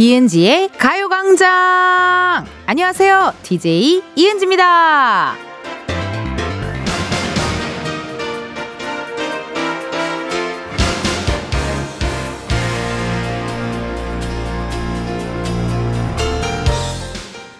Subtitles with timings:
[0.00, 2.46] 이은지의 가요광장!
[2.64, 3.34] 안녕하세요.
[3.42, 5.34] DJ 이은지입니다.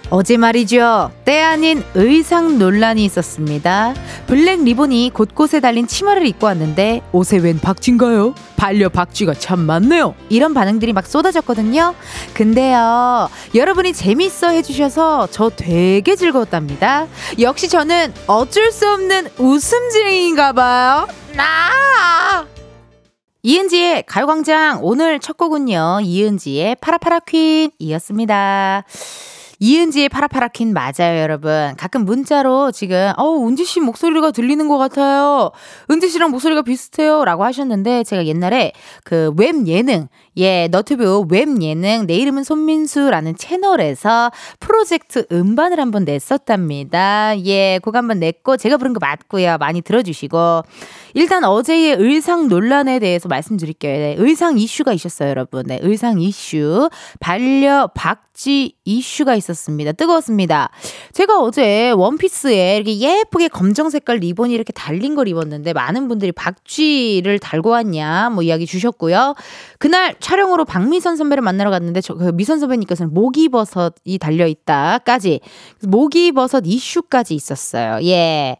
[0.08, 1.12] 어제 말이죠.
[1.26, 3.92] 때 아닌 의상 논란이 있었습니다.
[4.30, 8.36] 블랙 리본이 곳곳에 달린 치마를 입고 왔는데 옷에 웬 박쥐인가요?
[8.56, 10.14] 반려 박쥐가 참 많네요.
[10.28, 11.96] 이런 반응들이 막 쏟아졌거든요.
[12.32, 17.08] 근데요, 여러분이 재밌어 해주셔서 저 되게 즐거웠답니다.
[17.40, 21.08] 역시 저는 어쩔 수 없는 웃음쟁이인가 봐요.
[21.34, 22.46] 나!
[23.42, 28.84] 이은지의 가요광장 오늘 첫 곡은요, 이은지의 파라파라 퀸이었습니다.
[29.60, 31.74] 이은지의 파라파라킨 맞아요, 여러분.
[31.76, 35.50] 가끔 문자로 지금, 어우, 은지 씨 목소리가 들리는 것 같아요.
[35.90, 37.24] 은지 씨랑 목소리가 비슷해요.
[37.26, 38.72] 라고 하셨는데, 제가 옛날에
[39.04, 40.08] 그 웹 예능,
[40.40, 47.34] 예, 너튜브 웹 예능, 내 이름은 손민수라는 채널에서 프로젝트 음반을 한번 냈었답니다.
[47.44, 49.58] 예, 그거 한번 냈고, 제가 부른 거 맞고요.
[49.58, 50.62] 많이 들어주시고.
[51.14, 53.98] 일단 어제의 의상 논란에 대해서 말씀드릴게요.
[53.98, 55.66] 네, 의상 이슈가 있었어요, 여러분.
[55.66, 56.88] 네, 의상 이슈.
[57.18, 59.92] 반려 박쥐 이슈가 있었습니다.
[59.92, 60.70] 뜨거웠습니다.
[61.12, 67.38] 제가 어제 원피스에 이렇게 예쁘게 검정 색깔 리본이 이렇게 달린 걸 입었는데 많은 분들이 박쥐를
[67.38, 69.34] 달고 왔냐 뭐 이야기 주셨고요.
[69.78, 75.40] 그날 촬영으로 박미선 선배를 만나러 갔는데 저, 그 미선 선배님께서는 목이버섯이 달려 있다까지
[75.82, 77.98] 목이버섯 이슈까지 있었어요.
[78.04, 78.56] 예.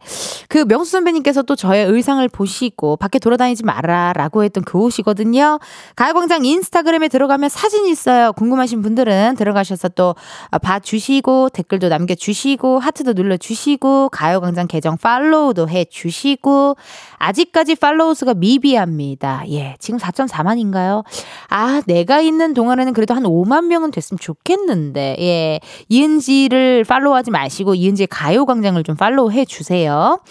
[0.49, 5.59] 그 명수 선배님께서 또 저의 의상을 보시고 밖에 돌아다니지 마라 라고 했던 그 옷이거든요.
[5.95, 8.33] 가요광장 인스타그램에 들어가면 사진 있어요.
[8.33, 10.15] 궁금하신 분들은 들어가셔서 또
[10.61, 16.75] 봐주시고 댓글도 남겨주시고 하트도 눌러주시고 가요광장 계정 팔로우도 해주시고
[17.17, 19.43] 아직까지 팔로우 수가 미비합니다.
[19.51, 21.05] 예, 지금 4.4만인가요?
[21.53, 28.07] 아, 내가 있는 동안에는 그래도 한 5만 명은 됐으면 좋겠는데 예, 이은지를 팔로우하지 마시고 이은지의
[28.07, 30.21] 가요광장을 좀 팔로우 해 주세요.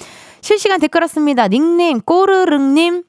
[0.41, 1.47] 실시간 댓글 왔습니다.
[1.47, 3.03] 닉네임 꼬르릉님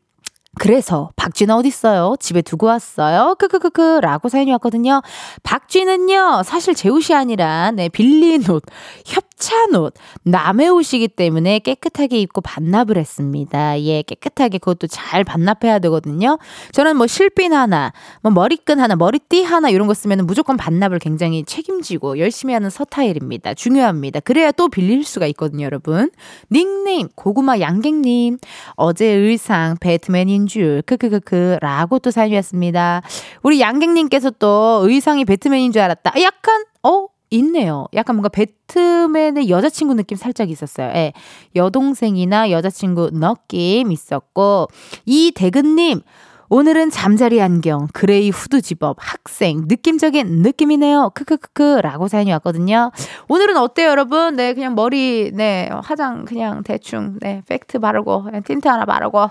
[0.60, 2.16] 그래서 박쥐는 어딨어요?
[2.20, 3.36] 집에 두고 왔어요?
[3.40, 5.02] 크크크크 라고 사연이 왔거든요.
[5.44, 8.62] 박쥐는요 사실 제 옷이 아니라 네 빌린 옷,
[9.06, 13.80] 협찬 옷, 남의 옷이기 때문에 깨끗하게 입고 반납을 했습니다.
[13.82, 16.38] 예 깨끗하게 그것도 잘 반납해야 되거든요.
[16.74, 21.46] 저는 뭐 실핀 하나, 뭐 머리끈 하나, 머리띠 하나 이런 거 쓰면 무조건 반납을 굉장히
[21.46, 23.54] 책임지고 열심히 하는 서타일입니다.
[23.54, 24.20] 중요합니다.
[24.20, 26.12] 그래야 또 빌릴 수가 있거든요 여러분.
[26.52, 28.38] 닉네임 고구마 양갱님
[28.76, 33.02] 어제 의상 배트맨인 배트맨인 줄, 크크크크, 라고 또 사연이 왔습니다.
[33.44, 36.14] 우리 양갱님께서 또 의상이 배트맨인 줄 알았다.
[36.22, 37.08] 약간, 어?
[37.32, 37.88] 있네요.
[37.94, 40.88] 약간 뭔가 배트맨의 여자친구 느낌 살짝 있었어요.
[40.96, 41.14] 예.
[41.56, 44.68] 여동생이나 여자친구 느낌 있었고,
[45.06, 46.02] 이대근님,
[46.50, 51.12] 오늘은 잠자리 안경, gray 후드 집업, 학생, 느낌적인 느낌이네요.
[51.14, 52.92] 크크크크 라고 사연이 왔거든요.
[53.30, 54.36] 오늘은 어때요, 여러분?
[54.36, 59.30] 네, 그냥 머리, 네, 화장 그냥 대충, 네, 팩트 바르고, 틴트 하나 바르고,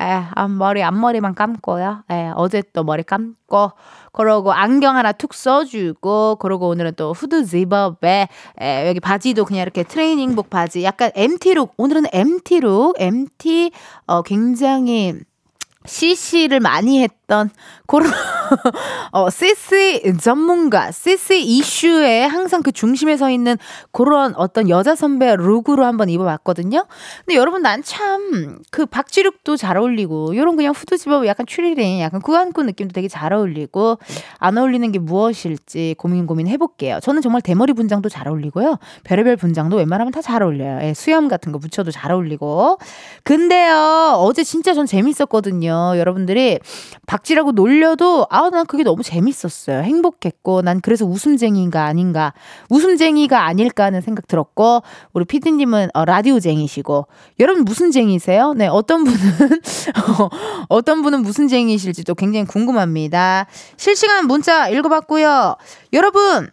[0.00, 2.04] 에, 아, 머리 앞머리만 감고요.
[2.10, 3.72] 에, 어제 또 머리 감고
[4.12, 8.28] 그러고 안경 하나 툭 써주고 그러고 오늘은 또 후드 zip-up에
[8.60, 13.72] 에, 여기 바지도 그냥 이렇게 트레이닝복 바지 약간 MT look 오늘은 MT look MT
[14.06, 15.14] 어 굉장히
[15.84, 17.50] CC를 많이 했던
[17.86, 18.10] 그런
[19.12, 23.56] 어 CC 전문가, CC 이슈에 항상 그 중심에 서 있는
[23.92, 26.86] 그런 어떤 여자 선배 look으로 한번 입어봤거든요.
[27.24, 32.00] 근데 여러분 난 참 그 박쥐 look도 잘 어울리고 이런 그냥 후드 집업 약간 추리닝,
[32.00, 33.98] 약간 꾸안꾸 느낌도 되게 잘 어울리고
[34.38, 37.00] 안 어울리는 게 무엇일지 고민 고민 해볼게요.
[37.02, 38.78] 저는 정말 대머리 분장도 잘 어울리고요.
[39.04, 40.78] 별의별 분장도 웬만하면 다 잘 어울려요.
[40.82, 42.78] 예, 수염 같은 거 붙여도 잘 어울리고.
[43.24, 45.94] 근데요 어제 진짜 전 재밌었거든요.
[45.96, 46.58] 여러분들이
[47.06, 49.82] 박쥐라고 놀려도 아난 그게 너무 재밌었어요.
[49.82, 52.32] 행복했고 난 그래서 웃음쟁이인가 아닌가
[52.70, 57.06] 웃음쟁이가 아닐까 하는 생각 들었고 우리 피디님은 어, 라디오쟁이시고
[57.40, 58.54] 여러분 무슨 쟁이세요?
[58.54, 59.18] 네 어떤 분은
[60.68, 63.46] 어떤 분은 무슨 쟁이실지도 굉장히 궁금합니다.
[63.76, 65.56] 실시간 문자 읽어봤고요.
[65.92, 66.50] 여러분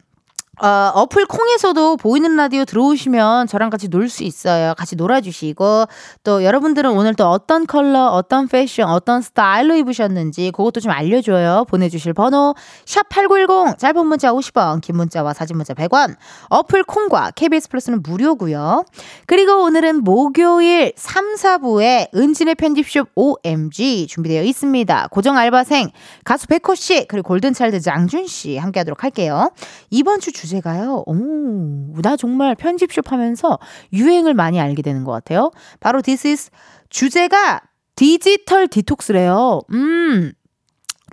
[0.61, 4.73] 어, 어플 콩에서도 보이는 라디오 들어오시면 저랑 같이 놀 수 있어요.
[4.75, 5.85] 같이 놀아주시고,
[6.23, 11.65] 또 여러분들은 오늘 또 어떤 컬러, 어떤 패션, 어떤 스타일로 입으셨는지 그것도 좀 알려줘요.
[11.69, 16.15] 보내주실 번호, 샵 8910, 짧은 문자 50원, 긴 문자와 사진 문자 100원,
[16.49, 18.83] 어플 콩과 KBS 플러스는 무료고요
[19.27, 25.07] 그리고 오늘은 목요일 3, 4부에 은진의 편집숍 OMG 준비되어 있습니다.
[25.11, 25.91] 고정 알바생,
[26.25, 29.51] 가수 백호 씨, 그리고 골든차일드 장준 씨 함께 하도록 할게요.
[29.91, 31.03] 이번 주 주, 주제가요.
[31.05, 33.59] 오, 나 정말 편집숍 하면서
[33.93, 35.51] 유행을 많이 알게 되는 것 같아요.
[35.79, 36.51] 바로 this is
[36.89, 37.61] 주제가
[37.95, 39.61] 디지털 디톡스래요.
[39.71, 40.31] 음.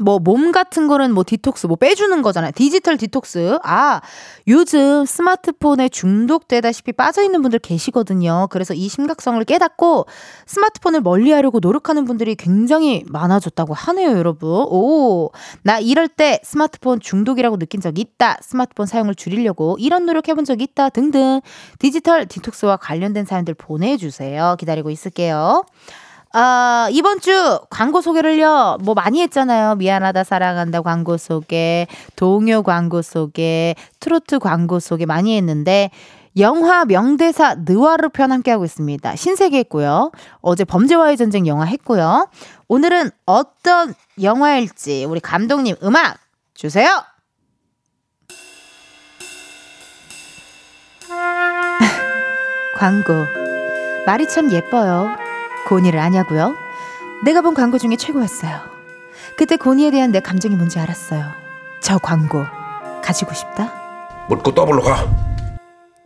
[0.01, 2.53] 뭐몸 같은 거는 뭐 디톡스 뭐 빼주는 거잖아요.
[2.55, 3.59] 디지털 디톡스.
[3.63, 4.01] 아,
[4.49, 8.49] 요즘 스마트폰에 중독되다시피 빠져 있는 분들 계시거든요.
[8.51, 10.07] 그래서 이 심각성을 깨닫고
[10.47, 14.51] 스마트폰을 멀리 하려고 노력하는 분들이 굉장히 많아졌다고 하네요, 여러분.
[14.69, 15.31] 오,
[15.63, 18.39] 나 이럴 때 스마트폰 중독이라고 느낀 적 있다.
[18.43, 20.91] 스마트폰 사용을 줄이려고 이런 노력 해본 적 있다.
[20.91, 21.41] 등등
[21.79, 24.57] 디지털 디톡스와 관련된 사연들 보내 주세요.
[24.59, 25.65] 기다리고 있을게요.
[26.39, 29.77] 아, 이번 주 광고 소개를요, 뭐 많이 했잖아요.
[29.77, 35.89] 미안하다, 사랑한다 광고 소개, 동요 광고 소개, 트로트 광고 소개 많이 했는데,
[36.37, 39.17] 영화 명대사 느와르 편 함께하고 있습니다.
[39.17, 40.13] 신세계 했고요.
[40.43, 42.29] 어제 범죄와의 전쟁 영화 했고요.
[42.69, 46.19] 오늘은 어떤 영화일지 우리 감독님 음악
[46.53, 47.03] 주세요!
[52.77, 53.15] 광고.
[54.05, 55.26] 말이 참 예뻐요.
[55.67, 56.55] 고니를 아냐고요?
[57.25, 58.61] 내가 본 광고 중에 최고였어요.
[59.37, 61.25] 그때 고니에 대한 내 감정이 뭔지 알았어요.
[61.81, 62.45] 저 광고
[63.03, 63.73] 가지고 싶다.
[64.29, 65.07] 묻고 더블로 가.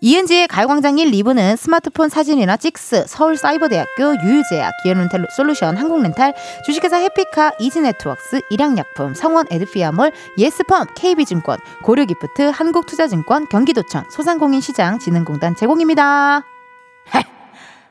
[0.03, 6.35] 이은지의 가요광장 1, 2부는 스마트폰 사진이나 찍스, 서울사이버대학교, 유유제약, 기어렌탈 솔루션, 한국렌탈,
[6.65, 16.45] 주식회사 해피카, 이지네트웍스, 일양약품, 성원 에드피아몰, 예스펌, KB증권, 고려기프트, 한국투자증권, 경기도청, 소상공인시장, 진흥공단 제공입니다.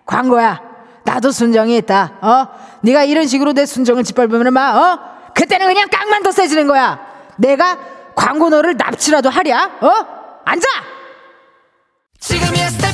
[0.08, 0.69] 광고야.
[1.04, 2.14] 나도 순정이 있다.
[2.22, 2.48] 어?
[2.82, 5.00] 네가 이런 식으로 내 순정을 짓밟으면 막 어?
[5.34, 7.00] 그때는 그냥 깡만 더 세지는 거야.
[7.38, 7.78] 내가
[8.16, 9.72] 광고 너를 납치라도 하랴?
[9.82, 9.90] 어?
[10.46, 10.68] 앉아.
[12.20, 12.89] 지금이야 스텝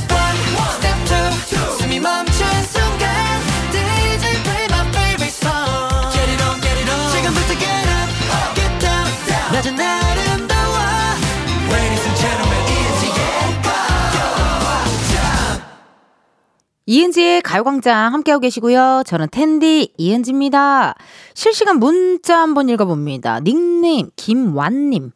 [16.87, 19.01] 이은지의 가요광장 함께하고 계시고요.
[19.07, 20.93] 저는 텐디 이은지입니다.
[21.33, 23.39] 실시간 문자 한번 읽어봅니다.
[23.39, 25.11] 닉네임 김완님.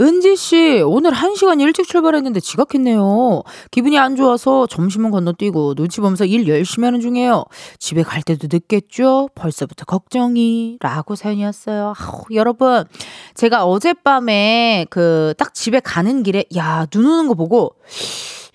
[0.00, 3.42] 은지씨, 오늘 1시간 일찍 출발했는데 지각했네요.
[3.70, 7.44] 기분이 안 좋아서 점심은 건너뛰고 눈치 보면서 일 열심히 하는 중이에요.
[7.78, 9.30] 집에 갈 때도 늦겠죠?
[9.34, 10.76] 벌써부터 걱정이.
[10.80, 11.94] 라고 사연이었어요.
[11.98, 12.84] 아우, 여러분,
[13.34, 17.74] 제가 어젯밤에 그 딱 집에 가는 길에, 야, 눈 오는 거 보고,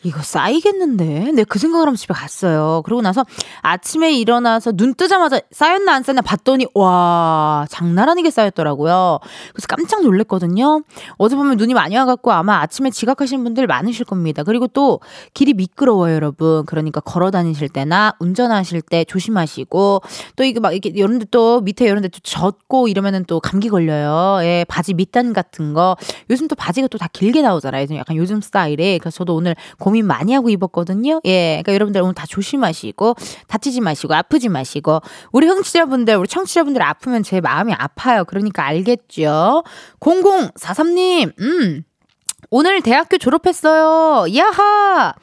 [0.02, 1.32] 이거 쌓이겠는데?
[1.34, 2.82] 네, 그 생각을 하면 집에 갔어요.
[2.86, 3.26] 그러고 나서
[3.62, 9.20] 아침에 일어나서 눈 뜨자마자 쌓였나 안 쌓였나 봤더니, 와, 장난 아니게 쌓였더라고요.
[9.54, 10.84] 그래서 깜짝 놀랐거든요.
[11.18, 14.44] 어제 보면 눈이 많이 와갖고 아마 아침에 지각하시는 분들 많으실 겁니다.
[14.44, 15.02] 그리고 또
[15.34, 16.66] 길이 미끄러워요, 여러분.
[16.66, 20.02] 그러니까 걸어 다니실 때나 운전하실 때 조심하시고,
[20.38, 23.68] 또 이게 막 이렇게 이런 데 또 밑에 이런 데 또 젖고 이러면은 또 감기
[23.70, 24.40] 걸려요.
[24.44, 25.96] 예, 바지 밑단 같은 거.
[26.30, 27.86] 요즘 또 바지가 또 다 길게 나오잖아요.
[27.96, 28.98] 약간 요즘 스타일에.
[28.98, 31.22] 그래서 저도 오늘 고민 많이 하고 입었거든요.
[31.26, 31.62] 예.
[31.62, 33.16] 그러니까 여러분들 오늘 다 조심하시고
[33.48, 35.02] 다치지 마시고 아프지 마시고
[35.32, 38.26] 우리 흥취자분들 우리 청취자분들 아프면 제 마음이 아파요.
[38.26, 39.64] 그러니까 알겠죠.
[40.00, 41.34] 0043님.
[41.40, 41.84] 음.
[42.52, 44.26] 오늘 대학교 졸업했어요.
[44.36, 45.14] 야하!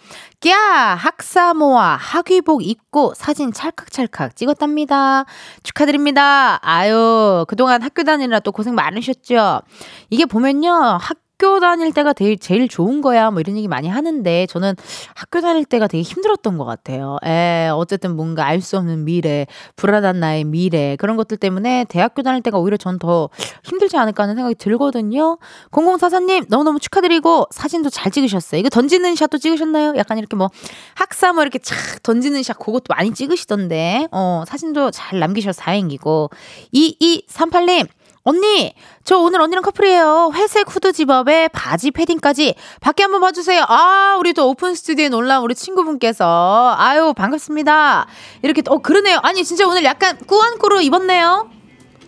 [0.41, 0.53] 꺄!
[0.97, 5.25] 학사모와 학위복 입고 사진 찰칵찰칵 찍었답니다.
[5.65, 6.61] 축하드립니다.
[6.63, 9.63] 아유, 그동안 학교 다니느라 또 고생 많으셨죠?
[10.11, 10.71] 이게 보면요,
[11.01, 13.31] 학 학교 다닐 때가 제일, 제일 좋은 거야.
[13.31, 14.75] 뭐 이런 얘기 많이 하는데 저는
[15.15, 17.19] 학교 다닐 때가 되게 힘들었던 것 같아요.
[17.27, 22.41] 에, 어쨌든 뭔가 알 수 없는 미래, 불안한 나의 미래, 그런 것들 때문에 대학교 다닐
[22.43, 23.29] 때가 오히려 전 더
[23.63, 25.37] 힘들지 않을까 하는 생각이 들거든요.
[25.71, 28.59] 0044님, 너무너무 축하드리고 사진도 잘 찍으셨어요.
[28.59, 29.93] 이거 던지는 샷도 찍으셨나요?
[29.99, 30.49] 약간 이렇게 뭐
[30.95, 36.31] 학사모 이렇게 착 던지는 샷 그것도 많이 찍으시던데, 어, 사진도 잘 남기셔서 다행이고.
[36.73, 37.87] 2238님,
[38.27, 40.33] 언니, 저 오늘 언니랑 커플이에요.
[40.35, 43.65] 회색 후드 집업에 바지 패딩까지 밖에 한번 봐주세요.
[43.69, 46.75] 아, 우리 또 오픈 스튜디오에 놀란 우리 친구분께서.
[46.77, 48.09] 아유, 반갑습니다.
[48.43, 49.21] 이렇게, 어, 그러네요.
[49.23, 51.49] 아니, 진짜 오늘 약간 꾸안꾸로 입었네요.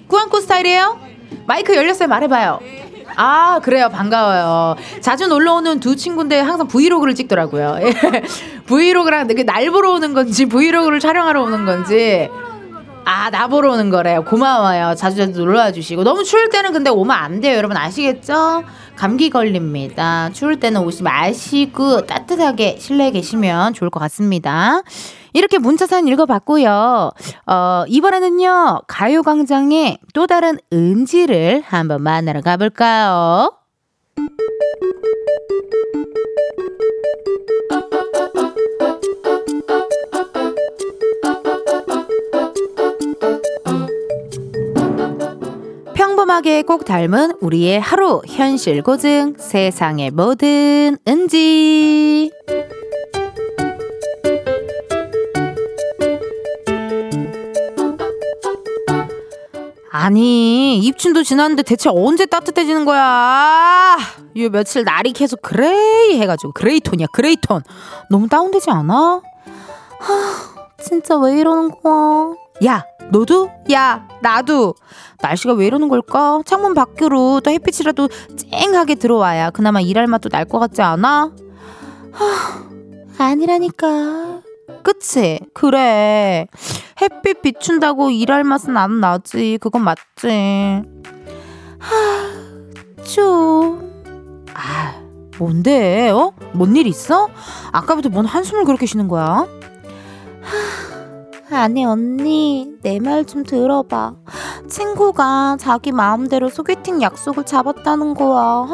[0.08, 0.98] 꾸안꾸 스타일이에요?
[1.46, 2.08] 마이크 열렸어요.
[2.08, 2.58] 말해봐요.
[3.14, 3.88] 아, 그래요.
[3.88, 4.75] 반가워요.
[5.00, 7.78] 자주 놀러 오는 두 친구인데 항상 브이로그를 찍더라고요.
[8.66, 12.28] 브이로그랑 날 보러 오는 건지, 브이로그를 촬영하러 오는 건지.
[13.10, 14.22] 아, 나 보러 오는 거래요.
[14.22, 14.94] 고마워요.
[14.94, 16.04] 자주 자주 놀러 와 주시고.
[16.04, 17.56] 너무 추울 때는 근데 오면 안 돼요.
[17.56, 18.64] 여러분 아시겠죠?
[18.96, 20.28] 감기 걸립니다.
[20.34, 24.82] 추울 때는 오시 마시고 따뜻하게 실내에 계시면 좋을 것 같습니다.
[25.32, 27.10] 이렇게 문자 사연 읽어봤고요.
[27.46, 33.54] 어, 이번에는요, 가요광장의 또 다른 은지를 한번 만나러 가볼까요?
[46.28, 48.20] 평범하게 꼭 닮은 우리의 하루.
[48.26, 52.30] 현실 고증 세상의 모든 은지.
[59.90, 63.97] 아니 입춘도 지났는데 대체 언제 따뜻해지는 거야?
[64.37, 67.62] 요 며칠 날이 계속 gray 해가지고 gray톤이야 gray톤.
[68.11, 69.23] 너무 다운되지 않아?
[69.99, 72.35] 하 진짜 왜 이러는 거야?
[72.66, 73.50] 야 너도?
[73.72, 74.74] 야 나도
[75.22, 76.40] 날씨가 왜 이러는 걸까?
[76.44, 81.32] 창문 밖으로 또 햇빛이라도 쨍하게 들어와야 그나마 일할 맛도 날 것 같지 않아?
[82.12, 84.40] 하 아니라니까
[84.82, 85.40] 그치?
[85.54, 86.46] 그래.
[87.02, 89.58] 햇빛 비춘다고 일할 맛은 안 나지.
[89.60, 90.82] 그건 맞지.
[91.78, 94.44] 하, 좀.
[94.54, 94.94] 아,
[95.38, 96.10] 뭔데?
[96.10, 96.32] 어?
[96.52, 97.28] 뭔 일 있어?
[97.72, 99.24] 아까부터 뭔 한숨을 그렇게 쉬는 거야?
[99.26, 99.46] 하,
[101.50, 102.74] 아니, 언니.
[102.82, 104.14] 내 말 좀 들어봐.
[104.68, 108.66] 친구가 자기 마음대로 소개팅 약속을 잡았다는 거야.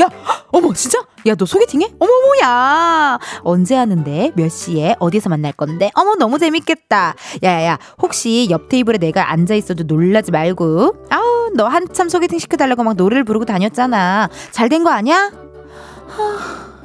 [0.00, 0.06] 야,
[0.52, 1.00] 어머, 진짜?
[1.26, 1.94] 야, 너 소개팅해?
[1.98, 3.18] 어머머야.
[3.42, 4.32] 언제 하는데?
[4.36, 4.94] 몇 시에?
[5.00, 5.90] 어디서 만날 건데?
[5.94, 7.14] 어머, 너무 재밌겠다.
[7.42, 10.94] 야야야, 혹시 옆 테이블에 내가 앉아 있어도 놀라지 말고.
[11.10, 14.28] 아우, 너 한참 소개팅 시켜달라고 막 노래를 부르고 다녔잖아.
[14.52, 15.32] 잘 된 거 아니야?
[16.06, 16.79] 하,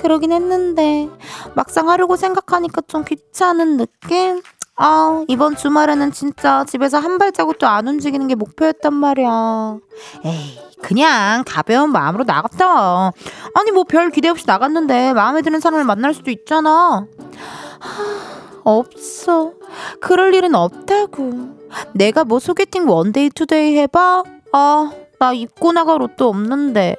[0.00, 1.08] 그러긴 했는데
[1.54, 4.42] 막상 하려고 생각하니까 좀 귀찮은 느낌?
[4.76, 9.76] 아, 이번 주말에는 진짜 집에서 한 발자국도 안 움직이는 게 목표였단 말이야.
[10.24, 13.12] 에이, 그냥 가벼운 마음으로 나갔다 와.
[13.54, 17.04] 아니, 뭐 별 기대 없이 나갔는데 마음에 드는 사람을 만날 수도 있잖아.
[17.78, 18.04] 하,
[18.64, 19.52] 없어.
[20.00, 21.60] 그럴 일은 없다고.
[21.94, 24.22] 내가 뭐 소개팅 one day two day 해봐?
[24.52, 26.96] 아, 나 입고 나갈 옷도 없는데.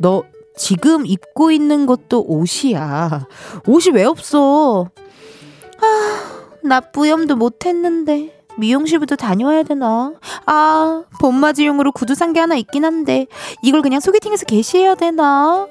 [0.00, 0.24] 너
[0.56, 3.26] 지금 입고 있는 것도 옷이야.
[3.66, 4.88] 옷이 왜 없어?
[5.80, 10.14] 아, 나 뿌염도 못했는데 미용실부터 다녀와야 되나?
[10.46, 13.26] 아 봄맞이용으로 구두 산 게 하나 있긴 한데
[13.62, 15.66] 이걸 그냥 소개팅에서 개시해야 되나?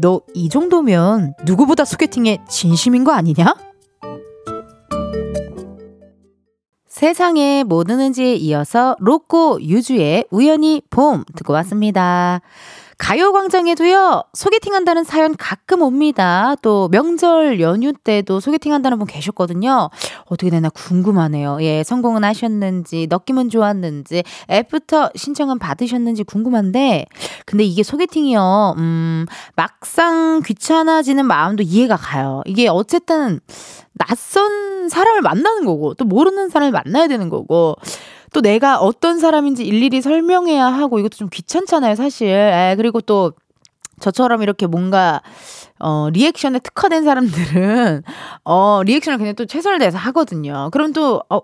[0.00, 3.54] 너 이 정도면 누구보다 소개팅에 진심인 거 아니냐?
[6.88, 12.40] 세상의 모든 은지에 이어서 로꼬 유주의 우연히 봄 듣고 왔습니다.
[12.98, 16.54] 가요광장에도요, 소개팅 한다는 사연 가끔 옵니다.
[16.62, 19.90] 또 명절 연휴 때도 소개팅 한다는 분 계셨거든요.
[20.24, 21.58] 어떻게 되나 궁금하네요.
[21.60, 27.04] 예, 성공은 하셨는지, 느낌은 좋았는지, 애프터 신청은 받으셨는지 궁금한데,
[27.44, 29.26] 근데 이게 소개팅이요, 음,
[29.56, 32.42] 막상 귀찮아지는 마음도 이해가 가요.
[32.46, 33.40] 이게 어쨌든,
[33.92, 37.76] 낯선 사람을 만나는 거고, 또 모르는 사람을 만나야 되는 거고,
[38.32, 42.28] 또 내가 어떤 사람인지 일일이 설명해야 하고 이것도 좀 귀찮잖아요, 사실.
[42.28, 43.32] 에, 그리고 또
[44.00, 45.22] 저처럼 이렇게 뭔가
[45.78, 48.02] 어, 리액션에 특화된 사람들은,
[48.44, 50.70] 어, 리액션을 그냥 또 최선을 다해서 하거든요.
[50.72, 51.40] 그럼 또, 어,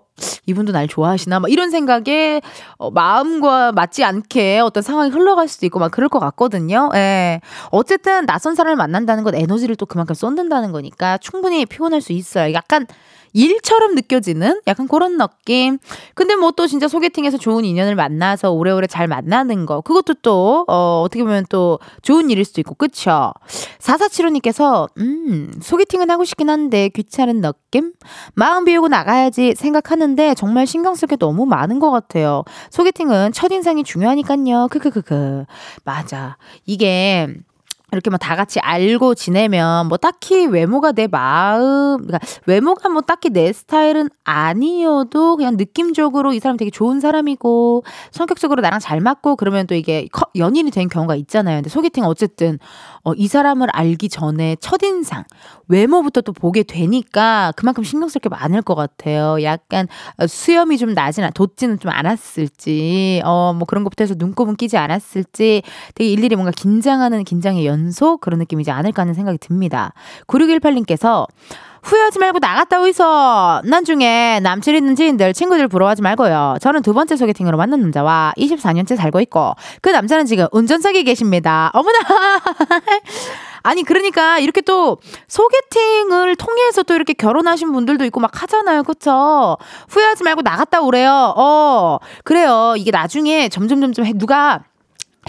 [0.47, 1.39] 이분도 날 좋아하시나?
[1.39, 2.41] 막 이런 생각에,
[2.77, 6.89] 어, 마음과 맞지 않게 어떤 상황이 흘러갈 수도 있고 막 그럴 것 같거든요.
[6.95, 7.41] 예.
[7.69, 12.53] 어쨌든 낯선 사람을 만난다는 건 에너지를 또 그만큼 쏟는다는 거니까 충분히 피곤할 수 있어요.
[12.53, 12.87] 약간
[13.33, 15.77] 일처럼 느껴지는 약간 그런 느낌.
[16.15, 19.81] 근데 뭐 또 진짜 소개팅에서 좋은 인연을 만나서 오래오래 잘 만나는 거.
[19.81, 23.33] 그것도 또, 어, 어떻게 보면 또 좋은 일일 수도 있고, 그쵸?
[23.79, 27.93] 4475님께서, 음, 소개팅은 하고 싶긴 한데 귀찮은 느낌?
[28.35, 32.43] 마음 비우고 나가야지 생각하는데 정말 신경 쓸 게 너무 많은 것 같아요.
[32.69, 34.67] 소개팅은 첫인상이 중요하니까요.
[34.69, 35.45] 크크크크.
[35.83, 36.37] 맞아.
[36.65, 37.27] 이게,
[37.95, 43.29] 이렇게 뭐 다 같이 알고 지내면 뭐 딱히 외모가 내 마음, 그러니까 외모가 뭐 딱히
[43.29, 49.67] 내 스타일은 아니어도 그냥 느낌적으로 이 사람 되게 좋은 사람이고 성격적으로 나랑 잘 맞고 그러면
[49.67, 50.07] 또 이게
[50.37, 51.57] 연인이 된 경우가 있잖아요.
[51.57, 52.59] 근데 소개팅 어쨌든
[53.03, 55.25] 어, 이 사람을 알기 전에 첫인상,
[55.67, 59.43] 외모부터 또 보게 되니까 그만큼 신경 쓸 게 많을 것 같아요.
[59.43, 59.87] 약간
[60.25, 65.63] 수염이 좀 나진, 돋지는 좀 않았을지, 어, 뭐 그런 것부터 해서 눈곱은 끼지 않았을지
[65.95, 69.93] 되게 일일이 뭔가 긴장하는 긴장의 연속 그런 느낌이지 않을까 하는 생각이 듭니다.
[70.27, 71.27] 9618님께서
[71.83, 73.03] 후회하지 말고 나갔다 오이소.
[73.65, 76.55] 난 중에 남친 있는 지인들, 친구들 부러워하지 말고요.
[76.61, 81.69] 저는 두 번째 소개팅으로 만난 남자와 24년째 살고 있고 그 남자는 지금 운전석에 계십니다.
[81.73, 81.99] 어머나!
[83.63, 84.97] 아니 그러니까 이렇게 또
[85.27, 88.83] 소개팅을 통해서 또 이렇게 결혼하신 분들도 있고 막 하잖아요.
[88.83, 89.57] 그쵸?
[89.89, 91.33] 후회하지 말고 나갔다 오래요.
[91.37, 91.99] 어.
[92.23, 92.75] 그래요.
[92.77, 94.63] 이게 나중에 점점 점점 누가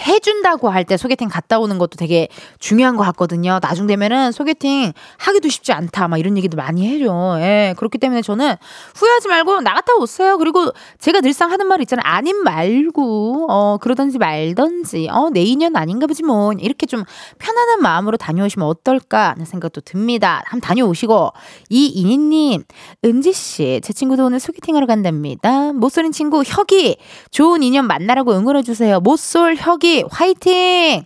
[0.01, 2.27] 해준다고 할 때 소개팅 갔다 오는 것도 되게
[2.59, 3.59] 중요한 것 같거든요.
[3.61, 6.07] 나중 되면은 소개팅 하기도 쉽지 않다.
[6.07, 7.37] 막 이런 얘기도 많이 해줘.
[7.39, 7.73] 예.
[7.77, 8.55] 그렇기 때문에 저는
[8.95, 10.37] 후회하지 말고 나갔다 오세요.
[10.37, 12.03] 그리고 제가 늘상 하는 말 있잖아요.
[12.05, 16.51] 아님 말고, 어, 그러던지 말던지, 어, 내 인연 아닌가 보지 뭐.
[16.59, 17.03] 이렇게 좀
[17.39, 20.43] 편안한 마음으로 다녀오시면 어떨까 하는 생각도 듭니다.
[20.45, 21.31] 한번 다녀오시고.
[21.69, 22.63] 이인희님,
[23.03, 25.73] 은지씨, 제 친구도 오늘 소개팅 하러 간답니다.
[25.73, 26.97] 못쏠린 친구, 혁이,
[27.31, 28.99] 좋은 인연 만나라고 응원해주세요.
[28.99, 31.05] 못 쏠 혁이 혁이 화이팅!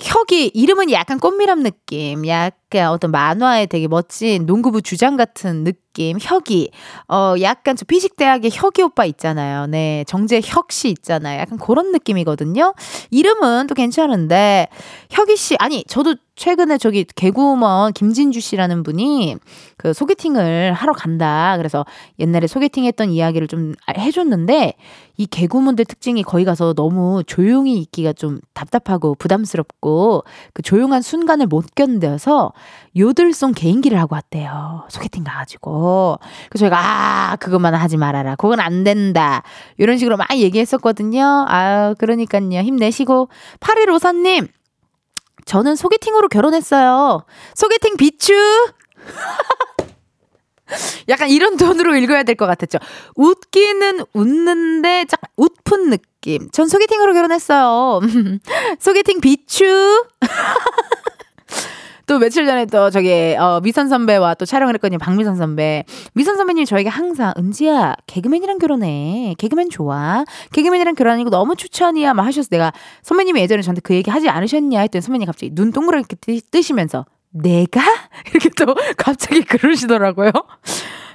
[0.00, 2.26] 혁이 이름은 약간 꽃미남 느낌.
[2.26, 6.70] 약간 약간 어떤 만화의 되게 멋진 농구부 주장 같은 느낌, 혁이.
[7.08, 9.66] 어, 약간 저 피식대학의 혁이 오빠 있잖아요.
[9.66, 10.04] 네.
[10.06, 11.40] 정재혁 씨 있잖아요.
[11.40, 12.74] 약간 그런 느낌이거든요.
[13.10, 14.68] 이름은 또 괜찮은데,
[15.10, 19.36] 혁이 씨, 아니, 저도 최근에 저기 개구먼 김진주 씨라는 분이
[19.78, 21.54] 그 소개팅을 하러 간다.
[21.56, 21.84] 그래서
[22.18, 24.74] 옛날에 소개팅 했던 이야기를 좀 해줬는데
[25.16, 31.74] 이 개구먼들 특징이 거기 가서 너무 조용히 있기가 좀 답답하고 부담스럽고 그 조용한 순간을 못
[31.74, 32.52] 견뎌서
[32.96, 34.86] 요들송 개인기를 하고 왔대요.
[34.88, 36.18] 소개팅 가가지고.
[36.48, 38.36] 그래서 저희가 아, 그것만 하지 말아라.
[38.36, 39.42] 그건 안 된다.
[39.76, 41.44] 이런 식으로 막 얘기했었거든요.
[41.48, 42.60] 아유, 그러니까요.
[42.62, 43.28] 힘내시고.
[43.60, 44.48] 8154님,
[45.44, 47.24] 저는 소개팅으로 결혼했어요.
[47.54, 48.32] 소개팅 비추!
[51.08, 52.78] 약간 이런 톤으로 읽어야 될 것 같았죠.
[53.14, 56.50] 웃기는 웃는데 짝 웃픈 느낌.
[56.50, 58.00] 전 소개팅으로 결혼했어요.
[58.80, 60.04] 소개팅 비추!
[62.06, 64.98] 또 며칠 전에 또 저기 어 미선 선배와 또 촬영을 했거든요.
[64.98, 65.84] 박미선 선배.
[66.14, 69.34] 미선 선배님 저에게 항상 은지야 개그맨이랑 결혼해.
[69.38, 70.24] 개그맨 좋아.
[70.52, 72.14] 개그맨이랑 결혼하는 거 너무 추천이야.
[72.14, 72.72] 막 하셔서 내가
[73.02, 76.16] 선배님이 예전에 저한테 그 얘기 하지 않으셨냐 했더니 선배님 갑자기 눈 동그랗게
[76.50, 77.82] 뜨시면서 내가
[78.30, 80.30] 이렇게 또 갑자기 그러시더라고요.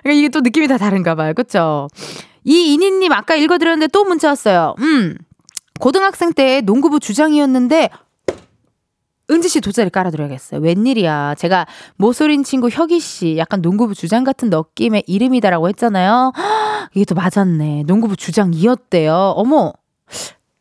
[0.04, 1.34] 그러니까 이게 또 느낌이 다 다른가 봐요.
[1.34, 1.88] 그렇죠?
[2.44, 4.76] 이인희님 아까 읽어드렸는데 또 문자 왔어요.
[4.80, 5.18] 음.
[5.80, 7.90] 고등학생 때 농구부 주장이었는데
[9.32, 10.60] 은지 씨 돗자리 깔아드려야겠어요.
[10.62, 11.36] 웬일이야.
[11.36, 16.34] 제가 모쏠인 친구 혁이 씨 약간 농구부 주장 같은 느낌의 이름이다라고 했잖아요.
[16.94, 17.84] 이게 또 맞았네.
[17.88, 19.14] 농구부 주장이었대요.
[19.36, 19.72] 어머,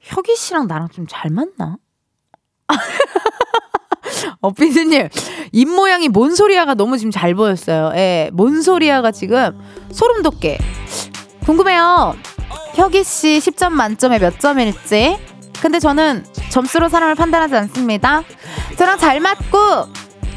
[0.00, 1.76] 혁이 씨랑 나랑 좀 잘 맞나?
[4.40, 5.08] 어, 피디님,
[5.52, 7.92] 입모양이 몬소리아가 너무 지금 잘 보였어요.
[7.96, 9.58] 예, 몬소리아가 지금
[9.90, 10.58] 소름 돋게.
[11.44, 12.14] 궁금해요.
[12.74, 15.18] 혁이 씨 10점 만점에 몇 점일지?
[15.60, 18.22] 근데 저는 점수로 사람을 판단하지 않습니다.
[18.78, 19.88] 저랑 잘 맞고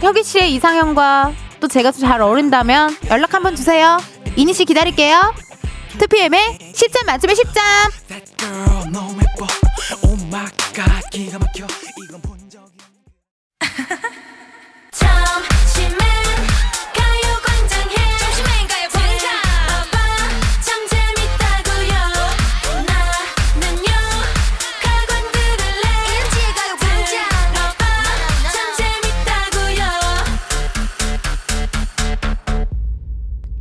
[0.01, 3.97] 혁이 씨의 이상형과 또 제가 잘 어울린다면 연락 한번 주세요.
[4.35, 5.33] 이니 씨 기다릴게요.
[5.97, 7.61] 2PM의 10점 만점에 10점.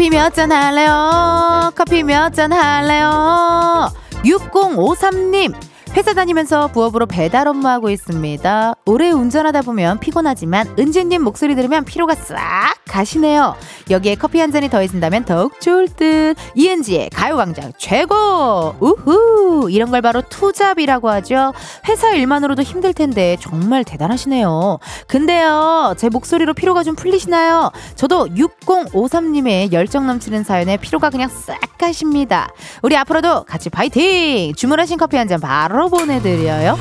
[0.00, 1.70] 커피 몇 잔 할래요?
[1.76, 3.92] 커피 몇 잔 할래요?
[4.24, 5.52] 6053님
[5.96, 8.74] 회사 다니면서 부업으로 배달 업무하고 있습니다.
[8.86, 12.38] 오래 운전하다 보면 피곤하지만 은지님 목소리 들으면 피로가 싹
[12.86, 13.56] 가시네요.
[13.90, 16.36] 여기에 커피 한 잔이 더해진다면 더욱 좋을 듯.
[16.54, 18.74] 이은지의 가요광장 최고!
[18.80, 19.68] 우후!
[19.70, 21.52] 이런 걸 바로 투잡이라고 하죠.
[21.88, 24.78] 회사 일만으로도 힘들 텐데 정말 대단하시네요.
[25.08, 27.72] 근데요, 제 목소리로 피로가 좀 풀리시나요?
[27.96, 32.48] 저도 6053님의 열정 넘치는 사연에 피로가 그냥 싹 가십니다.
[32.82, 34.52] 우리 앞으로도 같이 파이팅!
[34.54, 36.76] 주문하신 커피 한 잔 바로 바로 보내드려요.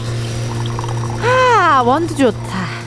[1.24, 2.79] 아, 원두 좋다.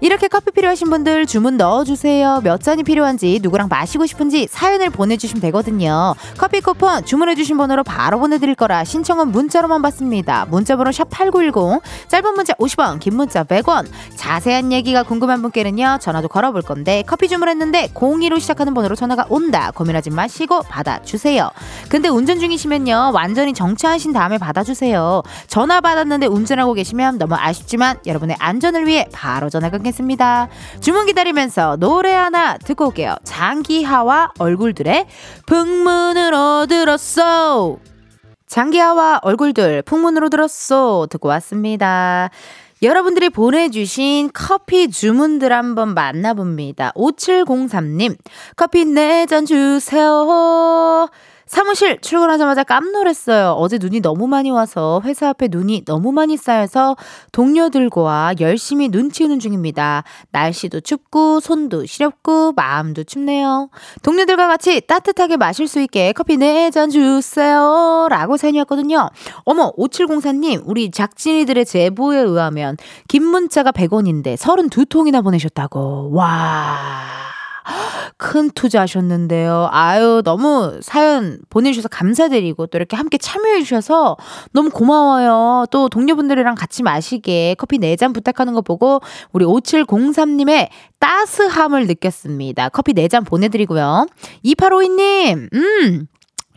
[0.00, 2.40] 이렇게 커피 필요하신 분들 주문 넣어주세요.
[2.42, 6.14] 몇 잔이 필요한지 누구랑 마시고 싶은지 사연을 보내주시면 되거든요.
[6.36, 10.46] 커피 쿠폰 주문해주신 번호로 바로 보내드릴 거라 신청은 문자로만 받습니다.
[10.50, 15.98] 문자번호 샵 8910 짧은 문자 50원 긴 문자 100원 자세한 얘기가 궁금한 분께는요.
[16.00, 19.70] 전화도 걸어볼 건데 커피 주문했는데 02로 시작하는 번호로 전화가 온다.
[19.74, 21.50] 고민하지 마시고 받아주세요.
[21.88, 23.12] 근데 운전 중이시면요.
[23.14, 25.22] 완전히 정차하신 다음에 받아주세요.
[25.46, 30.48] 전화 받았는데 운전하고 계시면 너무 아쉽지만 여러분의 안전을 위해 바로 전화 끊 하겠습니다.
[30.80, 33.14] 주문 기다리면서 노래 하나 듣고 올게요.
[33.24, 35.06] 장기하와 얼굴들의
[35.46, 37.76] 풍문으로 들었어.
[38.46, 41.06] 장기하와 얼굴들 풍문으로 들었어.
[41.10, 42.30] 듣고 왔습니다.
[42.82, 46.92] 여러분들이 보내주신 커피 주문들 한번 만나봅니다.
[46.94, 48.16] 5703님,
[48.56, 51.08] 커피 4잔 주세요.
[51.46, 53.52] 사무실 출근하자마자 깜놀했어요.
[53.52, 56.96] 어제 눈이 너무 많이 와서 회사 앞에 눈이 너무 많이 쌓여서
[57.32, 60.04] 동료들과 열심히 눈 치우는 중입니다.
[60.30, 63.68] 날씨도 춥고 손도 시렵고 마음도 춥네요.
[64.02, 68.06] 동료들과 같이 따뜻하게 마실 수 있게 커피 4잔 주세요.
[68.08, 69.10] 라고 사연이었거든요.
[69.44, 72.76] 어머 5704님 우리 작진이들의 제보에 의하면
[73.06, 76.10] 긴 문자가 100원인데 32통이나 보내셨다고.
[76.12, 77.24] 와.
[78.16, 79.68] 큰 투자하셨는데요.
[79.70, 84.16] 아유, 너무 사연 보내주셔서 감사드리고 또 이렇게 함께 참여해주셔서
[84.52, 85.66] 너무 고마워요.
[85.70, 89.00] 또 동료분들이랑 같이 마시게 커피 4잔 부탁하는 거 보고
[89.32, 92.68] 우리 5703님의 따스함을 느꼈습니다.
[92.70, 94.06] 커피 4잔 보내드리고요.
[94.44, 96.06] 2852님, 음.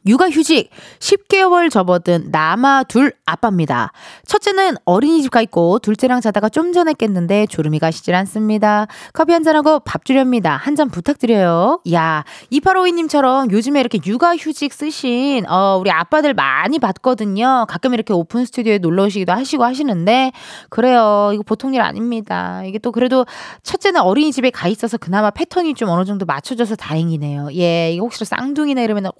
[0.07, 3.91] 육아휴직 10개월 접어든 남아 둘 아빠입니다.
[4.25, 8.87] 첫째는 어린이집 가 있고 둘째랑 자다가 좀 전에 깼는데 졸음이 가시질 않습니다.
[9.13, 10.55] 커피 한 잔하고 밥 주렵니다.
[10.55, 11.81] 한 잔 부탁드려요.
[11.91, 17.65] 야, 2852님처럼 요즘에 이렇게 육아휴직 쓰신 어, 우리 아빠들 많이 봤거든요.
[17.67, 20.33] 가끔 이렇게 오픈 스튜디오에 놀러 오시기도 하시고 하시는데
[20.69, 21.31] 그래요.
[21.33, 22.61] 이거 보통 일 아닙니다.
[22.63, 23.25] 이게 또 그래도
[23.63, 27.49] 첫째는 어린이집에 가 있어서 그나마 패턴이 좀 어느 정도 맞춰져서 다행이네요.
[27.55, 29.11] 예, 이거 혹시 쌍둥이나 이러면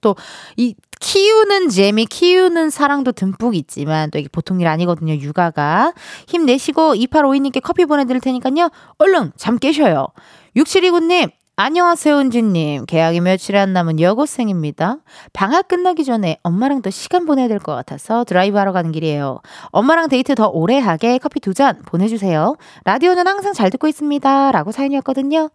[0.00, 0.16] 또
[0.56, 5.14] 이 키우는 재미, 키우는 사랑도 듬뿍 있지만 또 이게 보통 일 아니거든요.
[5.14, 5.92] 육아가.
[6.26, 8.70] 힘내시고 2852님께 커피 보내드릴 테니까요.
[8.98, 10.08] 얼른 잠 깨셔요.
[10.56, 11.30] 6729님,
[11.60, 12.86] 안녕하세요, 은지님.
[12.86, 14.98] 계약이 며칠 안 남은 여고생입니다.
[15.32, 19.40] 방학 끝나기 전에 엄마랑 더 시간 보내야 될 것 같아서 드라이브 하러 가는 길이에요.
[19.70, 22.54] 엄마랑 데이트 더 오래 하게 커피 두 잔 보내주세요.
[22.84, 24.52] 라디오는 항상 잘 듣고 있습니다.
[24.52, 25.50] 라고 사연이었거든요.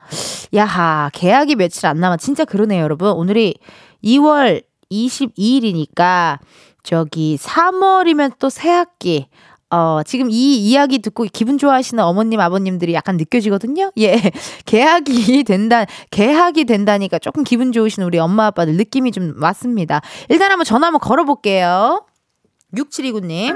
[0.56, 2.18] 야하, 계약이 며칠 안 남아.
[2.18, 3.12] 진짜 그러네요, 여러분.
[3.12, 3.56] 오늘이
[4.04, 6.40] 2월 22일이니까
[6.84, 9.28] 저기 3월이면 또 새학기.
[9.70, 13.92] 어, 지금 이 이야기 듣고 기분 좋아하시는 어머님, 아버님들이 약간 느껴지거든요?
[13.98, 14.22] 예.
[14.68, 20.02] 개학이 된다, 개학이 된다니까 조금 기분 좋으신 우리 엄마, 아빠들 느낌이 좀 왔습니다.
[20.30, 22.06] 일단 한번 전화 한번 걸어볼게요.
[22.76, 23.54] 6729님.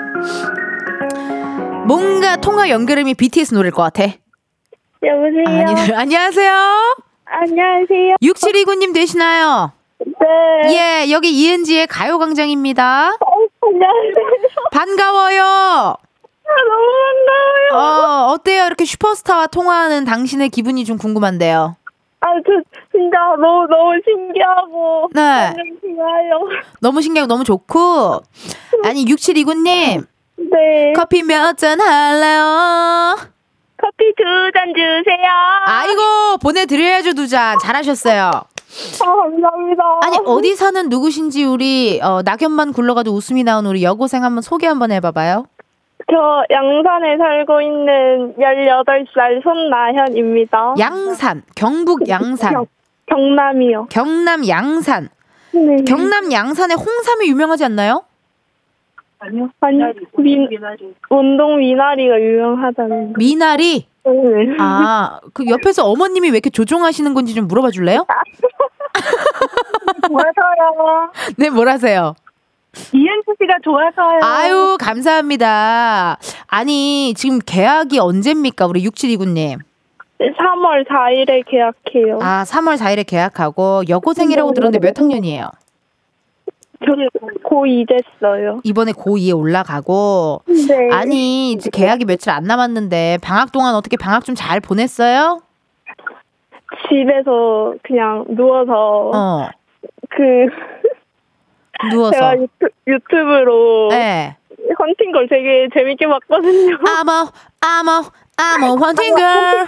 [1.87, 4.03] 뭔가 통화 연결음이 BTS 노래일 것 같아.
[5.03, 5.43] 여보세요.
[5.45, 6.51] 아니, 안녕하세요.
[7.25, 8.15] 안녕하세요.
[8.23, 9.76] 6729님 되시나요?
[10.05, 11.05] 네.
[11.07, 13.17] 예, 여기 이은지의 가요광장입니다.
[13.19, 13.31] 어,
[13.67, 14.13] 안녕하세요.
[14.71, 15.41] 반가워요.
[15.43, 16.87] 아, 너무
[17.71, 18.27] 반가워요.
[18.27, 18.65] 어, 어때요?
[18.65, 21.75] 이렇게 슈퍼스타와 통화하는 당신의 기분이 좀 궁금한데요.
[22.19, 22.51] 아, 저
[22.91, 25.53] 진짜 너무 너무 신기하고 네.
[25.81, 26.61] 좋아요.
[26.79, 28.21] 너무 신기하고 너무 좋고.
[28.85, 30.05] 아니, 6729님,
[30.37, 30.93] 네.
[30.95, 33.17] 커피 몇 잔 할래요?
[33.79, 35.29] 커피 두 잔 주세요.
[35.65, 37.57] 아이고, 보내드려야죠, 두 잔.
[37.59, 38.31] 잘하셨어요.
[39.01, 39.83] 아, 감사합니다.
[40.03, 44.91] 아니, 어디 사는 누구신지 우리, 어, 낙엽만 굴러가도 웃음이 나온 우리 여고생 한번 소개 한번
[44.91, 45.45] 해봐봐요.
[46.09, 46.15] 저
[46.49, 50.75] 양산에 살고 있는 18살 손나현입니다.
[50.79, 52.65] 양산, 경북 양산, 경,
[53.07, 53.87] 경남이요.
[53.89, 55.09] 경남 양산.
[55.51, 55.83] 네.
[55.85, 58.03] 경남 양산에 홍삼이 유명하지 않나요?
[59.19, 59.49] 아니요.
[59.61, 59.77] 아니,
[60.17, 60.37] 미,
[61.09, 63.13] 운동 미나리가 유명하다는.
[63.17, 63.87] 미나리?
[64.05, 64.11] 네.
[64.59, 68.05] 아, 그 옆에서 어머님이 왜 이렇게 조종하시는 건지 좀 물어봐 줄래요?
[70.07, 71.11] 좋아서요.
[71.37, 72.15] 네, 뭐라세요?
[72.93, 74.19] 이은수 씨가 좋아서요.
[74.21, 76.17] 아유, 감사합니다.
[76.47, 78.67] 아니, 지금 계약이 언제입니까?
[78.67, 79.59] 우리 6729님.
[80.19, 82.19] 3월 4일에 계약해요.
[82.21, 85.49] 아, 3월 4일에 계약하고 여고생이라고 들었는데 몇 학년이에요?
[86.85, 86.91] 저
[87.49, 88.59] 고2 됐어요.
[88.63, 90.41] 이번에 고2에 올라가고.
[90.45, 90.89] 네.
[90.91, 95.41] 아니, 이제 계약이 며칠 안 남았는데 방학 동안 어떻게 방학 좀 잘 보냈어요?
[96.89, 99.49] 집에서 그냥 누워서 어,
[100.09, 100.21] 그
[101.91, 102.11] 누워서.
[102.13, 104.35] 제가 유튜, 유튜브로 네.
[104.79, 106.77] 헌팅 걸 되게 재밌게 봤거든요.
[106.99, 108.03] 아머, 아머,
[108.39, 109.67] 아머, 헌팅 걸.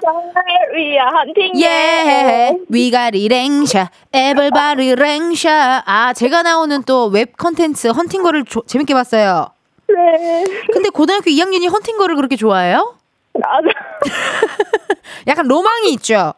[0.75, 5.81] 위야 헌팅 예, 위가리 랭샤, 에벌바리 랭샤.
[5.85, 9.47] 아, 제가 나오는 또 웹 컨텐츠 헌팅거를 조- 재밌게 봤어요.
[9.87, 10.43] 네.
[10.71, 12.95] 근데 고등학교 2학년이 헌팅거를 그렇게 좋아해요?
[13.43, 13.71] 아, 네.
[15.27, 16.33] 약간 로망이 있죠.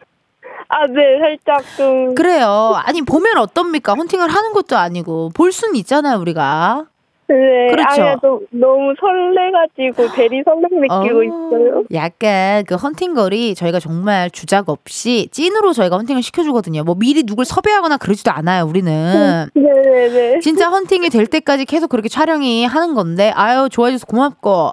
[0.70, 2.16] 아, 네, 살짝 좀.
[2.16, 2.80] 그래요.
[2.86, 3.94] 아니 보면 어떻습니까?
[3.94, 6.86] 헌팅을 하는 것도 아니고 볼 수는 있잖아요, 우리가.
[7.32, 7.68] 네.
[7.72, 8.20] 그렇죠.
[8.22, 11.84] 너, 너무 설레가지고 대리 설렘 느끼고 어, 있어요.
[11.94, 16.84] 약간 그 헌팅거리 저희가 정말 주작 없이 찐으로 저희가 헌팅을 시켜주거든요.
[16.84, 19.48] 뭐 미리 누굴 섭외하거나 그러지도 않아요, 우리는.
[19.54, 20.40] 네네네.
[20.42, 24.72] 진짜 헌팅이 될 때까지 계속 그렇게 촬영이 하는 건데 아유 좋아해줘서 고맙고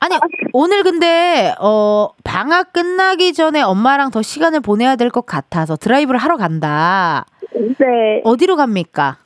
[0.00, 0.16] 아니
[0.52, 6.36] 오늘 근데 어 방학 끝나기 전에 엄마랑 더 시간을 보내야 될 것 같아서 드라이브를 하러
[6.36, 8.20] 간다 네.
[8.24, 9.16] 어디로 갑니까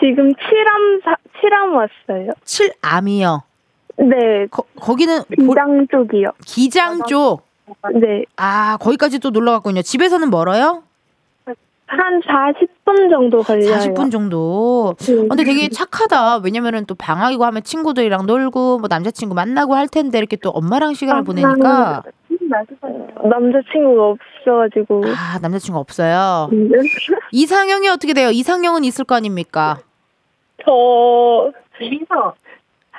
[0.00, 2.30] 지금 칠암, 사, 칠암 왔어요.
[2.44, 3.42] 칠암이요
[3.98, 4.46] 네.
[4.50, 6.30] 거, 거기는 보- 기장 쪽이요.
[6.44, 7.46] 기장 쪽
[7.94, 8.24] 네.
[8.36, 10.82] 아 거기까지 또 놀러 갔군요 집에서는 멀어요
[11.88, 13.76] 한 40분 정도 걸려요.
[13.76, 15.14] 40분 정도 네.
[15.14, 20.18] 어, 근데 되게 착하다 왜냐면은 또 방학이고 하면 친구들이랑 놀고 뭐 남자친구 만나고 할 텐데
[20.18, 22.02] 이렇게 또 엄마랑 시간을 보내니까
[23.28, 25.04] 남자친구가 없어가지고.
[25.06, 26.78] 아 남자친구 없어요 네.
[27.32, 28.30] 이상형이 어떻게 돼요?
[28.30, 29.78] 이상형은 있을 거 아닙니까?
[30.64, 31.52] 저,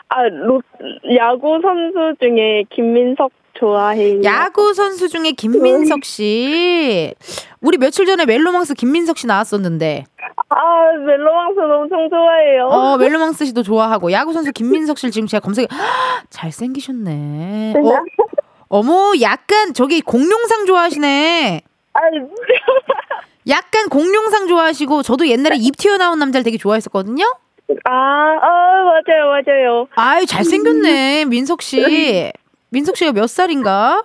[0.09, 0.61] 아, 로,
[1.17, 4.21] 야구 선수 중에 김민석 좋아해요.
[4.23, 7.13] 야구 선수 중에 김민석 씨.
[7.59, 10.05] 우리 며칠 전에 멜로망스 김민석 씨 나왔었는데.
[10.49, 12.65] 아, 멜로망스 엄청 좋아해요.
[12.67, 15.67] 어, 멜로망스 씨도 좋아하고 야구 선수 김민석 씨를 지금 제가 검색해
[16.29, 17.73] 잘생기셨네.
[17.77, 18.03] 어,
[18.69, 21.61] 어머, 약간 저기 공룡상 좋아하시네.
[23.47, 27.23] 약간 공룡상 좋아하시고 저도 옛날에 입 튀어나온 남자를 되게 좋아했었거든요.
[27.85, 29.87] 아, 아, 맞아요, 맞아요.
[29.95, 31.25] 아유, 잘생겼네.
[31.25, 32.31] 민석 씨.
[32.69, 34.03] 민석 씨가 몇 살인가?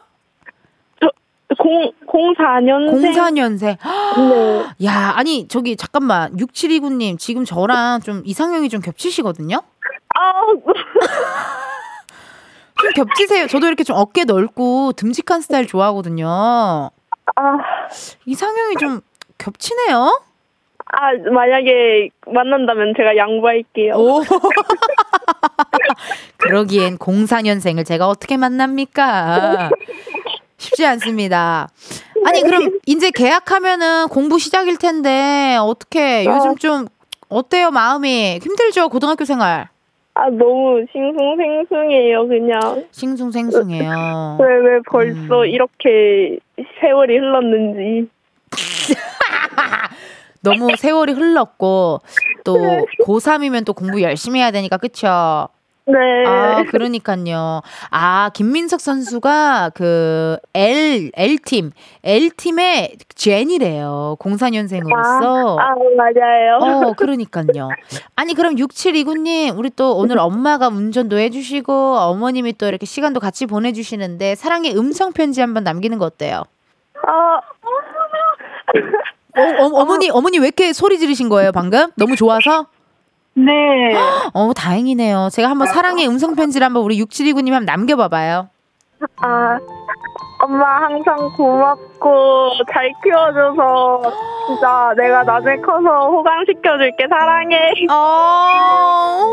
[1.59, 3.14] 공, 04년생.
[3.14, 3.77] 04년생.
[4.16, 4.87] 네.
[4.87, 6.35] 야, 아니, 저기, 잠깐만.
[6.37, 9.61] 6729님, 지금 저랑 좀 이상형이 좀 겹치시거든요?
[10.14, 10.33] 아,
[12.82, 13.46] 좀 겹치세요.
[13.46, 16.26] 저도 이렇게 좀 어깨 넓고 듬직한 스타일 좋아하거든요.
[16.28, 16.90] 아,
[18.26, 19.00] 이상형이 좀
[19.38, 20.20] 겹치네요?
[20.86, 23.94] 아, 만약에 만난다면 제가 양보할게요.
[23.94, 24.22] 오.
[26.38, 29.70] 그러기엔 04년생을 제가 어떻게 만납니까?
[30.58, 31.68] 쉽지 않습니다.
[32.24, 36.86] 아니, 그럼 이제 계약하면은 공부 시작일 텐데, 어떻게, 요즘 좀,
[37.28, 38.38] 어때요, 마음이?
[38.42, 39.68] 힘들죠, 고등학교 생활?
[40.14, 42.85] 아, 너무 싱숭생숭해요, 그냥.
[42.90, 44.38] 싱숭생숭해요.
[44.40, 45.46] 왜, 왜 벌써 음.
[45.46, 46.38] 이렇게
[46.81, 48.11] 세월이 흘렀는지.
[50.42, 52.01] 너무 세월이 흘렀고,
[52.44, 52.57] 또,
[53.05, 55.48] 고3이면 또 공부 열심히 해야 되니까, 그쵸?
[55.84, 56.24] 네.
[56.26, 57.60] 아, 그러니까요.
[57.90, 61.72] 아, 김민석 선수가 그 L L팀,
[62.04, 64.16] L팀의 제니래요.
[64.20, 65.58] 04년생으로서.
[65.58, 66.58] 아, 맞아요.
[66.60, 67.68] 어, 그러니까요.
[68.14, 73.18] 아니, 그럼 6729 님, 우리 또 오늘 엄마가 운전도 해 주시고, 어머님이 또 이렇게 시간도
[73.18, 76.44] 같이 보내 주시는데, 사랑의 음성 편지 한번 남기는 거 어때요?
[77.04, 77.40] 아,
[79.34, 81.90] 어, 어, 어머니, 어머니 왜 이렇게 소리 지르신 거예요, 방금?
[81.96, 82.66] 너무 좋아서?
[83.34, 83.52] 네.
[84.34, 85.28] 어, 다행이네요.
[85.32, 88.48] 제가 한번 사랑의 음성 편지를 한번 우리 6729님 한번 남겨봐봐요.
[89.16, 89.58] 아,
[90.40, 94.02] 엄마 항상 고맙고 잘 키워줘서
[94.46, 97.56] 진짜 내가 나중에 커서 호강시켜줄게 사랑해.
[97.90, 99.24] 어,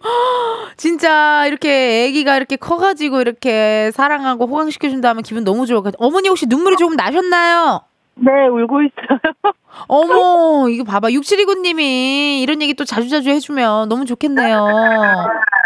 [0.76, 6.06] 진짜 이렇게 아기가 이렇게 커가지고 이렇게 사랑하고 호강시켜준다면 기분 너무 좋을 것 같아요.
[6.06, 7.82] 어머니 혹시 눈물이 조금 나셨나요?
[8.20, 9.18] 네 울고 있어요.
[9.86, 11.08] 어머, 이거 봐봐.
[11.08, 14.66] 6729님이 이런 얘기 또 자주자주 해주면 너무 좋겠네요.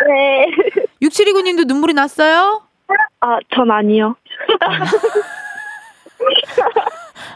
[0.07, 0.47] 네.
[1.03, 2.63] 6729님도 눈물이 났어요?
[3.21, 4.17] 아, 전 아니요.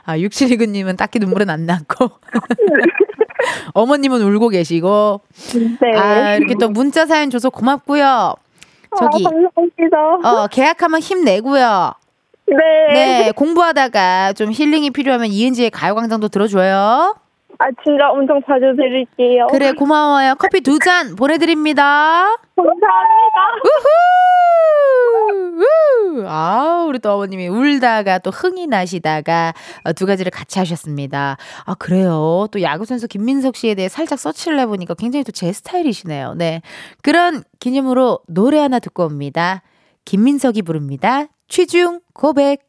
[0.05, 2.11] 아, 6729님은 딱히 눈물은 안 났고.
[3.75, 5.21] 어머님은 울고 계시고.
[5.81, 5.99] 네.
[5.99, 8.35] 아, 이렇게 또 문자 사연 줘서 고맙고요.
[8.99, 10.43] 저기, 아, 감사합니다.
[10.43, 11.93] 어, 계약하면 힘내고요.
[12.49, 12.93] 네.
[13.25, 17.17] 네, 공부하다가 좀 힐링이 필요하면 이은지의 가요광장도 들어줘요.
[17.59, 19.47] 아, 진짜 엄청 자주 드릴게요.
[19.51, 20.35] 그래, 고마워요.
[20.39, 22.37] 커피 두 잔 보내드립니다.
[22.55, 23.39] 감사합니다.
[23.65, 25.63] 우후!
[26.21, 26.25] 우!
[26.27, 29.53] 아, 우리 또 어머님이 울다가 또 흥이 나시다가
[29.85, 31.37] 어, 두 가지를 같이 하셨습니다.
[31.65, 32.47] 아, 그래요.
[32.53, 36.35] 또 야구선수 김민석 씨에 대해 살짝 서치를 해보니까 굉장히 또 제 스타일이시네요.
[36.35, 36.61] 네.
[37.03, 39.63] 그런 기념으로 노래 하나 듣고 옵니다.
[40.05, 41.25] 김민석이 부릅니다.
[41.49, 42.65] 취중 고백.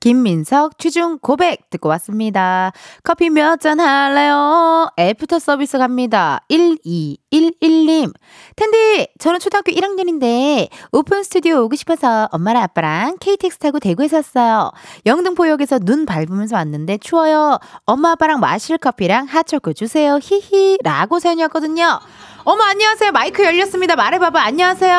[0.00, 2.70] 김민석 취중 고백 듣고 왔습니다.
[3.02, 4.88] 커피 몇 잔 할래요?
[4.96, 6.40] 애프터 서비스 갑니다.
[6.48, 8.12] 1211님.
[8.54, 14.70] 텐디, 저는 초등학교 1학년인데 오픈 스튜디오 오고 싶어서 엄마랑 아빠랑 KTX 타고 대구에 샀어요.
[15.04, 17.58] 영등포역에서 눈 밟으면서 왔는데 추워요.
[17.84, 20.20] 엄마 아빠랑 마실 커피랑 핫초코 주세요.
[20.22, 21.98] 히히 라고 사연이었거든요.
[22.44, 23.10] 어머 안녕하세요.
[23.10, 23.96] 마이크 열렸습니다.
[23.96, 24.40] 말해봐봐.
[24.42, 24.96] 안녕하세요.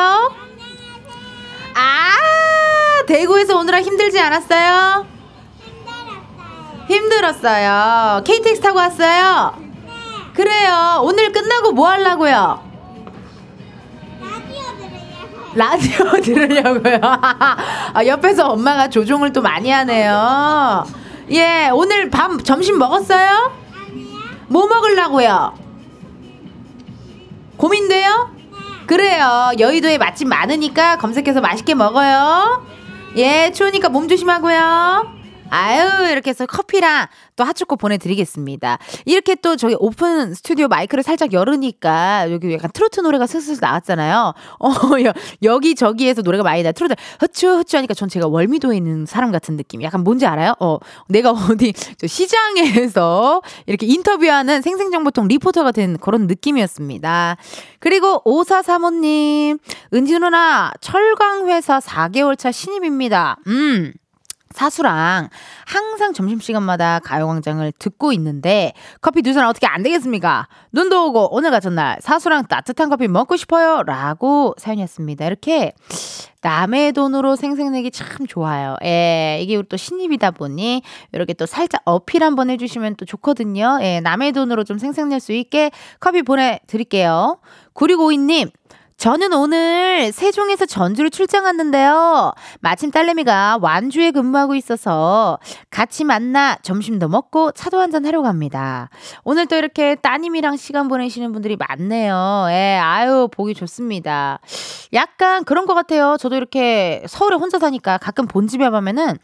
[1.74, 2.10] 아
[3.06, 5.06] 대구에서 오느라 힘들지 않았어요?
[6.88, 8.22] 힘들었어요.
[8.24, 9.54] KTX 타고 왔어요?
[10.34, 11.00] 그래요.
[11.02, 12.70] 오늘 끝나고 뭐 하려고요?
[15.54, 17.00] 라디오 들으려고요.
[17.94, 20.84] 아, 옆에서 엄마가 조종을 또 많이 하네요.
[21.30, 23.52] 예, 오늘 밤 점심 먹었어요?
[24.48, 25.54] 뭐 먹으려고요?
[27.56, 28.30] 고민돼요?
[28.86, 29.52] 그래요.
[29.58, 32.66] 여의도에 맛집 많으니까 검색해서 맛있게 먹어요.
[33.16, 35.19] 예, 추우니까 몸 조심하고요.
[35.50, 38.78] 아유, 이렇게 해서 커피랑 또 핫초코 보내드리겠습니다.
[39.04, 44.34] 이렇게 또 저기 오픈 스튜디오 마이크를 살짝 열으니까 여기 약간 트로트 노래가 슬슬 나왔잖아요.
[44.60, 44.70] 어,
[45.04, 46.72] 여, 여기저기에서 노래가 많이 나.
[46.72, 49.82] 트로트 허추 허추 하니까 전 제가 월미도에 있는 사람 같은 느낌.
[49.82, 50.54] 약간 뭔지 알아요?
[50.60, 57.36] 어, 내가 어디 저 시장에서 이렇게 인터뷰하는 생생정보통 리포터가 된 그런 느낌이었습니다.
[57.78, 59.58] 그리고 5435님,
[59.94, 63.38] 은지 누나 철강회사 4개월 차 신입입니다.
[63.46, 63.92] 음.
[64.52, 65.28] 사수랑
[65.64, 70.48] 항상 점심시간마다 가요광장을 듣고 있는데 커피 두 잔 어떻게 안 되겠습니까?
[70.72, 75.24] 눈도 오고 오늘 같은 날 사수랑 따뜻한 커피 먹고 싶어요 라고 사연이었습니다.
[75.24, 75.72] 이렇게
[76.42, 78.76] 남의 돈으로 생색내기 참 좋아요.
[78.82, 80.82] 예, 이게 우리 또 신입이다 보니
[81.12, 83.78] 이렇게 또 살짝 어필 한번 해주시면 또 좋거든요.
[83.82, 87.38] 예, 남의 돈으로 좀 생색낼 수 있게 커피 보내드릴게요.
[87.74, 88.50] 9652님,
[89.00, 92.34] 저는 오늘 세종에서 전주를 출장 왔는데요.
[92.60, 95.38] 마침 딸내미가 완주에 근무하고 있어서
[95.70, 98.90] 같이 만나 점심도 먹고 차도 한잔 하려고 합니다.
[99.24, 102.48] 오늘 또 이렇게 따님이랑 시간 보내시는 분들이 많네요.
[102.50, 104.38] 예, 아유, 보기 좋습니다.
[104.92, 106.18] 약간 그런 것 같아요.
[106.20, 109.16] 저도 이렇게 서울에 혼자 사니까 가끔 본집에 가면은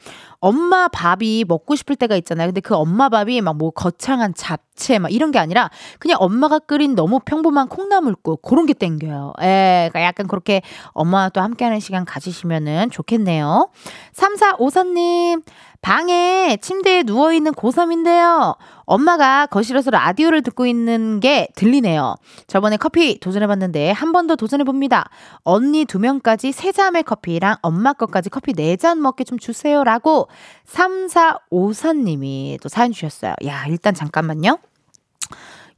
[0.47, 2.47] 엄마 밥이 먹고 싶을 때가 있잖아요.
[2.49, 6.95] 근데 그 엄마 밥이 막 뭐 거창한 잡채 막 이런 게 아니라 그냥 엄마가 끓인
[6.95, 9.33] 너무 평범한 콩나물국 그런 게 땡겨요.
[9.43, 10.61] 예, 그러니까 약간 그렇게
[10.93, 13.71] 엄마와 또 함께하는 시간 가지시면은 좋겠네요.
[14.13, 15.43] 3454님,
[15.81, 18.57] 방에 침대에 누워있는 고3인데요.
[18.85, 22.15] 엄마가 거실에서 라디오를 듣고 있는 게 들리네요.
[22.47, 25.09] 저번에 커피 도전해봤는데 한 번 더 도전해봅니다.
[25.45, 29.85] 언니 두 명까지 세 잔의 커피랑 엄마 것까지 커피 네 잔 먹게 좀 주세요.
[29.85, 30.29] 라고
[30.68, 33.35] 3454님이 또 사연 주셨어요.
[33.44, 34.59] 야, 일단 잠깐만요.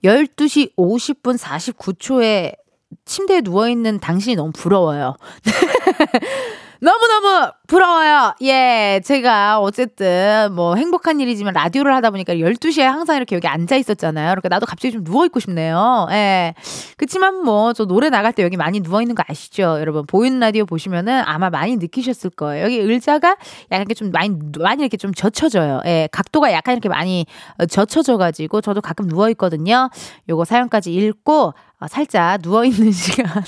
[0.04, 2.56] 12시 50분 49초에
[3.04, 5.16] 침대에 누워있는 당신이 너무 부러워요.
[6.80, 8.34] 너무너무 부러워요.
[8.42, 14.30] 예, 제가 어쨌든 뭐 행복한 일이지만 라디오를 하다 보니까 12시에 항상 이렇게 여기 앉아 있었잖아요.
[14.30, 16.06] 그러니까 나도 갑자기 좀 누워있고 싶네요.
[16.10, 16.54] 예.
[16.96, 19.78] 그치만 뭐 저 노래 나갈 때 여기 많이 누워있는 거 아시죠?
[19.80, 22.64] 여러분, 보이는 라디오 보시면은 아마 많이 느끼셨을 거예요.
[22.64, 23.36] 여기 의자가
[23.70, 25.80] 약간 이렇게 좀 많이, 많이 이렇게 좀 젖혀져요.
[25.86, 27.26] 예, 각도가 약간 이렇게 많이
[27.68, 29.90] 젖혀져가지고 저도 가끔 누워있거든요.
[30.28, 33.44] 요거 사연까지 읽고 어, 살짝 누워있는 시간.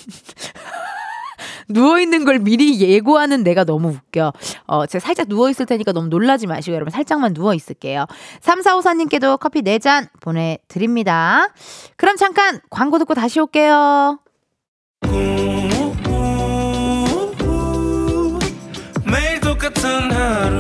[1.71, 4.33] 누워있는 걸 미리 예고하는 내가 너무 웃겨.
[4.67, 8.07] 어, 제가 살짝 누워있을 테니까 너무 놀라지 마시고 여러분 살짝만 누워있을게요.
[8.41, 11.49] 3454님께도 커피 4잔 보내드립니다.
[11.97, 14.19] 그럼 잠깐 광고 듣고 다시 올게요.
[19.05, 20.60] 매일 똑같은 하루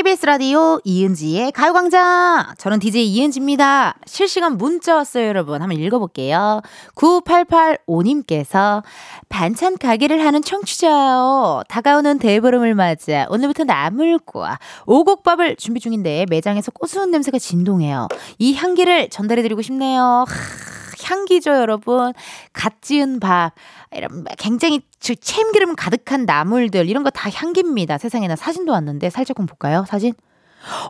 [0.00, 2.54] KBS 라디오 이은지의 가요광장.
[2.56, 3.96] 저는 DJ 이은지입니다.
[4.06, 5.60] 실시간 문자 왔어요, 여러분.
[5.60, 6.62] 한번 읽어볼게요.
[6.94, 8.82] 9885님께서
[9.28, 11.64] 반찬 가게를 하는 청취자요.
[11.68, 18.08] 다가오는 대보름을 맞아 오늘부터 나물과 오곡밥을 준비 중인데 매장에서 고소한 냄새가 진동해요.
[18.38, 20.24] 이 향기를 전달해드리고 싶네요.
[20.26, 22.12] 하, 향기죠, 여러분.
[22.52, 23.52] 갓 지은 밥.
[23.94, 27.98] 이런 굉장히 저 참기름 가득한 나물들 이런 거 다 향기입니다.
[27.98, 29.84] 세상에나 사진도 왔는데 살짝 좀 볼까요?
[29.88, 30.14] 사진?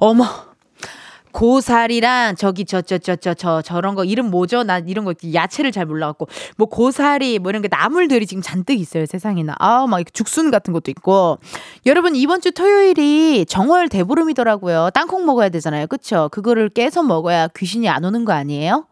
[0.00, 0.24] 어머.
[1.32, 4.64] 고사리랑 저기 저 저 저 저 저 저런 거 이름 뭐죠?
[4.64, 9.06] 나 이런 거 야채를 잘 몰라갖고 뭐 고사리 뭐 이런 게 나물들이 지금 잔뜩 있어요
[9.06, 11.38] 세상에나 아막 죽순 같은 것도 있고
[11.86, 16.28] 여러분 이번 주 토요일이 정월 대보름이더라고요 땅콩 먹어야 되잖아요 그쵸?
[16.32, 18.86] 그거를 깨서 먹어야 귀신이 안 오는 거 아니에요?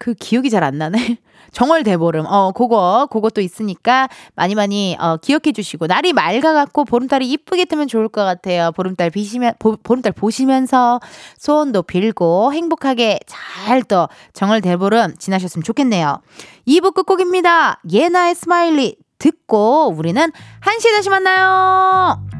[0.00, 1.18] 그 기억이 잘 안 나네.
[1.52, 2.26] 정월 대보름.
[2.26, 8.08] 어, 그거, 그것도 있으니까 많이 많이 어, 기억해 주시고 날이 맑아갖고 보름달이 이쁘게 뜨면 좋을
[8.08, 8.72] 것 같아요.
[8.72, 11.00] 보름달 비시면 보, 보름달 보시면서
[11.38, 16.20] 소원도 빌고 행복하게 잘 또 정월 대보름 지나셨으면 좋겠네요.
[16.66, 17.80] 2부 끝곡입니다.
[17.90, 20.22] 예나의 Smiley 듣고 우리는
[20.62, 22.39] 1시에 다시 만나요.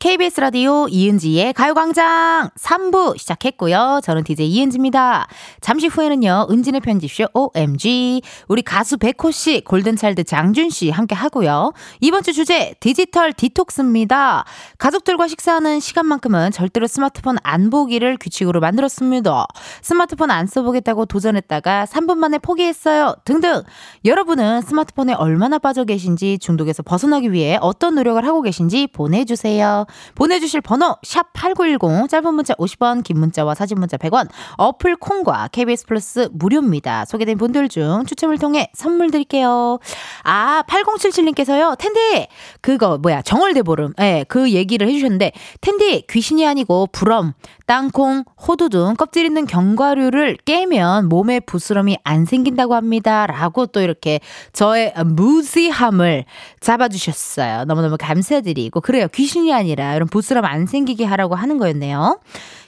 [0.00, 3.98] KBS 라디오 이은지의 가요광장 3부 시작했고요.
[4.04, 5.26] 저는 DJ 이은지입니다.
[5.60, 11.72] 잠시 후에는요, 은지네 편집숍 OMG, 우리 가수 백호 씨, 골든차일드 장준 씨 함께 하고요.
[12.00, 14.44] 이번 주 주제, 디지털 디톡스입니다.
[14.78, 19.46] 가족들과 식사하는 시간만큼은 절대로 스마트폰 안 보기를 규칙으로 만들었습니다.
[19.82, 23.16] 스마트폰 안 써보겠다고 도전했다가 3분 만에 포기했어요.
[23.24, 23.62] 등등.
[24.04, 29.86] 여러분은 스마트폰에 얼마나 빠져 계신지 중독에서 벗어나기 위해 어떤 노력을 하고 계신지 보내주세요.
[30.14, 36.28] 보내주실 번호 샵8910 짧은 문자 50원 긴 문자와 사진 문자 100원 어플 콩과 KBS 플러스
[36.32, 37.04] 무료입니다.
[37.04, 39.78] 소개된 분들 중 추첨을 통해 선물 드릴게요.
[40.24, 41.76] 아 8077님께서요.
[41.78, 42.28] 텐디
[42.60, 47.34] 그거 뭐야 정월대보름 예, 그 얘기를 해주셨는데 텐디 귀신이 아니고 부럼
[47.66, 53.26] 땅콩 호두 등 껍질 있는 견과류를 깨면 몸에 부스럼이 안 생긴다고 합니다.
[53.26, 54.20] 라고 또 이렇게
[54.54, 56.24] 저의 무지함을
[56.60, 57.64] 잡아주셨어요.
[57.64, 59.06] 너무너무 감사드리고 그래요.
[59.12, 62.18] 귀신이 아니라 이런 부스럼 안 생기게 하라고 하는 거였네요.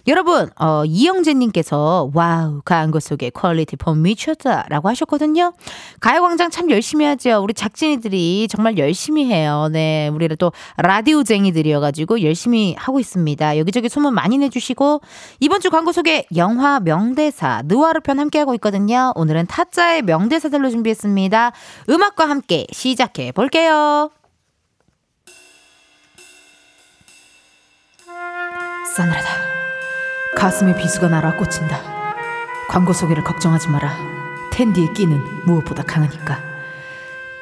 [0.07, 4.65] 여러분, 어, 이영재님께서, 와우, 광고 속에 quality 폼 미쳤다.
[4.69, 5.53] 라고 하셨거든요.
[6.01, 7.41] 가요광장 참 열심히 하죠.
[7.43, 9.69] 우리 작진이들이 정말 열심히 해요.
[9.71, 10.09] 네.
[10.09, 13.59] 우리는 또 라디오쟁이들이어가지고 열심히 하고 있습니다.
[13.59, 15.03] 여기저기 소문 많이 내주시고,
[15.39, 19.13] 이번 주 광고 속에 영화 명대사, 느와르 편 함께하고 있거든요.
[19.17, 21.53] 오늘은 타짜의 명대사들로 준비했습니다.
[21.91, 24.11] 음악과 함께 시작해 볼게요.
[28.97, 29.28] 싸늘하다.
[30.36, 31.80] 가슴에 비수가 날아 꽂힌다.
[32.68, 33.93] 광고 소개를 걱정하지 마라.
[34.53, 36.38] 텐디의 끼는 무엇보다 강하니까.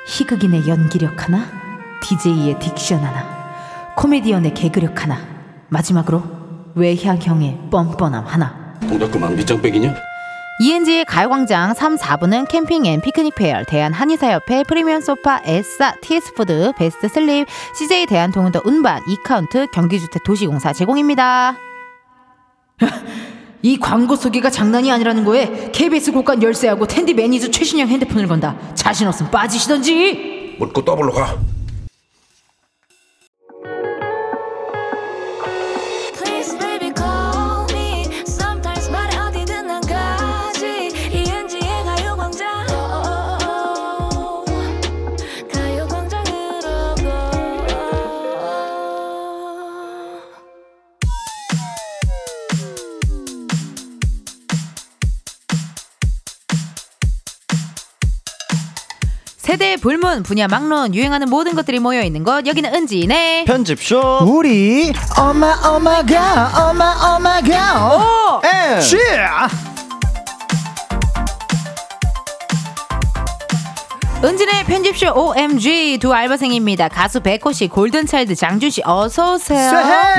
[0.07, 1.47] 희극인의 연기력 하나,
[2.03, 5.19] DJ의 딕션 하나, 코미디언의 개그력 하나,
[5.69, 6.23] 마지막으로
[6.75, 8.77] 외향형의 뻔뻔함 하나.
[8.81, 9.95] 동작 그만 밑장 빼기냐?
[10.61, 17.07] 이은지의 가요광장 3, 4부는 캠핑 앤 피크닉 페어, 대한 한의사협회, 프리미엄 소파, 에싸, TS푸드, 베스트
[17.07, 17.47] 슬립,
[17.77, 21.57] CJ 대한통운 더 운반, 이카운트, 경기주택 도시공사 제공입니다.
[23.63, 28.57] 이 광고 소개가 장난이 아니라는 거에 KBS 곳간 열쇠하고 텐디 매니저 최신형 핸드폰을 건다.
[28.75, 30.57] 자신 없으면 빠지시던지.
[30.59, 31.39] 묻고 더블로 가.
[59.49, 62.47] 세대의 불문, 분야 막론, 유행하는 모든 것들이 모여 있는 곳.
[62.47, 63.45] 여기는 은지네.
[63.47, 68.43] 편집쇼 우리 엄마 엄마가 엄마 엄마가 오!
[68.47, 68.99] 앤쥐
[74.25, 76.89] 은진의 편집쇼 OMG 두 알바생입니다.
[76.89, 79.71] 가수 백호 씨, 골든차일드 장준 씨, 어서 오세요.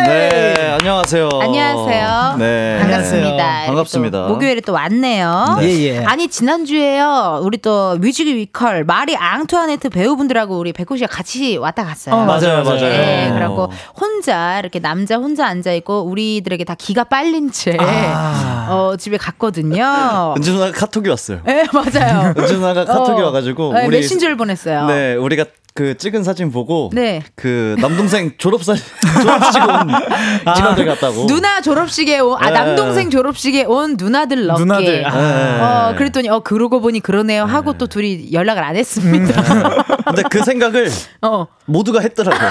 [0.05, 2.35] 네 안녕하세요 안녕하세요.
[2.39, 3.63] 네 반갑습니다.
[3.65, 5.57] 반갑습니다 이렇게 또 목요일에 또 왔네요.
[5.63, 6.05] 예, 예.
[6.05, 7.41] 아니 지난주에요.
[7.43, 12.15] 우리 또 뮤지컬 마리 앙투아네트 배우분들하고 우리 백호 씨가 같이 왔다 갔어요.
[12.15, 13.69] 어, 맞아요 맞아요 네, 그래갖고
[13.99, 18.67] 혼자 이렇게 남자 혼자 앉아 있고 우리들에게 다 기가 빨린 채 아.
[18.69, 20.35] 어, 집에 갔거든요.
[20.37, 22.33] 은지 누나가 카톡이 왔어요 네 맞아요.
[22.39, 24.85] 은지 누나가 카톡이 어, 와가지고 네, 우리 메신저를 보냈어요.
[24.87, 27.21] 네 우리가 그 찍은 사진 보고 네.
[27.35, 29.87] 그 남동생 졸업사 졸업식 온
[30.55, 32.51] 친구들 같다고 누나 졸업식에 온, 아, 네.
[32.51, 34.59] 남동생 졸업식에 온 누나들 넣기.
[34.61, 35.05] 누나들.
[35.07, 35.11] 아.
[35.15, 35.61] 네.
[35.61, 37.45] 어, 그랬더니, 어, 그러고 보니 그러네요.
[37.45, 39.85] 하고 또 둘이 연락을 안 했습니다.
[40.15, 40.89] 근데 그 생각을
[41.21, 41.47] 어.
[41.65, 42.49] 모두가 했더라고요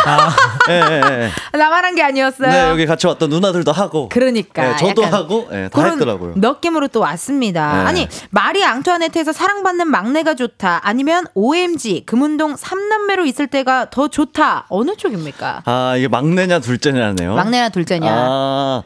[0.70, 1.58] 예, 예, 예.
[1.58, 2.50] 나만 한 게 아니었어요.
[2.50, 4.62] 네 여기 같이 왔던 누나들도 하고 그러니까.
[4.62, 7.72] 네, 저도 하고 예, 다 했더라고요 느낌으로 또 왔습니다.
[7.82, 7.88] 네.
[7.88, 10.80] 아니, 마리 앙투아네트에서 사랑받는 막내가 좋다.
[10.84, 14.66] 아니면 OMG, 금운동 3남매로 있을 때가 더 좋다.
[14.68, 15.62] 어느 쪽입니까?
[15.64, 18.06] 아 이게 막내냐 둘째냐네요 막내나 둘째냐.
[18.10, 18.82] 아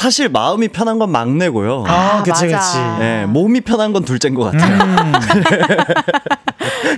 [0.00, 2.58] 사실 마음이 편한 건 막내고요 아, 그치, 맞아.
[2.58, 2.78] 그치.
[3.00, 4.78] 네, 몸이 편한 건 둘째인 것 같아요.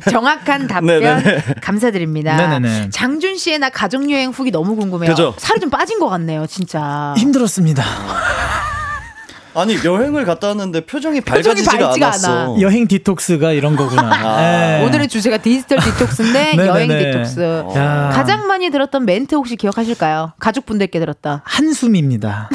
[0.09, 1.43] 정확한 답변 네네네.
[1.61, 2.37] 감사드립니다.
[2.37, 2.91] 네네네.
[2.91, 5.11] 장준 씨의 나 가족 여행 후기 너무 궁금해요.
[5.11, 5.35] 그죠?
[5.37, 7.13] 살이 좀 빠진 것 같네요, 진짜.
[7.19, 7.83] 힘들었습니다.
[9.55, 12.33] 아니 여행을 갔다 왔는데 표정이 표정이 밝아지지가 밝지가 않았어.
[12.53, 12.61] 않아.
[12.61, 14.11] 여행 디톡스가 이런 거구나.
[14.13, 14.37] 아.
[14.41, 14.85] 네.
[14.87, 16.55] 오늘의 주제가 디지털 디톡스인데.
[16.57, 17.65] 여행 디톡스.
[17.77, 18.11] 야.
[18.15, 20.35] 가장 많이 들었던 멘트 혹시 기억하실까요?
[20.39, 21.43] 가족분들께 들었다.
[21.45, 22.49] 한숨입니다.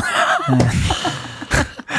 [0.49, 0.65] 네.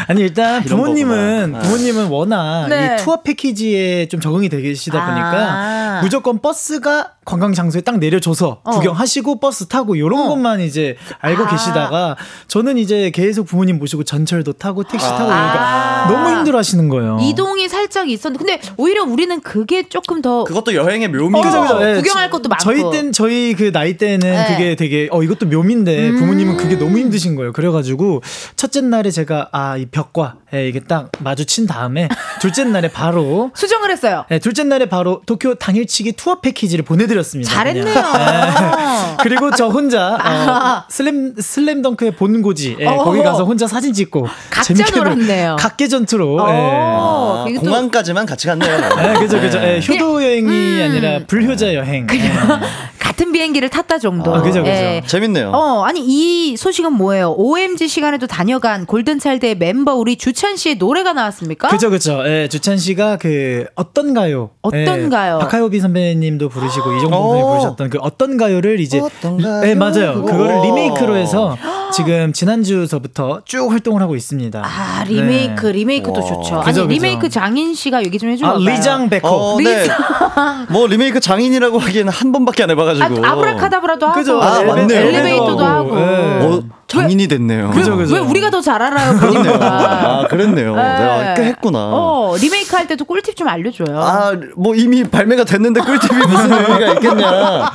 [0.08, 1.58] 아니 일단 부모님은 거구나.
[1.64, 2.96] 부모님은 워낙 네.
[2.98, 6.00] 이 투어 패키지에 좀 적응이 되시다 보니까 아.
[6.02, 8.70] 무조건 버스가 관광 장소에 딱 내려줘서 어.
[8.70, 10.28] 구경하시고 버스 타고 이런 어.
[10.28, 11.48] 것만 이제 알고 아.
[11.48, 12.16] 계시다가
[12.48, 16.08] 저는 이제 계속 부모님 모시고 전철도 타고 택시 타고 이러니까 아.
[16.10, 17.18] 너무 힘들어하시는 거예요.
[17.20, 21.38] 이동이 살짝 있었는데 근데 오히려 우리는 그게 조금 더 그것도 여행의 묘미죠.
[21.38, 21.88] 어, 그죠, 그죠.
[21.88, 22.62] 예, 구경할 것도 많고.
[22.62, 24.46] 저희 땐 저희 그 나이 때는 네.
[24.48, 26.16] 그게 되게 어 이것도 묘미인데 음.
[26.18, 27.52] 부모님은 그게 너무 힘드신 거예요.
[27.52, 28.22] 그래가지고
[28.56, 32.08] 첫째 날에 제가 아 이 벽과 예, 이게 딱 마주친 다음에
[32.40, 34.24] 둘째 날에 바로 수정을 했어요.
[34.30, 37.50] 예, 둘째 날에 바로 도쿄 당일치기 투어 패키지를 보내드렸 습니다.
[37.52, 37.94] 잘했네요.
[37.94, 39.16] 예.
[39.22, 40.84] 그리고 저 혼자 어, 아.
[40.88, 43.04] 슬램 슬램덩크의 본고지 예, 어허.
[43.04, 45.56] 거기 가서 혼자 사진 찍고 각자 재밌게 놀- 놀았네요.
[45.58, 46.42] 각계 전투로 예.
[46.42, 48.78] 어, 아, 그게 또- 공항까지만 같이 갔네요.
[48.96, 49.58] 네, 그죠, 그죠.
[49.58, 50.82] 예, 효도 여행이 음.
[50.88, 52.06] 아니라 불효자 여행.
[52.12, 52.32] 예.
[52.98, 54.32] 같은 비행기를 탔다 정도.
[54.34, 54.70] 아, 그죠, 그죠.
[54.70, 55.02] 예.
[55.06, 55.50] 재밌네요.
[55.50, 57.34] 어, 아니 이 소식은 뭐예요?
[57.36, 61.68] OMG 시간에도 다녀간 골든차일드의 멤버 우리 주찬 씨의 노래가 나왔습니까?
[61.68, 62.22] 그죠 그죠.
[62.26, 64.50] 예, 주찬 씨가 그 어떤가요?
[64.62, 65.36] 어떤가요?
[65.36, 67.22] 예, 박하요비 선배님도 부르시고 오.
[67.22, 69.62] 선배님 부르셨던 그 어떤 가요를 이제 어떤 가요?
[69.68, 70.22] 예, 맞아요.
[70.24, 70.62] 그거를 오.
[70.64, 71.56] 리메이크로 해서
[71.92, 74.62] 지금 지난주서부터 쭉 활동을 하고 있습니다.
[74.64, 75.72] 아 리메이크 네.
[75.72, 76.26] 리메이크도 와.
[76.26, 76.60] 좋죠.
[76.60, 76.94] 그죠, 아니.
[76.94, 78.50] 리메이크 장인 씨가 얘기 좀 해줘요.
[78.50, 79.26] 아, 리장 백호.
[79.28, 79.86] 어, 네.
[80.70, 83.24] 뭐 리메이크 장인이라고 하기에는 한 번밖에 안 해봐가지고.
[83.26, 84.40] 아, 아브라카다브라도 하고 그죠.
[84.42, 84.60] 아.
[84.60, 85.98] 엘리베이터도 하고.
[85.98, 86.02] 예.
[86.44, 87.70] 어, 장인이 됐네요.
[87.70, 88.14] 그죠, 그죠.
[88.14, 89.16] 왜 우리가 더 잘 알아요?
[89.18, 89.54] 그렇네요.
[89.60, 90.74] 아, 그랬네요.
[90.74, 91.78] 내가 꽤 했구나.
[91.78, 93.96] 어 리메이크 할 때도 꿀팁 좀 알려줘요.
[94.00, 97.70] 아, 뭐 이미 발매가 됐는데 꿀팁이 무슨 의미가 있겠냐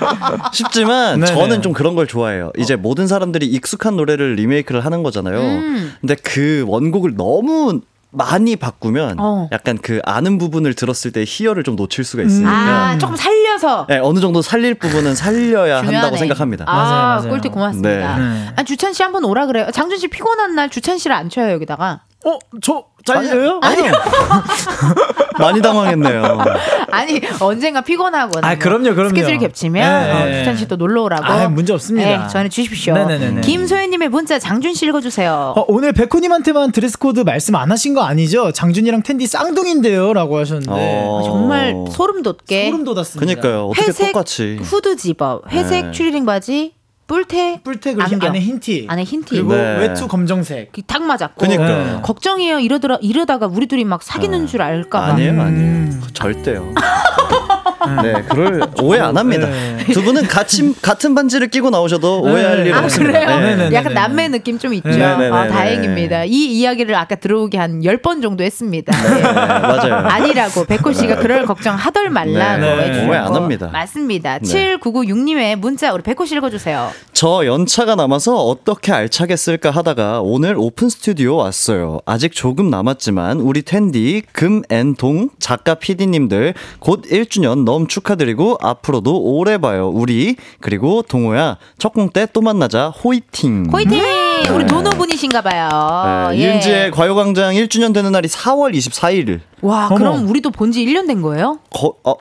[0.51, 1.31] 싶지만 네네.
[1.33, 2.51] 저는 좀 그런 걸 좋아해요.
[2.57, 5.39] 이제 모든 사람들이 익숙한 노래를 리메이크를 하는 거잖아요.
[5.39, 5.93] 음.
[6.01, 7.79] 근데 그 원곡을 너무
[8.13, 9.49] 많이 바꾸면 어.
[9.51, 13.97] 약간 그 아는 부분을 들었을 때 희열을 좀 놓칠 수가 있으니까 아 조금 살려서 네,
[13.97, 16.17] 어느 정도 살릴 부분은 살려야 한다고 중요하네.
[16.17, 16.65] 생각합니다.
[16.67, 17.29] 아, 맞아요, 맞아요.
[17.29, 18.17] 꿀팁 고맙습니다.
[18.17, 18.23] 네.
[18.23, 18.53] 네.
[18.55, 19.67] 아, 주찬 씨 한번 오라 그래요.
[19.73, 22.01] 장준 씨 피곤한 날 주찬 씨를 안 쳐요 여기다가.
[22.25, 23.59] 어, 저 잘려요?
[23.61, 23.91] 아니요.
[25.39, 26.37] 많이 당황했네요.
[26.91, 29.09] 아니 언젠가 피곤하거나 아, 그럼요, 그럼요.
[29.09, 30.11] 스케줄 겹치면 네.
[30.11, 31.25] 어, 주찬 씨 또 놀러 오라고.
[31.25, 32.07] 아, 문제 없습니다.
[32.07, 32.93] 네, 저한테 주십시오.
[32.93, 33.41] 네네네네.
[33.41, 35.53] 김소연님의 문자 장준 씨 읽어주세요.
[35.57, 38.51] 어, 오늘 백호님한테만 드레스 코드 말씀 안 하신 거 아니죠?
[38.53, 41.19] 장준이랑 텐디 쌍둥인데요라고 하셨는데 어.
[41.19, 43.19] 아, 정말 소름 돋게 소름 돋았습니다.
[43.41, 43.65] 그니까요.
[43.67, 44.59] 어떻게 회색 똑같이.
[44.61, 45.91] 후드 집업, 회색 네.
[45.91, 46.73] 추리닝 바지,
[47.07, 48.29] 뿔테, 뿔테 그리고 안경.
[48.29, 49.35] 안에 흰티 안에 흰 티.
[49.35, 49.77] 그리고 네.
[49.79, 51.35] 외투 검정색 그 딱 맞았고.
[51.45, 52.01] 그니까요.
[52.01, 52.59] 걱정이에요.
[52.59, 55.05] 이러더라 이러다가 우리 둘이 막 사귀는 줄 알까 봐.
[55.07, 55.89] 아니에요, 아니에요.
[56.13, 56.73] 절대요.
[58.01, 59.47] 네, 그럴 오해 안 합니다.
[59.47, 59.85] 네.
[59.93, 63.19] 두 분은 같이 같은 반지를 끼고 나오셔도 오해할 일이 없습니다.
[63.19, 63.39] 그래요?
[63.39, 63.45] 네.
[63.55, 63.75] 네네네.
[63.75, 64.89] 약간 남매 느낌 좀 있죠.
[64.89, 66.25] 아, 다행입니다.
[66.25, 68.91] 이 이야기를 아까 들어오게 한 10번 정도 했습니다.
[69.15, 69.93] 네, 맞아요.
[70.07, 72.83] 아니라고 백호 씨가 그럴 걱정 하덜 말라고 네, 네.
[72.89, 73.69] 해주셨고 오해 안 합니다.
[73.71, 74.39] 맞습니다.
[74.39, 74.77] 네.
[74.79, 76.91] 7996님의 문자 우리 백호 씨 읽어주세요.
[77.13, 81.99] 저 연차가 남아서 어떻게 알차게 쓸까 하다가 오늘 오픈 스튜디오 왔어요.
[82.05, 89.19] 아직 조금 남았지만 우리 텐디 금 앤 동 작가 PD님들 곧 1주년 너무 축하드리고 앞으로도
[89.19, 89.89] 오래 봐요.
[89.89, 93.65] 우리 그리고 동호야 첫공 때 또 만나자 호이팅.
[93.71, 93.99] 호이팅!
[94.53, 96.29] 우리 도노분이신가 봐요.
[96.31, 96.43] 네, 예.
[96.51, 99.39] 이은지의 과요광장 1주년 되는 날이 4월 24일.
[99.61, 99.95] 와, 어머.
[99.97, 101.59] 그럼 우리도 본 지 1년 된 거예요?
[101.71, 102.15] 거, 어,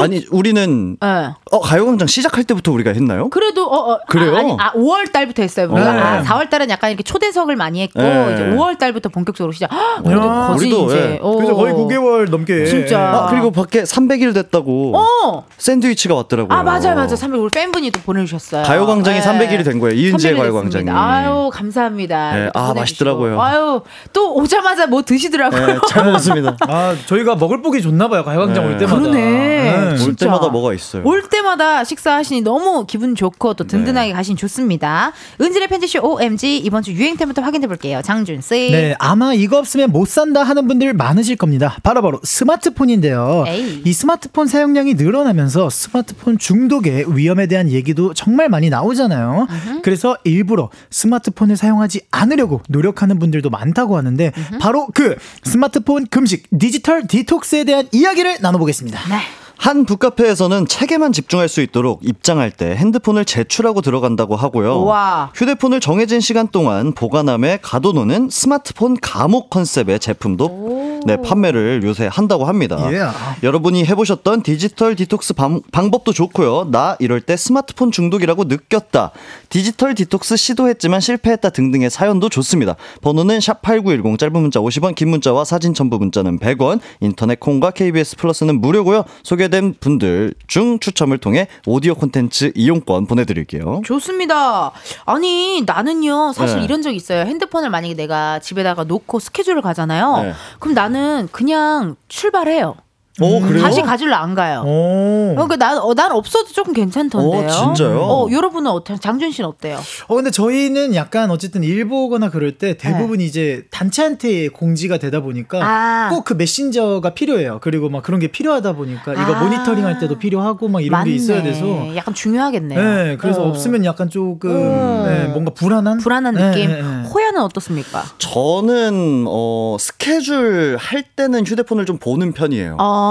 [0.00, 1.34] 아니 우리는 예.
[1.50, 3.28] 어 가요광장 시작할 때부터 우리가 했나요?
[3.30, 4.34] 그래도 어, 어 그래요?
[4.34, 5.68] 아, 아니, 아 5월 달부터 했어요.
[5.70, 6.00] 우리가 네.
[6.00, 8.32] 아, 4월 달은 약간 이렇게 초대석을 많이 했고 네.
[8.34, 9.70] 이제 5월 달부터 본격적으로 시작.
[9.72, 11.18] 헉, 그래도 야, 우리도, 이제 예.
[11.20, 11.36] 어.
[11.36, 13.00] 그래서 거의 9개월 넘게 진짜.
[13.00, 15.44] 아, 그리고 밖에 300일 됐다고 어.
[15.58, 16.56] 샌드위치가 왔더라고요.
[16.56, 17.16] 아 맞아요 맞아요.
[17.16, 18.62] 300 우리 팬분이 또 보내주셨어요.
[18.62, 19.24] 가요광장이 네.
[19.24, 19.94] 300일이 된 거예요.
[19.96, 20.90] 이은지의 300일 가요광장이.
[20.90, 22.32] 아유 감사합니다.
[22.34, 22.72] 네, 아.
[22.74, 23.40] 맛있더라고요.
[23.40, 23.82] 아유
[24.12, 25.66] 또 오자마자 뭐 드시더라고요.
[25.66, 26.56] 네, 잘 먹었습니다.
[26.68, 28.72] 아 저희가 먹을 복이 좋나 봐요 가요광장 네.
[28.72, 29.81] 올 때마다 그러네.
[29.90, 30.26] 올 진짜.
[30.26, 31.02] 때마다 뭐가 있어요.
[31.04, 34.12] 올 때마다 식사하시니 너무 기분 좋고 또 든든하게 네.
[34.14, 35.12] 가시니 좋습니다.
[35.40, 38.00] 은진의 팬티쇼 OMG 이번 주 유행템부터 확인해 볼게요.
[38.02, 38.70] 장준 씨.
[38.70, 41.76] 네, 아마 이거 없으면 못 산다 하는 분들 많으실 겁니다.
[41.82, 43.44] 바로 바로 스마트폰인데요.
[43.46, 43.82] 에이.
[43.84, 49.46] 이 스마트폰 사용량이 늘어나면서 스마트폰 중독의 위험에 대한 얘기도 정말 많이 나오잖아요.
[49.82, 57.64] 그래서 일부러 스마트폰을 사용하지 않으려고 노력하는 분들도 많다고 하는데 바로 그 스마트폰 금식 디지털 디톡스에
[57.64, 59.00] 대한 이야기를 나눠보겠습니다.
[59.08, 59.41] 네.
[59.62, 64.82] 한 북카페에서는 책에만 집중할 수 있도록 입장할 때 핸드폰을 제출하고 들어간다고 하고요.
[64.82, 65.30] 와.
[65.36, 72.78] 휴대폰을 정해진 시간 동안 보관함에 가둬놓는 스마트폰 감옥 컨셉의 제품도 네, 판매를 요새 한다고 합니다.
[72.92, 73.06] 예.
[73.42, 76.68] 여러분이 해보셨던 디지털 디톡스 방, 방법도 좋고요.
[76.70, 79.12] 나 이럴 때 스마트폰 중독이라고 느꼈다.
[79.48, 82.76] 디지털 디톡스 시도했지만 실패했다 등등의 사연도 좋습니다.
[83.02, 88.60] 번호는 샵8910 짧은 문자 50원 긴 문자와 사진 첨부 문자는 100원 인터넷 콩과 KBS 플러스는
[88.60, 89.04] 무료고요.
[89.22, 93.82] 소개된 분들 중 추첨을 통해 오디오 콘텐츠 이용권 보내드릴게요.
[93.84, 94.72] 좋습니다.
[95.04, 96.64] 아니 나는요 사실 네.
[96.64, 97.24] 이런 적 있어요.
[97.24, 100.22] 핸드폰을 만약에 내가 집에다가 놓고 스케줄을 가잖아요.
[100.22, 100.32] 네.
[100.58, 100.91] 그럼 나는
[101.32, 102.76] 그냥 출발해요.
[103.20, 103.62] 오 그래요?
[103.62, 104.62] 다시 가지러 안 가요.
[104.66, 105.34] 오.
[105.34, 107.46] 그러니까 난, 어, 난 없어도 조금 괜찮던데요.
[107.46, 108.00] 어, 진짜요?
[108.00, 108.96] 어, 여러분은 어때요?
[108.98, 109.78] 장준 씨는 어때요?
[110.08, 115.58] 어 근데 저희는 약간 어쨌든 일 보거나 그럴 때 대부분 이제 단체한테 공지가 되다 보니까
[115.58, 115.64] 네.
[115.64, 116.08] 아.
[116.10, 117.58] 꼭그 메신저가 필요해요.
[117.60, 119.42] 그리고 막 그런 게 필요하다 보니까 이거 아.
[119.42, 121.10] 모니터링 할 때도 필요하고 막 이런 맞네.
[121.10, 122.80] 게 있어야 돼서 약간 중요하겠네요.
[122.82, 123.48] 네, 그래서 어.
[123.48, 125.04] 없으면 약간 조금 어.
[125.06, 126.68] 네, 뭔가 불안한 불안한 네, 느낌.
[126.70, 127.02] 네, 네.
[127.08, 128.04] 호야는 어떻습니까?
[128.16, 132.76] 저는 어 스케줄 할 때는 휴대폰을 좀 보는 편이에요.
[132.80, 133.01] 어.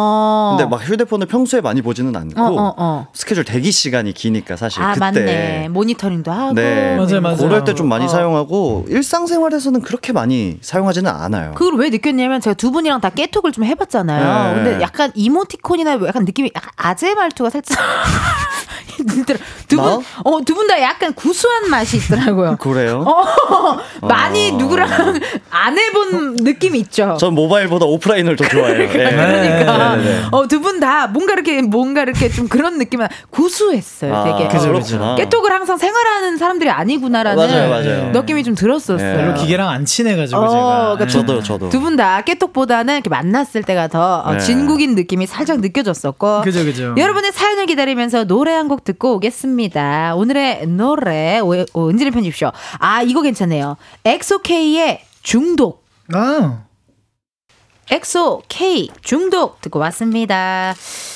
[0.58, 3.08] 근데 막 휴대폰을 평소에 많이 보지는 않고 어, 어, 어.
[3.14, 7.38] 스케줄 대기 시간이 기니까 사실 아 그때 맞네 모니터링도 하고 네, 맞아요, 맞아요.
[7.38, 8.08] 그럴 때 좀 많이 어.
[8.08, 11.54] 사용하고 일상생활에서는 그렇게 많이 사용하지는 않아요.
[11.56, 14.56] 그걸 왜 느꼈냐면 제가 두 분이랑 다 깨톡을 좀 해봤잖아요.
[14.58, 14.64] 네.
[14.64, 17.78] 근데 약간 이모티콘이나 뭐 약간 느낌이 약간 아재 말투가 살짝
[18.98, 19.38] 힘들어.
[19.68, 20.00] 두분 나?
[20.24, 22.58] 어두 분 다 약간 구수한 맛이 있더라고요.
[22.58, 23.04] 그래요?
[23.08, 23.78] 어,
[24.08, 24.58] 많이 어.
[24.58, 25.20] 누구랑
[25.50, 27.18] 안 해본 느낌이 있죠.
[27.20, 28.84] 전 모바일보다 오프라인을 더 좋아해요.
[28.84, 28.88] 예.
[28.88, 29.66] 그러니까 네, 네, 네.
[30.32, 34.16] 어, 두 분 다 뭔가 이렇게 뭔가 이렇게 좀 그런 느낌은 구수했어요.
[34.16, 35.16] 아, 되게 그죠, 어, 그렇구나.
[35.16, 38.12] 깨톡을 항상 생활하는 사람들이 아니구나라는 맞아요, 맞아요.
[38.12, 38.98] 느낌이 좀 들었었어요.
[38.98, 39.16] 네.
[39.18, 40.82] 별로 기계랑 안 친해가지고 어, 제가.
[40.96, 41.70] 그러니까 저도요, 저도.
[41.70, 44.40] 두 분 다 깨톡보다는 이렇게 만났을 때가 더 어, 네.
[44.40, 46.42] 진국인 느낌이 살짝 느껴졌었고.
[46.42, 46.96] 그죠, 그죠.
[46.98, 50.14] 여러분의 사연을 기다리면서 노래 한 곡 듣고 오겠습니다.
[50.16, 52.52] 오늘의 노래 오, 오, 은지를 편집쇼.
[52.80, 53.76] 아 이거 괜찮네요.
[54.06, 55.84] 엑소케이의 중독.
[56.14, 56.64] 아.
[57.92, 60.74] 엑소 K 중독 듣고 왔습니다.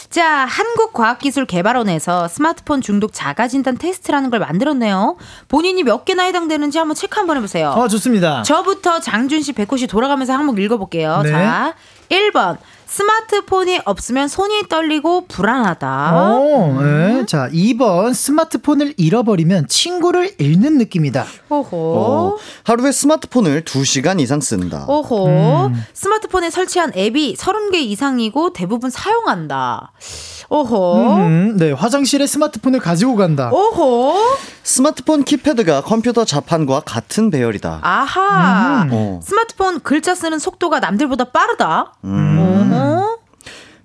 [0.09, 5.15] 자, 한국과학기술개발원에서 스마트폰 중독 자가진단 테스트라는 걸 만들었네요.
[5.47, 7.69] 본인이 몇 개나 해당되는지 한번 체크 한번 해보세요.
[7.69, 8.43] 어, 좋습니다.
[8.43, 11.21] 저부터 장준 씨, 백호 씨 돌아가면서 한번 읽어볼게요.
[11.23, 11.31] 네.
[11.31, 11.75] 자,
[12.09, 12.57] 1번.
[12.87, 16.11] 스마트폰이 없으면 손이 떨리고 불안하다.
[16.15, 17.25] 어, 네.
[17.25, 21.25] 자, 2번 스마트폰을 잃어버리면 친구를 잃는 느낌이다.
[21.49, 21.67] 오호.
[21.73, 24.85] 어, 하루에 스마트폰을 2시간 이상 쓴다.
[24.87, 25.27] 오호.
[25.27, 25.83] 음.
[25.93, 29.91] 스마트폰에 설치한 앱이 30개 이상이고 대부분 사용한다.
[30.55, 31.17] 오호.
[31.17, 33.49] 음, 네, 화장실에 스마트폰을 가지고 간다.
[33.51, 34.15] 오호.
[34.63, 37.79] 스마트폰 키패드가 컴퓨터 자판과 같은 배열이다.
[37.81, 38.83] 아하.
[38.83, 38.89] 음.
[38.93, 39.19] 어.
[39.21, 41.93] 스마트폰 글자 쓰는 속도가 남들보다 빠르다.
[42.05, 42.69] 음.
[42.71, 43.19] 오호.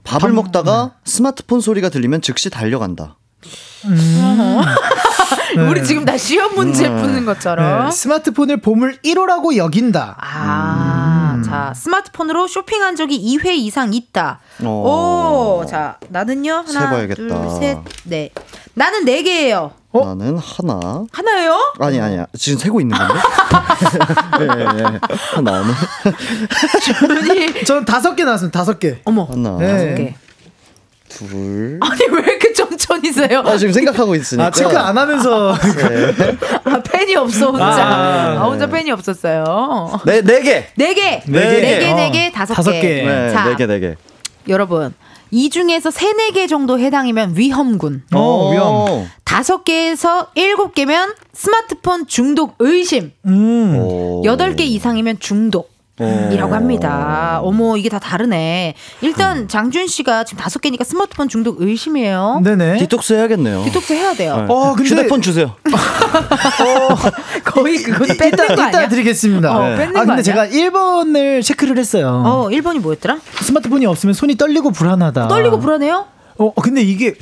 [0.04, 1.10] 밥을 먹다가 네.
[1.10, 3.16] 스마트폰 소리가 들리면 즉시 달려간다.
[5.56, 6.96] 우리 지금 다 시험 문제 음.
[7.00, 7.86] 푸는 것처럼.
[7.86, 10.16] 네, 스마트폰을 보물 1호라고 여긴다.
[10.20, 14.40] 아, 자, 스마트폰으로 쇼핑한 적이 2회 이상 있다.
[14.62, 15.62] 어.
[15.62, 16.52] 오, 자, 나는요?
[16.66, 17.14] 하나, 세봐야겠다.
[17.14, 18.32] 둘, 셋, 넷.
[18.74, 19.72] 나는 네 개예요.
[19.92, 20.04] 어?
[20.14, 21.04] 나는 하나.
[21.12, 21.58] 하나요?
[21.80, 22.26] 아니 아니야.
[22.38, 23.14] 지금 세고 있는 건데.
[24.40, 25.00] 예, 예, 예.
[25.34, 25.74] 하나는
[27.28, 28.56] 아니, 전 다섯 개 나왔습니다.
[28.56, 29.00] 다섯 개.
[29.04, 29.24] 어머.
[29.24, 29.94] 하나, 네.
[29.96, 30.14] 개.
[31.08, 31.80] 둘.
[31.82, 32.38] 아니, 왜
[32.80, 33.40] 천천히세요?
[33.40, 34.46] 아 지금 생각하고 있으니까.
[34.46, 35.52] 아, 체크 안 하면서.
[36.64, 37.64] 아, 펜이 없어, 혼자.
[37.64, 40.00] 아, 아, 혼자 펜이 없었어요.
[40.06, 40.66] 네, 네 개.
[40.76, 41.22] 네 개.
[41.26, 41.78] 네네 개.
[41.78, 42.80] 개, 네 어, 개, 다섯 다섯 개.
[42.80, 43.02] 개.
[43.04, 43.94] 네, 자, 네 개, 네 개.
[44.48, 44.94] 여러분.
[45.32, 48.02] 이 중에서 세네 개 정도 해당이면 위험군.
[48.12, 49.08] 어, 위험.
[49.24, 53.12] 다섯 개에서 일곱 개면 스마트폰 중독 의심.
[53.26, 53.76] 음.
[53.78, 54.22] 오.
[54.24, 55.69] 여덟 개 이상이면 중독.
[56.00, 56.30] 어.
[56.32, 57.40] 이라고 합니다.
[57.42, 58.74] 어머, 이게 다 다르네.
[59.02, 62.40] 일단 장준 씨가 지금 다섯 개니까 스마트폰 중독 의심이에요.
[62.42, 62.78] 네네.
[62.78, 63.64] 디톡스 해야겠네요.
[63.64, 64.36] 디톡스 해야 돼요.
[64.36, 64.46] 네.
[64.48, 65.54] 어, 근데- 휴대폰 주세요.
[67.44, 68.68] 거의 그건 뺏는 이따, 거 아니야?
[68.68, 69.56] 이따 드리겠습니다.
[69.56, 69.76] 어, 네.
[69.76, 70.22] 뺏는 아, 거 근데?
[70.22, 72.22] 제가 1번을 체크를 했어요.
[72.24, 73.18] 어, 1번이 뭐였더라?
[73.42, 75.28] 스마트폰이 없으면 손이 떨리고 불안하다.
[75.28, 76.06] 떨리고 불안해요?
[76.40, 77.14] 어, 근데 이게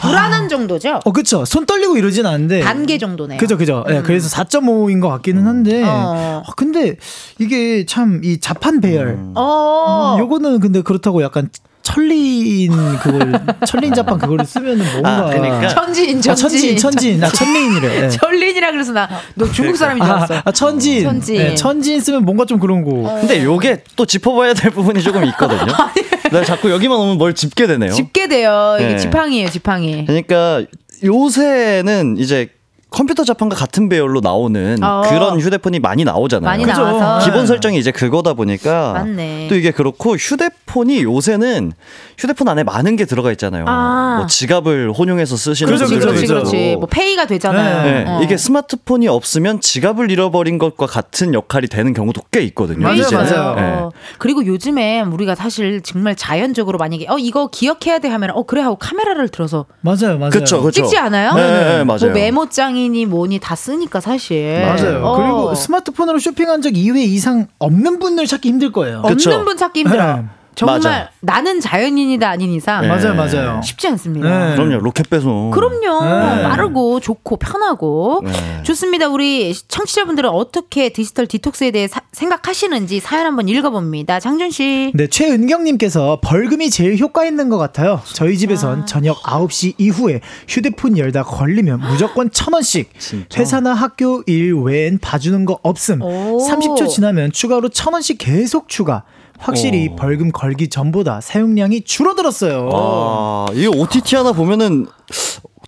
[0.00, 1.00] 불안한 정도죠?
[1.04, 1.44] 어, 그쵸.
[1.44, 2.60] 손 떨리고 이러진 않은데.
[2.60, 3.38] 단계 정도네요.
[3.38, 3.84] 그죠, 그죠.
[3.88, 5.82] 예, 그래서 4.5인 것 같기는 한데.
[5.82, 6.42] 어.
[6.46, 6.96] 아, 근데
[7.38, 9.18] 이게 참 이 자판 배열.
[9.34, 10.14] 어.
[10.16, 11.48] 음, 요거는 근데 그렇다고 약간
[11.88, 13.32] 천린 그걸
[13.66, 15.68] 천린 자판 그거를 쓰면은 뭔가 아, 그러니까.
[15.68, 16.76] 천지인, 아, 천진 천지인.
[16.78, 18.04] 천진 나 천린이래.
[18.04, 18.08] 예.
[18.10, 20.42] 천린이라 그래서 나 너 중국 사람인 줄 아, 알았어.
[20.44, 21.04] 아, 천진.
[21.04, 21.36] 천진.
[21.36, 22.90] 예, 천진 쓰면 뭔가 좀 그런 거.
[23.20, 25.72] 근데 요게 또 짚어봐야 될 부분이 조금 있거든요.
[26.30, 27.92] 나 자꾸 여기만 오면 뭘 짚게 되네요.
[27.92, 28.76] 집게 돼요.
[28.78, 28.98] 이게 네.
[28.98, 30.04] 지팡이에요, 지팡이.
[30.04, 30.62] 그러니까
[31.02, 32.48] 요새는 이제
[32.90, 35.02] 컴퓨터 자판과 같은 배열로 나오는 어.
[35.08, 36.48] 그런 휴대폰이 많이 나오잖아요.
[36.50, 36.82] 많이 그죠.
[36.82, 37.24] 나와서.
[37.26, 39.48] 기본 설정이 이제 그거다 보니까 맞네.
[39.48, 41.72] 또 이게 그렇고 휴대폰이 요새는
[42.16, 43.66] 휴대폰 안에 많은 게 들어가 있잖아요.
[43.68, 44.16] 아.
[44.18, 46.34] 뭐 지갑을 혼용해서 쓰시는 그렇지, 분들도 그렇지, 그죠.
[46.38, 46.50] 있고.
[46.50, 46.76] 그렇지.
[46.76, 47.82] 뭐 페이가 되잖아요.
[47.84, 48.20] 네, 어.
[48.22, 52.84] 이게 스마트폰이 없으면 지갑을 잃어버린 것과 같은 역할이 되는 경우도 꽤 있거든요.
[52.84, 53.24] 맞아요, 이제는.
[53.24, 53.54] 맞아요.
[53.54, 53.62] 네.
[53.62, 53.90] 어.
[54.16, 58.76] 그리고 요즘에 우리가 사실 정말 자연적으로 만약에 어 이거 기억해야 돼 하면 어 그래 하고
[58.76, 60.30] 카메라를 들어서 맞아요, 맞아요.
[60.30, 60.70] 그쵸, 그쵸.
[60.82, 61.34] 찍지 않아요?
[61.34, 61.42] 네,
[61.78, 61.98] 네, 맞아요.
[62.00, 64.62] 뭐 메모장 이니 뭐니 다 쓰니까 사실.
[64.62, 65.04] 맞아요.
[65.04, 65.16] 어.
[65.16, 68.98] 그리고 스마트폰으로 쇼핑한 적 2회 이상 없는 분들 찾기 힘들 거예요.
[68.98, 69.44] 없는 그쵸.
[69.44, 70.24] 분 찾기 힘들어.
[70.58, 70.66] 네.
[70.66, 71.10] 정말 맞아.
[71.20, 72.88] 나는 자연인이다 아닌 이상 네.
[72.88, 73.60] 맞아요, 맞아요.
[73.62, 74.28] 쉽지 않습니다.
[74.50, 74.56] 네.
[74.56, 74.78] 그럼요.
[74.82, 75.50] 로켓 배송.
[75.50, 76.04] 그럼요.
[76.04, 76.42] 네.
[76.42, 78.62] 빠르고 좋고 편하고 네.
[78.64, 79.08] 좋습니다.
[79.08, 84.20] 우리 청취자분들은 어떻게 디지털 디톡스에 대해 사- 생각하시는지 사연 한번 읽어봅니다.
[84.20, 84.90] 장준 씨.
[84.94, 88.00] 네, 최은경님께서 벌금이 제일 효과 있는 것 같아요.
[88.14, 92.98] 저희 집에선 저녁 9시 이후에 휴대폰 열다 걸리면 무조건 천 원씩.
[92.98, 93.40] 진짜?
[93.40, 96.02] 회사나 학교 일 외엔 봐주는 거 없음.
[96.02, 96.38] 오.
[96.48, 99.04] 30초 지나면 추가로 천 원씩 계속 추가.
[99.38, 99.96] 확실히 오.
[99.96, 102.68] 벌금 걸기 전보다 사용량이 줄어들었어요.
[102.72, 104.86] 아, 이 OTT 하나 보면은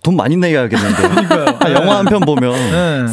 [0.03, 1.55] 돈 많이 내야겠는데.
[1.59, 2.51] 아, 영화 한 편 보면.
[2.53, 3.07] 네.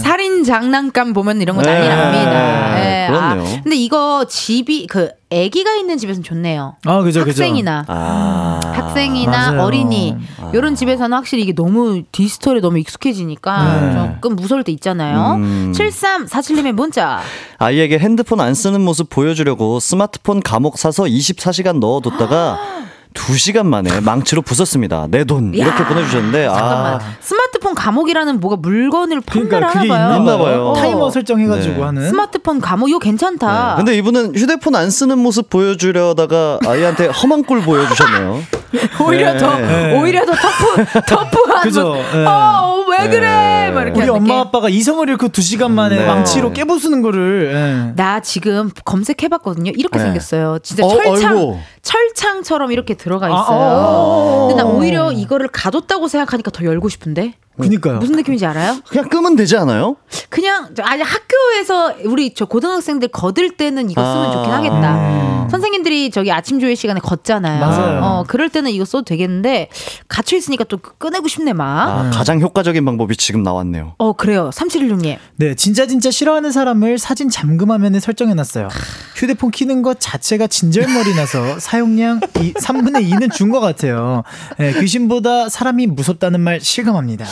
[0.48, 2.80] 장난감 보면 이런 거 난리 네, 납니다.
[2.80, 3.42] 예, 그렇네요.
[3.42, 6.76] 아, 근데 이거 집이 그 아기가 있는 집에서는 좋네요.
[6.84, 7.42] 아, 그죠, 그죠.
[7.42, 8.60] 학생이나 아.
[8.64, 9.62] 학생이나 맞아요.
[9.62, 10.16] 어린이
[10.54, 14.14] 이런 집에서는 확실히 이게 너무 디지털에 너무 익숙해지니까 네.
[14.14, 15.34] 조금 무서울 때 있잖아요.
[15.34, 15.72] 음.
[15.76, 17.20] 7347님의 문자.
[17.58, 22.58] 아이에게 핸드폰 안 쓰는 모습 보여주려고 스마트폰 감옥 사서 24시간 넣어뒀다가
[23.18, 25.08] 2시간 만에 망치로 부쉈습니다.
[25.10, 25.52] 내 돈.
[25.52, 26.94] 이렇게 야, 보내주셨는데, 잠깐만.
[26.94, 27.00] 아.
[27.20, 30.20] 스마트폰 감옥이라는 뭐가 물건을 판매를 그러니까 그게 하나 봐요.
[30.20, 30.72] 있나 봐요.
[30.76, 31.82] 타이머 설정해가지고 네.
[31.82, 32.08] 하는.
[32.08, 33.70] 스마트폰 감옥 이거 괜찮다.
[33.70, 33.76] 네.
[33.76, 38.40] 근데 이분은 휴대폰 안 쓰는 모습 보여주려다가 아이한테 험한 꼴 보여주셨네요.
[39.04, 39.38] 오히려 네.
[39.38, 39.98] 더 네.
[40.00, 41.88] 오히려 더 터프 터프한 그죠.
[41.94, 42.16] 모습.
[42.16, 42.24] 네.
[42.26, 43.20] 어, 왜 그래?
[43.20, 43.70] 네.
[43.70, 44.40] 막 이렇게 우리 하는 엄마.
[44.40, 46.06] 아빠가 이성을 잃고 두 시간 만에 네.
[46.06, 47.52] 망치로 깨부수는 거를.
[47.54, 47.92] 예.
[47.96, 49.72] 나 지금 검색해봤거든요.
[49.76, 50.04] 이렇게 네.
[50.04, 50.58] 생겼어요.
[50.62, 51.60] 진짜 어, 철창 아이고.
[51.82, 53.58] 철창처럼 이렇게 들어가 아, 있어요.
[53.58, 54.46] 어.
[54.48, 57.34] 근데 나 오히려 이거를 가뒀다고 생각하니까 더 열고 싶은데.
[57.60, 57.98] 그니까요.
[57.98, 58.76] 무슨 느낌인지 알아요?
[58.88, 59.96] 그냥 끄면 되지 않아요?
[60.28, 64.32] 그냥 저- 아니 학교에서 우리 저 고등학생들 거들 때는 이거 쓰면 아.
[64.32, 65.48] 좋긴 하겠다.
[65.50, 67.58] 선생님들이 저기 아침 조회 시간에 걷잖아요.
[67.60, 68.00] 맞아요.
[68.02, 69.70] 어, 그럴 때는 이거 써도 되겠는데
[70.06, 71.66] 갇혀 있으니까 또 꺼내고 싶네 막.
[71.88, 73.94] 아, 가장 효과적인 방법이 지금 나왔네요.
[73.98, 74.50] 어 그래요.
[74.52, 75.18] 3716님.
[75.36, 78.68] 네, 진짜 진짜 싫어하는 사람을 사진 잠금 화면에 설정해 놨어요.
[79.14, 84.24] 휴대폰 키는 것 자체가 진절머리 나서 사용량 이, 3분의 2는 준 것 같아요.
[84.58, 87.24] 네, 귀신보다 사람이 무섭다는 말 실감합니다.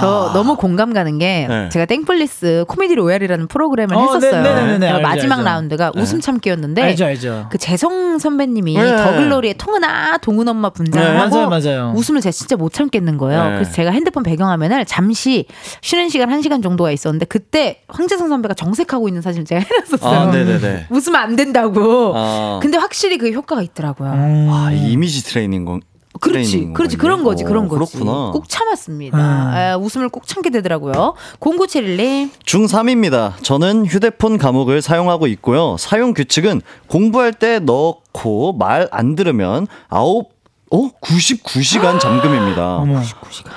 [0.00, 1.68] 저 너무 공감 가는 게 네.
[1.68, 4.42] 제가 땡플리스 코미디 로얄이라는 프로그램을 어, 했었어요.
[4.42, 5.44] 네, 네, 네, 네, 알죠, 마지막 알죠.
[5.44, 7.46] 라운드가 웃음 참기였는데 알죠, 알죠.
[7.50, 8.96] 그 재성 선배님이 네.
[8.96, 11.92] 더글로리의 동은아 동은 엄마 네, 분장하고 맞아요, 맞아요.
[11.94, 13.44] 웃음을 제가 진짜 못 참겠는 거예요.
[13.44, 13.54] 네.
[13.56, 15.46] 그래서 제가 핸드폰 배경화면 을 잠시
[15.82, 20.20] 쉬는 시간 한 시간 정도가 있었는데 그때 황재성 선배가 정색하고 있는 사진을 제가 해놨었어요.
[20.20, 20.86] 아, 네네네.
[20.90, 22.12] 웃으면 안 된다고.
[22.16, 24.10] 아, 근데 확실히 그 효과가 있더라고요.
[24.12, 24.48] 음.
[24.50, 25.80] 아, 이 이미지 트레이닝 건.
[26.20, 26.98] 그렇지, 그렇지, 건가요?
[26.98, 27.92] 그런 거지, 그런 어, 거지.
[27.96, 28.30] 그렇구나.
[28.32, 29.18] 꼭 참았습니다.
[29.18, 29.56] 음.
[29.56, 31.14] 에, 웃음을 꼭 참게 되더라고요.
[31.38, 32.30] 0971님.
[32.44, 33.34] 중3입니다.
[33.42, 35.76] 저는 휴대폰 감옥을 사용하고 있고요.
[35.78, 40.30] 사용 규칙은 공부할 때 넣고 말 안 들으면 아홉
[40.70, 40.90] 어?
[41.00, 42.76] 99시간 잠금입니다.
[42.78, 43.00] 어머.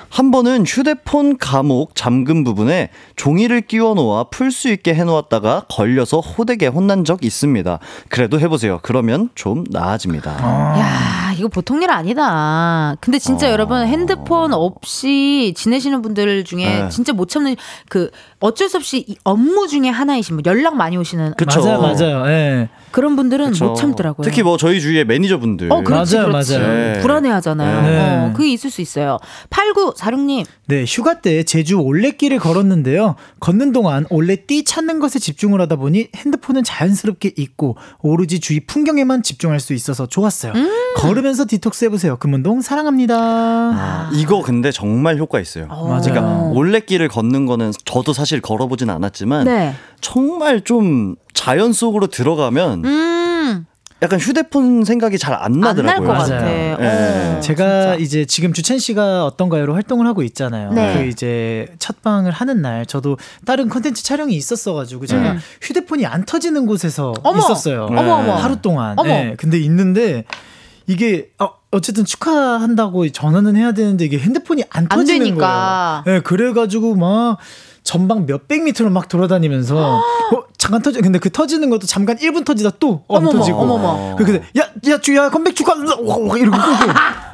[0.10, 6.20] 한 번은 휴대폰 감옥 잠금 부분에 종이를 끼워 놓아 풀 수 있게 해 놓았다가 걸려서
[6.20, 7.80] 호되게 혼난 적 있습니다.
[8.10, 8.80] 그래도 해 보세요.
[8.84, 10.32] 그러면 좀 나아집니다.
[10.78, 12.96] 야, 이거 보통 일 아니다.
[13.00, 13.52] 근데 진짜 어.
[13.52, 16.90] 여러분 핸드폰 없이 지내시는 분들 중에 네.
[16.90, 17.56] 진짜 못 참는
[17.90, 21.62] 그 어쩔 수 없이 이 업무 중에 하나이신 분, 연락 많이 오시는 그쵸.
[21.62, 22.28] 맞아요, 맞아요.
[22.30, 22.70] 예.
[22.92, 23.66] 그런 분들은 그쵸.
[23.66, 24.24] 못 참더라고요.
[24.24, 25.72] 특히 뭐 저희 주위에 매니저분들.
[25.72, 26.58] 어, 그렇지, 맞아요, 그렇지.
[26.58, 26.68] 맞아요.
[26.68, 27.00] 네.
[27.00, 27.82] 불안해하잖아요.
[27.82, 28.00] 네.
[28.00, 29.18] 어, 그게 있을 수 있어요.
[29.50, 30.46] 8946님.
[30.68, 33.16] 네, 휴가 때 제주 올레길을 걸었는데요.
[33.40, 39.60] 걷는 동안 올레띠 찾는 것에 집중을 하다 보니 핸드폰은 자연스럽게 잊고 오로지 주위 풍경에만 집중할
[39.60, 40.54] 수 있어서 좋았어요.
[40.54, 40.70] 음.
[40.98, 42.18] 걸으면서 디톡스 해보세요.
[42.18, 43.16] 금운동 사랑합니다.
[43.18, 45.68] 아, 이거 근데 정말 효과 있어요.
[45.68, 46.02] 맞아요.
[46.02, 49.74] 그러니까 올레길을 걷는 거는 저도 사실 걸어보진 않았지만 네.
[50.02, 53.66] 정말 좀 자연 속으로 들어가면 음.
[54.04, 56.08] 약간 휴대폰 생각이 잘안안날 나더라고요.
[56.08, 56.34] 것 같아.
[56.42, 56.46] 맞아요.
[56.46, 56.74] 네.
[57.38, 57.96] 어, 제가 진짜.
[57.98, 60.74] 이제 지금 주첸 씨가 어떤가요로 활동을 하고 있잖아요.
[60.74, 60.96] 네.
[60.98, 65.40] 그 이제 첫 방을 하는 날 저도 다른 컨텐츠 촬영이 있었어가지고 제가 음.
[65.62, 67.38] 휴대폰이 안 터지는 곳에서 어머.
[67.38, 67.86] 있었어요.
[67.92, 68.34] 어머, 어머.
[68.34, 68.98] 하루 동안.
[68.98, 69.08] 어머.
[69.08, 69.36] 네.
[69.38, 70.26] 근데 있는데
[70.88, 76.02] 이게 어, 어쨌든 축하한다고 전화는 해야 되는데 이게 핸드폰이 안 안 터지는 되니까.
[76.04, 76.18] 거예요.
[76.18, 77.38] 네, 그래가지고 막
[77.84, 79.76] 전방 몇백 미터를 막 돌아다니면서
[80.34, 83.60] 어, 잠깐 터지 근데 그 터지는 것도 잠깐 1분 터지다 또 안 터지고.
[83.60, 84.16] 어머머.
[84.16, 84.40] 그래서
[84.88, 85.74] 야야 주야 컴백 축하!
[85.74, 86.58] 이러고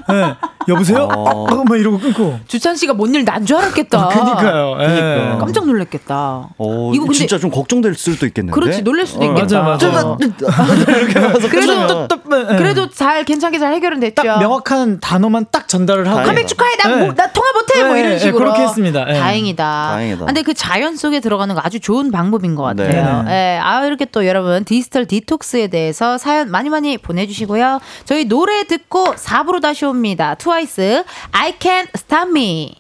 [0.10, 0.36] 네,
[0.68, 1.48] 여보세요 어.
[1.50, 4.08] 아, 아, 막 이러고 끊고 주찬 씨가 뭔 일 난 줄 알았겠다.
[4.10, 4.86] 그니까요 예.
[4.88, 5.38] 그니까.
[5.40, 6.50] 깜짝 놀랐겠다.
[6.58, 8.54] 어, 이거 근데 진짜 좀 걱정될 수도 있겠는데.
[8.60, 9.62] 그렇지 놀랄 수도 어, 있겠다.
[9.62, 10.18] 맞아, 맞아.
[11.50, 12.08] 그래도
[12.52, 12.56] 예.
[12.58, 14.22] 그래도 잘 괜찮게 잘 해결은 됐죠.
[14.24, 16.24] 딱 명확한 단어만 딱 전달을 하고.
[16.24, 17.06] 컴백 축하해 나, 네.
[17.06, 19.06] 뭐, 나 통화 못해 뭐 네, 이런 네, 식으로 그렇게 했습니다.
[19.06, 19.20] 네.
[19.20, 19.64] 다행이다.
[19.92, 20.26] 다행이다.
[20.26, 23.24] 근데 그 자연 속에 들어가는 거 아주 좋은 방법인 것 같아요.
[23.24, 23.56] 네.
[23.56, 27.80] 예, 아 이렇게 또 여러분 디지털 디톡스에 대해서 사연 많이 많이 보내주시고요.
[28.06, 30.36] 저희 노래 듣고 4부로 다시 옵니다.
[30.58, 31.04] 트와이스
[31.34, 32.76] I Can't Stop Me.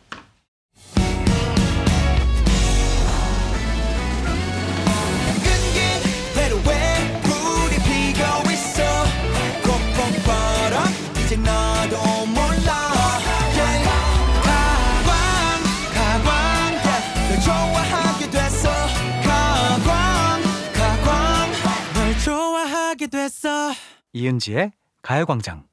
[24.13, 24.71] 이은지의
[25.03, 25.67] 가요광장.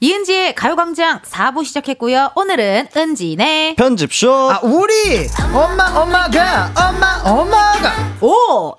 [0.00, 2.32] 이은지의 가요광장 4부 시작했고요.
[2.36, 3.76] 오늘은 은지네.
[3.78, 4.30] 편집쇼.
[4.50, 8.74] 아 우리 엄마 엄마가 엄마 엄마가 오!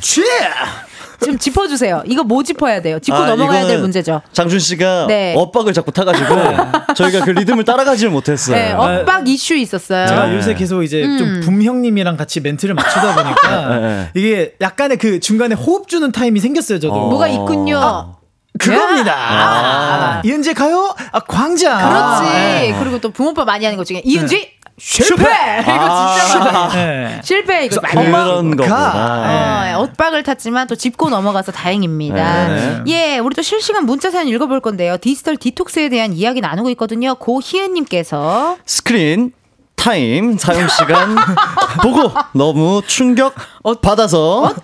[0.00, 0.22] 취
[1.24, 2.02] 좀 짚어주세요.
[2.06, 2.98] 이거 뭐 짚어야 돼요?
[2.98, 4.22] 짚고 아, 넘어가야 될 문제죠.
[4.32, 5.34] 장준 씨가 네.
[5.36, 6.34] 엇박을 자꾸 타가지고
[6.96, 8.56] 저희가 그 리듬을 따라가지를 못했어요.
[8.56, 10.06] 네, 엇박 이슈 있었어요.
[10.08, 10.36] 제가 네.
[10.36, 11.18] 요새 계속 이제 음.
[11.18, 14.10] 좀 붐형님이랑 같이 멘트를 맞추다 보니까 네.
[14.14, 16.92] 이게 약간의 그 중간에 호흡 주는 타임이 생겼어요, 저도.
[16.94, 17.08] 어.
[17.10, 18.16] 뭐가 있군요.
[18.62, 19.14] 그겁니다.
[19.14, 19.42] 아.
[20.18, 20.94] 아, 이은재 가요?
[21.12, 21.78] 아, 광장.
[21.78, 22.32] 그렇지.
[22.32, 22.76] 네.
[22.78, 25.22] 그리고 또 붕어빵 많이 하는 것 중에 이은지 실패.
[25.62, 26.68] 이거 진짜 많아.
[26.74, 27.20] 네.
[27.22, 28.66] 실패 이거 많이 그런 가.
[28.66, 29.74] 거구나.
[29.78, 32.48] 어, 엇박을 탔지만 또 짚고 넘어가서 다행입니다.
[32.48, 32.82] 네.
[32.88, 34.96] 예, 우리 또 실시간 문자 사연 읽어볼 건데요.
[34.98, 37.14] 디지털 디톡스에 대한 이야기 나누고 있거든요.
[37.16, 39.32] 고희은님께서 스크린
[39.76, 41.16] 타임 사용 시간
[41.82, 43.34] 보고 너무 충격
[43.82, 44.54] 받아서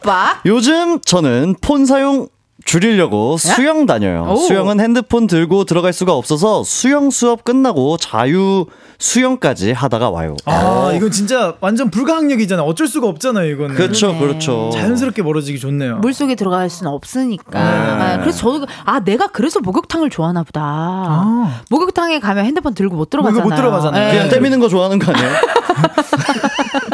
[0.47, 2.29] 요즘 저는 폰 사용
[2.69, 4.27] 줄이려고 수영 다녀요.
[4.29, 4.37] 오.
[4.37, 8.67] 수영은 핸드폰 들고 들어갈 수가 없어서 수영 수업 끝나고 자유
[8.99, 10.37] 수영까지 하다가 와요.
[10.45, 12.63] 아, 이건 진짜 완전 불가항력이잖아.
[12.65, 13.75] 어쩔 수가 없잖아요, 이거는.
[13.75, 14.21] 그렇죠, 그러네.
[14.27, 14.69] 그렇죠.
[14.75, 15.97] 자연스럽게 멀어지기 좋네요.
[15.99, 17.59] 물 속에 들어갈 수는 없으니까.
[17.59, 17.69] 네.
[18.05, 20.61] 아, 그래서 저도 아 내가 그래서 목욕탕을 좋아하나 보다.
[20.63, 21.61] 아.
[21.71, 23.49] 목욕탕에 가면 핸드폰 들고 못 들어가잖아요.
[23.49, 24.09] 못 들어가잖아요.
[24.09, 24.13] 예.
[24.13, 25.31] 그냥 때미는 거 좋아하는 거 아니에요?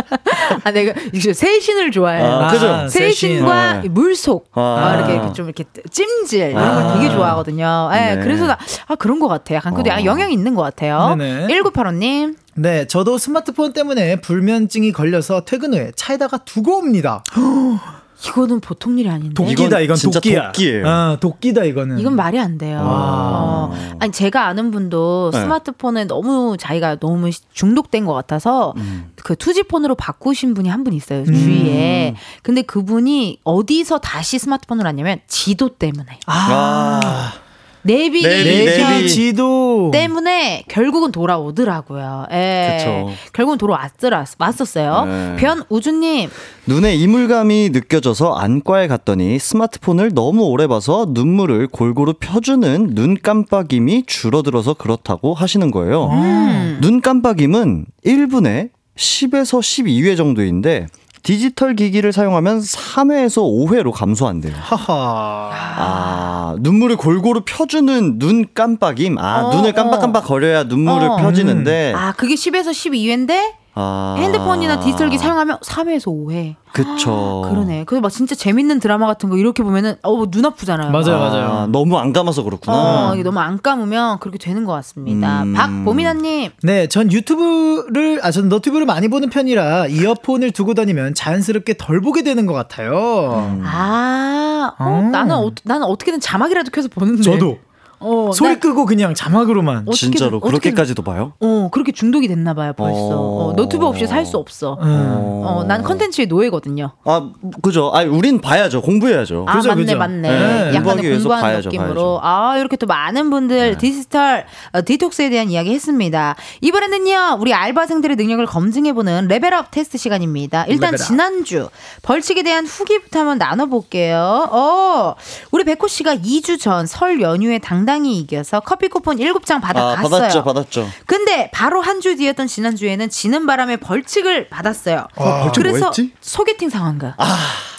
[0.65, 2.27] 아 내가 이제 세신을 좋아해요.
[2.27, 2.89] 아, 그죠?
[2.89, 3.89] 세신과 네.
[3.89, 4.61] 물속 아.
[4.61, 6.75] 아, 이렇게 좀 이렇게 찜질 이런 아.
[6.93, 7.91] 걸 되게 좋아하거든요.
[7.95, 8.21] 예, 네.
[8.23, 9.55] 그래서 나, 아 그런 것 같아.
[9.55, 9.95] 약간 근데 어.
[9.95, 11.15] 아, 영향이 있는 것 같아요.
[11.17, 11.49] 네네.
[11.49, 12.37] 1985님.
[12.57, 17.23] 네, 저도 스마트폰 때문에 불면증이 걸려서 퇴근 후에 차에다가 두고 옵니다.
[18.27, 19.35] 이거는 보통 일이 아닌데.
[19.35, 20.53] 도끼다, 이건 진짜 도끼야.
[20.53, 20.89] 도끼예요.
[20.89, 21.99] 아, 도끼다, 이거는.
[21.99, 22.81] 이건 말이 안 돼요.
[22.83, 25.41] 어, 아니 제가 아는 분도 네.
[25.41, 29.11] 스마트폰에 너무 자기가 너무 중독된 것 같아서 음.
[29.23, 32.15] 그 투지폰으로 바꾸신 분이 한 분 있어요 주위에.
[32.43, 37.44] 근데 그분이 어디서 다시 스마트폰을 왔냐면 지도 때문에 아, 내비게이션
[37.85, 39.09] 내비, 내비 내비.
[39.09, 39.91] 지도.
[39.93, 42.27] 때문에 결국은 돌아오더라고요.
[42.33, 42.79] 예.
[42.79, 43.11] 그쵸.
[43.33, 45.05] 결국은 돌아왔더라 왔었어요.
[45.05, 45.37] 네.
[45.39, 46.31] 변우주님
[46.67, 54.75] 눈에 이물감이 느껴져서 안과에 갔더니 스마트폰을 너무 오래 봐서 눈물을 골고루 펴주는 눈 깜빡임이 줄어들어서
[54.75, 56.09] 그렇다고 하시는 거예요.
[56.11, 56.79] 음.
[56.81, 60.87] 눈 깜빡임은 1분에 10에서 12회 정도인데
[61.25, 64.53] 디지털 기기를 사용하면 3회에서 5회로 감소한대요.
[64.57, 65.51] 하하.
[65.77, 69.17] 아, 눈물을 골고루 펴주는 눈 깜빡임.
[69.19, 71.17] 아, 어, 눈을 깜빡깜빡 거려야 눈물을 어.
[71.17, 71.95] 펴지는데.
[71.97, 74.17] 아 그게 10에서 12회인데 아.
[74.19, 76.55] 핸드폰이나 디지털기 사용하면 3회에서 5회.
[76.73, 77.47] 그쵸.
[77.49, 77.85] 그러네.
[77.85, 80.91] 그래서 막 진짜 재밌는 드라마 같은 거 이렇게 보면은 어눈 아프잖아요.
[80.91, 81.67] 맞아요, 아, 맞아요.
[81.69, 83.11] 너무 안 감아서 그렇구나.
[83.11, 85.43] 어, 이게 너무 안 감으면 그렇게 되는 것 같습니다.
[85.45, 85.55] 음.
[85.55, 86.51] 박보미나님.
[86.63, 92.23] 네, 전 유튜브를, 아, 전 너튜브를 많이 보는 편이라 이어폰을 두고 다니면 자연스럽게 덜 보게
[92.23, 93.61] 되는 것 같아요.
[93.65, 95.03] 아, 어, 어.
[95.13, 97.23] 나는 어, 나는 어떻게든 자막이라도 켜서 보는데.
[97.23, 97.59] 저도.
[98.01, 99.87] 어, 소리 나- 끄고 그냥 자막으로만.
[99.93, 101.33] 진짜로 어떻게든- 그렇게까지도 봐요?
[101.41, 102.99] 어, 그렇게 중독이 됐나 봐요, 벌써.
[102.99, 103.45] 어.
[103.51, 104.79] 어, 노트북 없이 살 수 없어.
[104.81, 105.43] 음.
[105.45, 106.93] 어, 난 컨텐츠의 노예거든요.
[107.05, 107.31] 아,
[107.63, 107.91] 그죠.
[107.95, 108.81] 아, 우린 봐야죠.
[108.83, 109.45] 공부해야죠.
[109.47, 109.99] 아, 그죠, 맞네, 그죠.
[109.99, 110.29] 맞네.
[110.31, 111.89] 네, 약간의 공부하는 봐야죠, 느낌으로.
[111.95, 112.21] 봐야죠.
[112.23, 116.37] 아, 이렇게 또 많은 분들 디지털 어, 디톡스에 대한 이야기 했습니다.
[116.63, 120.65] 이번에는요, 우리 알바생들의 능력을 검증해보는 레벨업 테스트 시간입니다.
[120.69, 121.07] 일단 레벨업.
[121.07, 121.69] 지난주
[122.03, 124.49] 벌칙에 대한 후기부터 한번 나눠볼게요.
[124.51, 125.15] 어,
[125.51, 130.11] 우리 백호 씨가 2주 전 설 연휴에 당당히 이겨서 커피 쿠폰 7장 아, 받아갔어요.
[130.11, 130.89] 받았죠, 받았죠.
[131.07, 135.07] 근데 바로 한 주 뒤였던 지난주에는 지는 바람에 벌칙을 받았어요.
[135.15, 136.13] 벌칙 그래서 뭐였지?
[136.21, 137.15] 소개팅 상황가.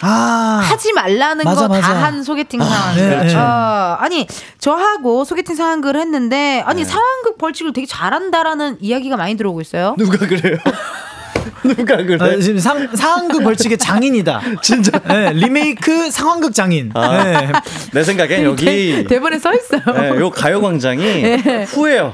[0.02, 2.04] 아, 하지 말라는 거 다.
[2.04, 3.02] 한 소개팅 상황극.
[3.04, 3.38] 네, 그렇죠.
[3.38, 4.26] 어, 아니
[4.60, 9.96] 저하고 소개팅 상황극을 했는데 아니 상황극 벌칙을 되게 잘한다라는 이야기가 많이 들어오고 있어요.
[9.98, 10.58] 누가 그래요?
[11.64, 12.18] 누가 그래?
[12.20, 14.42] 아, 지금 상, 상황극 벌칙의 장인이다.
[14.62, 15.00] 진짜.
[15.00, 16.92] 네, 리메이크 상황극 장인.
[16.94, 17.24] 아.
[17.24, 17.52] 네.
[17.94, 19.82] 내 생각엔 여기 대, 본에써 있어요.
[19.94, 21.38] 네, 요 가요광장이
[21.68, 22.14] 후회요.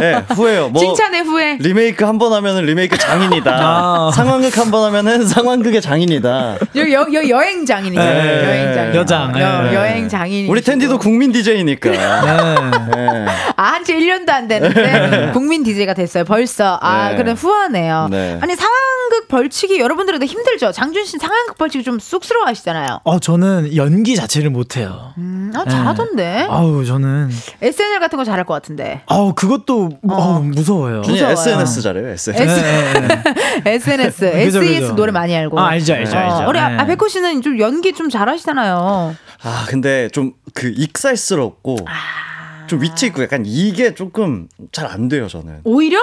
[0.00, 0.70] 네, 후회요.
[0.70, 1.56] 뭐 칭찬의 후회.
[1.60, 3.50] 리메이크 한 번 하면은 리메이크 장인이다.
[3.60, 4.10] 아.
[4.14, 6.56] 상황극 한 번 하면은 상황극의 장인이다.
[6.76, 8.00] 여, 여, 여, 여행 장인이죠.
[8.02, 8.94] 네, 여행 장인.
[8.94, 9.74] 여장, 여, 네.
[9.74, 10.48] 여행 장인.
[10.48, 11.90] 우리 텐디도 국민 DJ니까.
[11.90, 13.26] 네.
[13.56, 16.24] 아, 한지 1년도 안 됐는데 국민 DJ가 됐어요.
[16.24, 16.78] 벌써.
[16.80, 17.16] 아, 네.
[17.16, 18.08] 그래 후하네요.
[18.10, 18.38] 네.
[18.40, 20.72] 아니 상황극 벌칙이 여러분들은 근데 힘들죠.
[20.72, 23.00] 장준 씨 상황극 벌칙이 좀 쑥스러워 하시잖아요.
[23.04, 25.12] 어, 저는 연기 자체를 못 해요.
[25.18, 26.46] 음, 아, 잘하던데.
[26.48, 27.30] 아우, 저는.
[27.60, 29.02] SNL 같은 거 잘할 것 같은데.
[29.06, 31.02] 아우, 그것도, 아우, 무서워요.
[31.02, 31.32] 준이 무서워요.
[31.32, 32.08] SNS 잘해요.
[32.10, 32.42] SNS.
[32.42, 33.22] S- 네, 네,
[33.64, 33.64] 네.
[33.74, 34.94] SNS, 그죠, SES 그죠.
[34.94, 35.58] 노래 많이 알고.
[35.58, 36.48] 아, 알죠, 알죠, 알죠.
[36.48, 36.64] 우리 네.
[36.64, 39.16] 아, 백호 씨는 좀 연기 좀 잘하시잖아요.
[39.44, 42.66] 아 근데 좀 그 익살스럽고 아.
[42.66, 45.60] 좀 위치 있고 약간 이게 조금 잘 안 돼요 저는.
[45.64, 45.98] 오히려?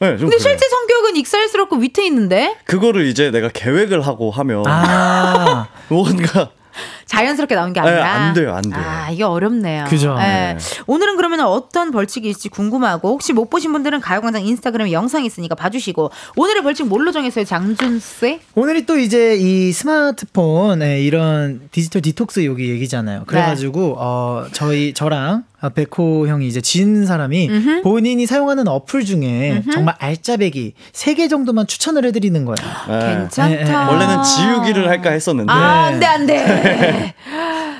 [0.00, 0.56] 네, 좀 근데 그래요.
[0.58, 6.50] 실제 성격은 익살스럽고 위트 있는데 그거를 이제 내가 계획을 하고 하면 아, 뭔가
[7.06, 8.12] 자연스럽게 나온 게 네, 아니라.
[8.12, 8.82] 안 돼요, 안 돼요.
[8.84, 9.84] 아, 이게 어렵네요.
[9.88, 10.16] 그죠.
[10.20, 10.56] 예.
[10.86, 16.10] 오늘은 그러면 어떤 벌칙이 있을지 궁금하고 혹시 못 보신 분들은 가요광장 인스타그램에 영상이 있으니까 봐주시고
[16.36, 18.40] 오늘의 벌칙 뭘로 정했어요, 장준 씨?
[18.54, 23.24] 오늘이 또 이제 이 스마트폰에 이런 디지털 디톡스 여기 얘기잖아요.
[23.26, 29.94] 그래가지고 어 저희 저랑 아, 백호 형이 이제 진 사람이 본인이 사용하는 어플 중에 정말
[29.98, 32.58] 알짜배기 3개 정도만 추천을 해드리는 거예요.
[32.88, 33.14] 네.
[33.14, 33.48] 괜찮다.
[33.48, 33.74] 네, 네.
[33.74, 36.44] 원래는 지우기를 할까 했었는데 아, 안 돼, 안 돼.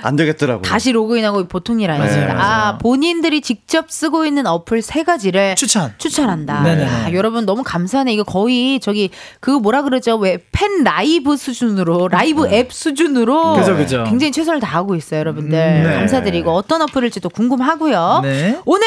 [0.03, 0.63] 안 되겠더라고요.
[0.63, 2.35] 다시 로그인하고 보통 일 아닙니다.
[2.35, 5.95] 맞아요, 아, 본인들이 직접 쓰고 있는 어플 세 가지를 추천.
[5.99, 6.63] 추천한다.
[6.63, 6.85] 네네네.
[6.91, 8.13] 야, 여러분 너무 감사하네.
[8.13, 9.11] 이거 거의 저기
[9.41, 10.17] 그 뭐라 그러죠?
[10.17, 13.61] 왜 팬 라이브 수준으로 라이브 앱 수준으로 네.
[13.61, 14.05] 그죠, 그죠.
[14.09, 15.59] 굉장히 최선을 다하고 있어요, 여러분들.
[15.59, 15.95] 음, 네.
[15.97, 18.21] 감사드리고 어떤 어플일지도 궁금하고요.
[18.23, 18.59] 네.
[18.65, 18.87] 오늘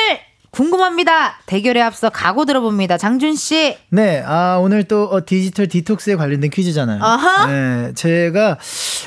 [0.52, 1.40] 궁금합니다.
[1.46, 2.98] 대결에 앞서 각오 들어봅니다.
[2.98, 3.78] 장준 씨.
[3.90, 7.04] 네, 아, 오늘 또 어, 디지털 디톡스에 관련된 퀴즈잖아요.
[7.04, 7.48] 아하.
[7.48, 8.58] 네, 제가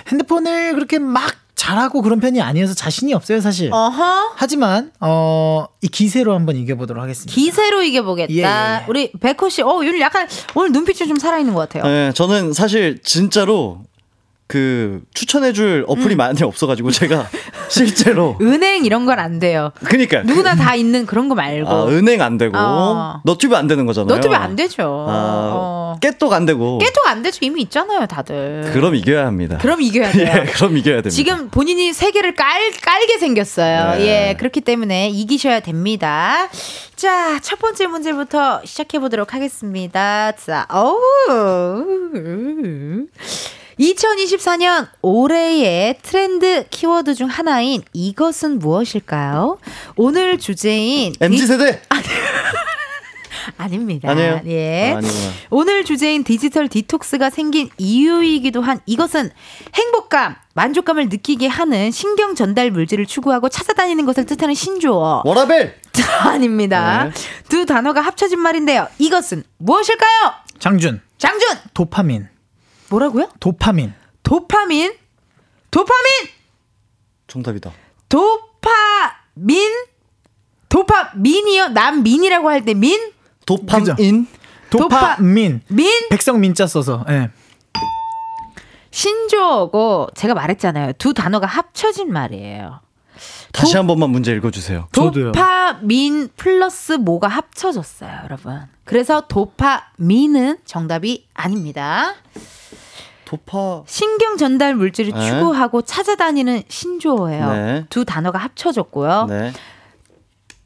[0.08, 3.70] 핸드폰을 그렇게 막 잘하고 그런 편이 아니어서 자신이 없어요, 사실.
[3.70, 4.32] 어허.
[4.34, 7.34] 하지만, 어, 이 기세로 한번 이겨보도록 하겠습니다.
[7.34, 8.32] 기세로 이겨보겠다.
[8.32, 8.84] 예, 예.
[8.88, 11.84] 우리 백호 씨, 어, 오늘 약간 오늘 눈빛이 좀 살아있는 것 같아요.
[11.84, 13.82] 네, 저는 사실 진짜로
[14.50, 15.90] 그 추천해줄 음.
[15.90, 17.28] 어플이 많이 없어가지고 제가
[17.70, 19.70] 실제로 은행 이런 건 안 돼요.
[19.84, 21.68] 그니까 누구나 다 있는 그런 거 말고.
[21.70, 23.20] 아, 은행 안 되고 어.
[23.24, 24.16] 너튜브 안 되는 거잖아요.
[24.16, 24.82] 너튜브 안 되죠.
[25.08, 25.96] 아, 어.
[26.00, 26.78] 깨똑 안 되고.
[26.78, 27.38] 깨톡 안 되죠.
[27.42, 28.70] 이미 있잖아요, 다들.
[28.72, 29.58] 그럼 이겨야 합니다.
[29.60, 30.26] 그럼 이겨야 돼요.
[30.26, 31.10] 예, 그럼 이겨야 됩니다.
[31.10, 33.98] 지금 본인이 세 개를 깔, 깔게 생겼어요.
[33.98, 34.06] 네.
[34.30, 36.48] 예, 그렇기 때문에 이기셔야 됩니다.
[36.96, 40.32] 자, 첫 번째 문제부터 시작해 보도록 하겠습니다.
[40.32, 40.96] 자, 어우.
[43.80, 49.58] 2024년 올해의 트렌드 키워드 중 하나인 이것은 무엇일까요?
[49.96, 51.80] 오늘 주제인 MZ 세대
[53.56, 54.10] 아닙니다.
[54.10, 54.40] 아니에요?
[54.46, 54.94] 예.
[54.96, 55.00] 아.
[55.48, 59.30] 오늘 주제인 디지털 디톡스가 생긴 이유이기도 한 이것은
[59.74, 65.22] 행복감, 만족감을 느끼게 하는 신경 전달 물질을 추구하고 찾아다니는 것을 뜻하는 신조어.
[65.24, 65.74] 워라밸
[66.20, 67.04] 아닙니다.
[67.04, 67.10] 네.
[67.48, 68.88] 두 단어가 합쳐진 말인데요.
[68.98, 70.32] 이것은 무엇일까요?
[70.58, 71.48] 장준, 장준!
[71.72, 72.28] 도파민.
[72.90, 73.28] 뭐라고요?
[73.40, 73.94] 도파민.
[74.22, 74.92] 도파민?
[75.70, 76.10] 도파민!
[77.28, 77.72] 정답이다.
[78.08, 79.70] 도파민?
[80.68, 81.68] 도파민이요?
[81.68, 83.12] 남민이라고 할 때 민?
[83.46, 84.26] 도파민
[84.70, 85.62] 도파민.
[85.68, 86.08] 민?
[86.10, 87.04] 백성 민자 써서.
[87.08, 87.30] 예.
[88.90, 90.92] 신조어고 제가 말했잖아요.
[90.94, 92.80] 두 단어가 합쳐진 말이에요.
[93.52, 94.88] 다시 도- 한 번만 문제 읽어주세요.
[94.92, 95.32] 저도요.
[95.32, 98.62] 도파민 플러스 뭐가 합쳐졌어요, 여러분.
[98.84, 102.14] 그래서 도파민은 정답이 아닙니다.
[103.30, 105.28] 도파 신경 전달 물질을 네.
[105.28, 107.52] 추구하고 찾아다니는 신조어예요.
[107.52, 107.86] 네.
[107.88, 109.26] 두 단어가 합쳐졌고요.
[109.28, 109.52] 네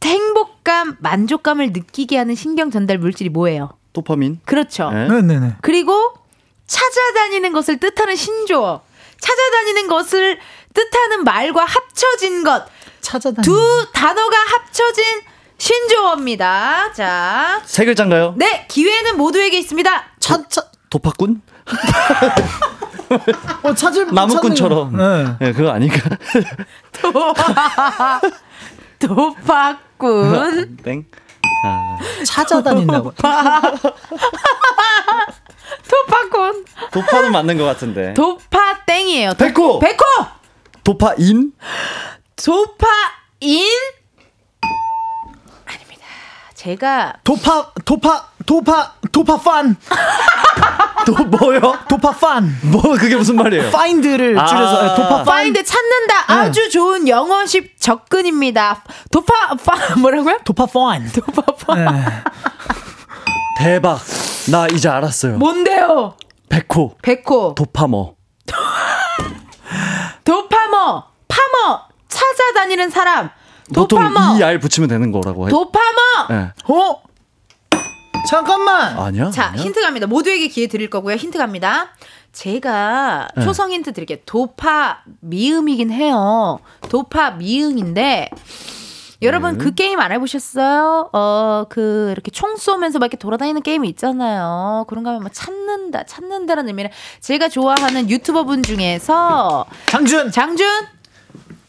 [0.03, 3.71] 행복감, 만족감을 느끼게 하는 신경 전달 물질이 뭐예요?
[3.93, 4.91] 도파민 그렇죠.
[4.91, 5.09] 네.
[5.09, 5.57] 네네 네.
[5.61, 6.15] 그리고
[6.67, 8.83] 찾아다니는 것을 뜻하는 신조어.
[9.19, 10.39] 찾아다니는 것을
[10.73, 12.65] 뜻하는 말과 합쳐진 것.
[13.01, 13.45] 찾아다니.
[13.45, 15.05] 두 단어가 합쳐진
[15.59, 16.93] 신조어입니다.
[16.93, 17.63] 자.
[17.65, 18.35] 세 글자인가요?
[18.37, 20.05] 네, 기회는 모두에게 있습니다.
[20.21, 20.47] 찾,
[20.91, 21.43] 도파꾼
[23.63, 25.47] 어, 찾을 나무꾼처럼 찾는- 네.
[25.47, 25.97] 네, 그거 아닌가?
[28.99, 30.77] 도파꾼.
[30.85, 31.05] 땡.
[31.67, 33.13] 아, 찾아다닌다고.
[35.89, 36.65] 도파꾼.
[36.93, 38.15] 도파는 맞는 것 같은데.
[38.15, 39.31] 도파 땡이에요.
[39.35, 39.79] 도- 백호!
[39.79, 39.97] 백호!
[40.83, 41.53] 도파인?
[42.37, 43.69] 도파인?
[45.67, 46.05] 아닙니다.
[46.55, 49.77] 제가 도파, 도파, 도파, 도파판.
[51.07, 51.61] 또 뭐요?
[51.89, 52.57] 도파 판.
[52.63, 53.71] 뭐 그게 무슨 말이에요?
[53.71, 54.47] find를 아.
[54.47, 55.25] 줄여서 도파 판.
[55.25, 56.25] find 찾는다.
[56.33, 58.83] 아주 좋은 영어식 접근입니다.
[59.11, 60.39] 도파, 파, 뭐라고요?
[60.45, 61.11] 도파 판.
[61.11, 61.75] 도파파.
[61.75, 61.87] 네.
[63.59, 64.01] 대박.
[64.51, 65.37] 나 이제 알았어요.
[65.39, 66.17] 뭔데요?
[66.49, 66.97] 백호.
[67.03, 67.55] 백호.
[67.57, 68.15] 도파머.
[70.25, 71.05] 도파머.
[71.29, 71.81] 파머.
[72.09, 73.31] 찾아다니는 사람.
[73.75, 74.39] 보통 도파머.
[74.39, 75.51] ER 붙이면 되는 거라고 해.
[75.51, 76.29] 도파머.
[76.31, 76.51] 네.
[76.69, 77.03] 어?
[78.35, 78.99] 잠깐만.
[78.99, 79.31] 아니야?
[79.31, 79.63] 자, 아니야?
[79.63, 80.09] 힌트 갑니다.
[80.09, 81.15] 모두에게 기회 드릴 거고요.
[81.15, 81.91] 힌트 갑니다.
[82.33, 83.45] 제가 네.
[83.45, 84.19] 초성 힌트 드릴게요.
[84.27, 86.59] 도파 미음이긴 해요.
[86.89, 88.31] 도파 미음인데
[89.23, 89.65] 여러분 네.
[89.65, 91.11] 그 게임 안 해보셨어요?
[91.13, 94.85] 어, 그 이렇게 총 쏘면서 막 이렇게 돌아다니는 게임이 있잖아요.
[94.89, 100.33] 그런 거 하면 뭐 찾는다, 찾는다라는 의미는 제가 좋아하는 유튜버 분 중에서 장준.
[100.33, 100.67] 장준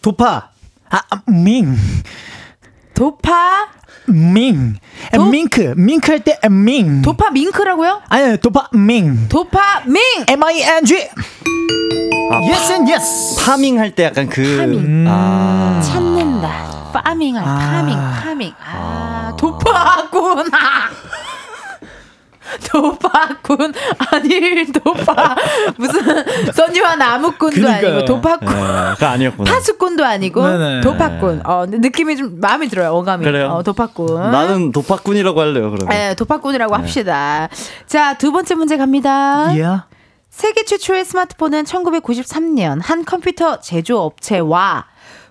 [0.01, 0.49] 도파.
[0.89, 1.75] 아, 밍.
[2.95, 3.67] 도파
[4.07, 4.75] 밍.
[5.13, 5.73] 에, 도- 밍크.
[5.77, 7.01] 밍크 할 때 밍.
[7.01, 8.01] 도파 밍크라고요?
[8.09, 9.27] 아니, 도파 밍.
[9.29, 9.97] 도파 밍
[10.27, 10.95] M I N G.
[12.31, 13.35] 아, yes and yes.
[13.45, 15.05] 파밍 할 때 약간 그 파밍.
[15.07, 15.79] 아.
[15.83, 16.91] 찾는다.
[16.93, 17.55] 파밍할 아.
[17.57, 18.53] 파밍 파밍.
[18.65, 20.57] 아, 도파구나.
[22.69, 23.73] 도파꾼
[24.11, 25.35] 아니 도파
[25.77, 26.01] 무슨
[26.53, 27.87] 선녀와 나무꾼도 그러니까요.
[27.93, 28.47] 아니고 도파꾼
[28.99, 29.51] 네, 아니었구나.
[29.51, 30.81] 파수꾼도 아니고 네네.
[30.81, 31.41] 도파꾼.
[31.45, 32.91] 어 근데 느낌이 좀 마음에 들어요.
[32.91, 33.23] 어감이.
[33.23, 33.47] 그래요?
[33.49, 34.31] 어, 도파꾼.
[34.31, 35.87] 나는 도파꾼이라고 할래요, 그러면.
[35.89, 37.49] 네, 도파꾼이라고 합시다.
[37.87, 39.55] 자, 두 번째 문제 갑니다.
[39.57, 39.65] 예.
[40.29, 44.85] 세계 최초의 스마트폰은 1993년 한 컴퓨터 제조업체와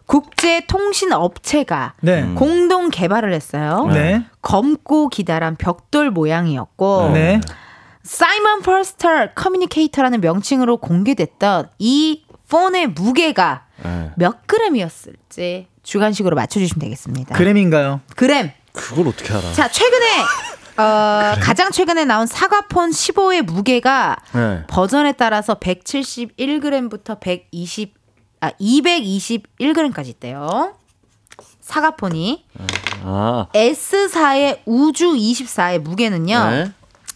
[0.07, 2.25] 국제 통신 업체가 네.
[2.35, 3.89] 공동 개발을 했어요.
[3.93, 4.25] 네.
[4.43, 7.41] 검고 기다란 벽돌 모양이었고 네.
[8.03, 14.11] Simon Personal Communicator라는 명칭으로 공개됐던 이 폰의 무게가 네.
[14.17, 17.35] 몇 그램이었을지 주관식으로 맞춰주시면 되겠습니다.
[17.35, 18.01] 그램인가요?
[18.15, 18.51] 그램.
[18.73, 19.53] 그걸 어떻게 알아?
[19.53, 20.07] 자 최근에
[20.77, 24.65] 어, 가장 최근에 나온 사과폰 15의 무게가 네.
[24.67, 27.95] 버전에 따라서 171g부터 120,
[28.45, 30.75] 아 221g까지 있대요.
[31.63, 32.45] 사과폰이
[33.03, 36.51] 아, S4의 우주 24의 무게는요.
[36.51, 36.73] 네.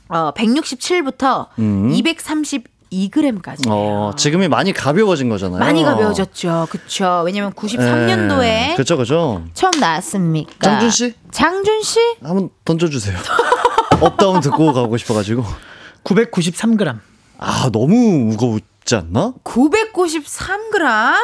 [0.08, 1.92] 어, 167부터 음.
[1.92, 3.66] 232g까지.
[3.68, 5.58] 어, 지금이 많이 가벼워진 거잖아요.
[5.58, 6.68] 많이 가벼워졌죠.
[6.70, 7.22] 그쵸.
[7.26, 8.74] 왜냐면 93년도에 네.
[8.74, 9.44] 그쵸, 그쵸.
[9.52, 10.52] 처음 나왔으니까.
[10.60, 11.14] 장준 씨?
[11.30, 11.98] 장준 씨?
[12.22, 13.18] 한번 던져 주세요.
[14.00, 15.44] up down 듣고 가고 싶어 가지고.
[16.04, 16.98] 993g.
[17.38, 19.32] 아, 너무 무거웠지 않나?
[19.44, 21.14] 993g?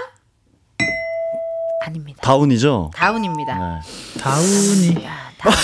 [1.86, 2.20] 아닙니다.
[2.22, 2.90] down이죠?
[2.94, 3.58] down입니다.
[3.58, 4.20] 네.
[4.20, 5.04] down이.
[5.04, 5.54] 야, down.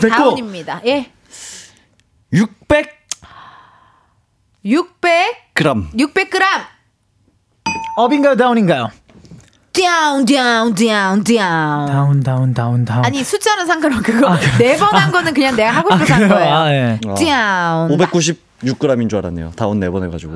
[0.10, 0.80] down입니다.
[0.86, 1.10] 예.
[2.32, 2.96] 600
[4.64, 5.92] 600g.
[5.94, 6.42] 600g.
[7.96, 8.90] up인가요, down인가요?
[9.72, 15.12] down down down down down down down down 아니 숫자는 상관없고 그거 아, 네번한 아,
[15.12, 16.54] 거는 그냥 내가 하고 싶어서 아, 한 거예요.
[16.54, 17.00] 아, 예.
[17.14, 19.52] down 590 6g인 줄 알았네요.
[19.56, 20.34] down 4번해 가지고.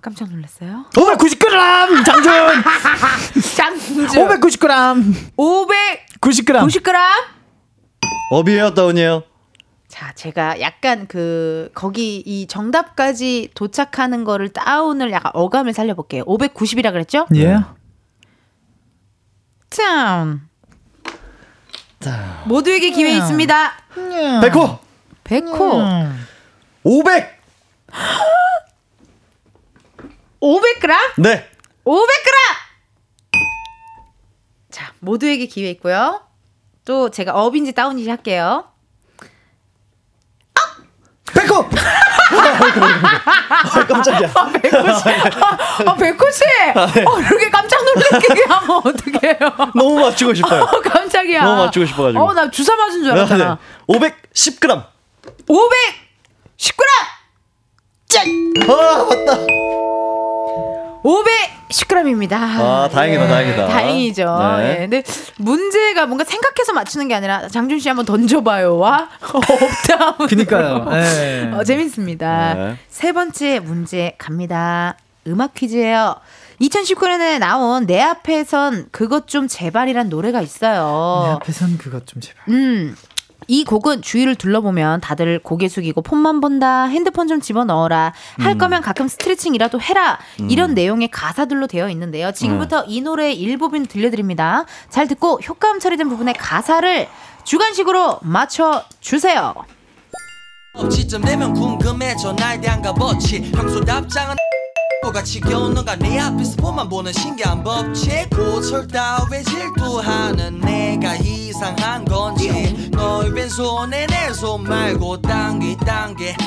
[0.00, 0.86] 깜짝 놀랐어요.
[0.92, 2.32] 590g 장준.
[3.54, 5.36] 짱구 590g.
[5.36, 6.60] 590g.
[6.68, 6.96] 90g.
[8.32, 9.22] 업이에요, 다운이에요.
[9.88, 16.24] 자, 제가 약간 그 거기 이 정답까지 도착하는 거를 다운을 약간 어감을 살려볼게요.
[16.24, 17.26] 590이라 그랬죠?
[17.34, 17.46] 예.
[17.48, 17.60] 네.
[19.68, 20.48] 참.
[22.46, 23.72] 모두에게 기회 있습니다.
[24.40, 24.78] 백호.
[25.24, 25.80] 백호.
[25.80, 26.26] 음.
[26.84, 27.40] 500!
[30.40, 30.88] 500g?
[31.18, 31.48] 네.
[31.84, 32.32] 500g!
[34.70, 36.22] 자, 모두에게 기회 있고요.
[36.84, 38.64] 또 제가 업인지 다운인지 할게요.
[41.32, 41.68] 백호!
[43.64, 44.30] 아, 깜짝이야.
[44.34, 46.44] 아, 백호 씨!
[47.06, 49.70] 어, 이렇게 깜짝 놀래게 하면 어떡해요?
[49.74, 50.62] 너무 맞추고 싶어요.
[50.62, 51.44] 어, 깜짝이야.
[51.44, 52.24] 너무 맞추고 싶어가지고.
[52.24, 53.58] 어, 나 주사 맞은 줄 알았잖아.
[53.88, 54.84] 510g.
[56.58, 56.82] 510g!
[58.08, 58.26] 짠!
[58.68, 59.38] 아, 맞다.
[61.02, 62.32] 510g입니다.
[62.34, 63.66] 아, 다행이다, 다행이다.
[63.66, 64.38] 다행이죠.
[64.58, 64.70] 네.
[64.70, 64.76] 예.
[64.88, 65.02] 근데
[65.38, 70.16] 문제가 뭔가 생각해서 맞추는 게 아니라 장준 씨 한번 던져봐요와 없다.
[70.28, 70.86] 그니까요.
[70.92, 71.50] 예.
[71.56, 72.54] 어, 재밌습니다.
[72.54, 72.76] 네.
[72.88, 74.96] 세 번째 문제 갑니다.
[75.26, 76.14] 음악 퀴즈예요.
[76.60, 81.38] 2019년에 나온 내 앞에선 그것 좀 제발이란 노래가 내 있어요.
[81.40, 82.44] 앞에선 그것 좀 제발.
[82.48, 82.94] 음.
[83.48, 88.82] 이 곡은 주위를 둘러보면 다들 고개 숙이고 폰만 본다, 핸드폰 좀 집어 넣어라, 할 거면
[88.82, 90.18] 가끔 스트레칭이라도 해라,
[90.48, 92.32] 이런 내용의 가사들로 되어 있는데요.
[92.32, 94.64] 지금부터 이 노래의 일부분 들려드립니다.
[94.90, 97.08] 잘 듣고 효과음 처리된 부분의 가사를
[97.44, 99.54] 주관식으로 맞춰주세요.
[100.90, 104.36] 시점 되면 궁금해져 나에 대한 값어치 평소 답장은
[105.10, 113.30] 같이 겨우는가 내 앞에서 보만 보는 신기한 법칙 고철 따위 질투하는 내가 이상한 건지 너의
[113.32, 115.76] 왼손에 내 손 말고 당기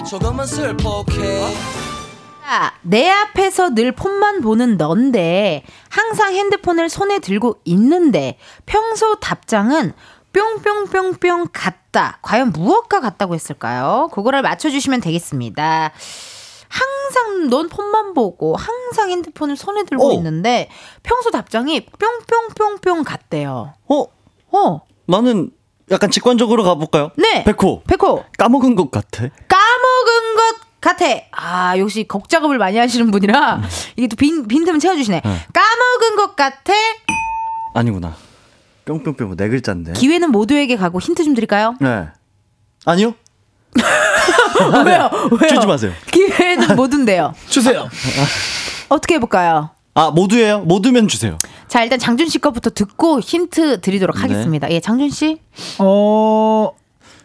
[0.09, 1.53] 조금은 슬퍼해
[2.43, 9.93] 자, 내 앞에서 늘 폰만 보는 넌데 항상 핸드폰을 손에 들고 있는데 평소 답장은
[10.33, 12.19] 뿅뿅뿅뿅 같다.
[12.21, 14.09] 과연 무엇과 같다고 했을까요?
[14.13, 15.91] 그거를 맞춰주시면 되겠습니다.
[16.75, 20.13] 항상 넌 폰만 보고 항상 핸드폰을 손에 들고 어.
[20.13, 20.69] 있는데
[21.03, 23.73] 평소 답장이 뿅뿅뿅뿅 같대요.
[23.87, 24.05] 어?
[24.51, 25.51] 어, 나는
[25.91, 27.11] 약간 직관적으로 가볼까요?
[27.15, 27.43] 네.
[27.45, 27.83] 백호.
[27.87, 29.29] 백호 까먹은 것 같아.
[29.47, 31.05] 까먹은 것 같아.
[31.31, 33.61] 아, 역시 곡 작업을 많이 하시는 분이라
[33.95, 35.21] 이게 또 빈, 빈틈 채워주시네.
[35.21, 36.73] 까먹은 것 같아.
[37.73, 38.15] 아니구나.
[38.85, 39.93] 뿅뿅뿅 네 글자인데.
[39.93, 41.75] 기회는 모두에게 가고 힌트 좀 드릴까요?
[41.79, 42.07] 네.
[42.85, 43.13] 아니요?
[44.85, 45.09] 왜요?
[45.31, 45.49] 왜요?
[45.53, 45.91] 주지 마세요.
[46.11, 47.33] 기회는 모두인데요.
[47.49, 47.89] 주세요.
[48.89, 49.71] 어떻게 해볼까요?
[49.93, 50.59] 아, 모두예요?
[50.61, 51.37] 모두면 주세요.
[51.67, 54.21] 자, 일단 장준 씨 거부터 듣고 힌트 드리도록 네.
[54.23, 54.69] 하겠습니다.
[54.71, 55.39] 예, 장준 씨.
[55.79, 56.71] 어,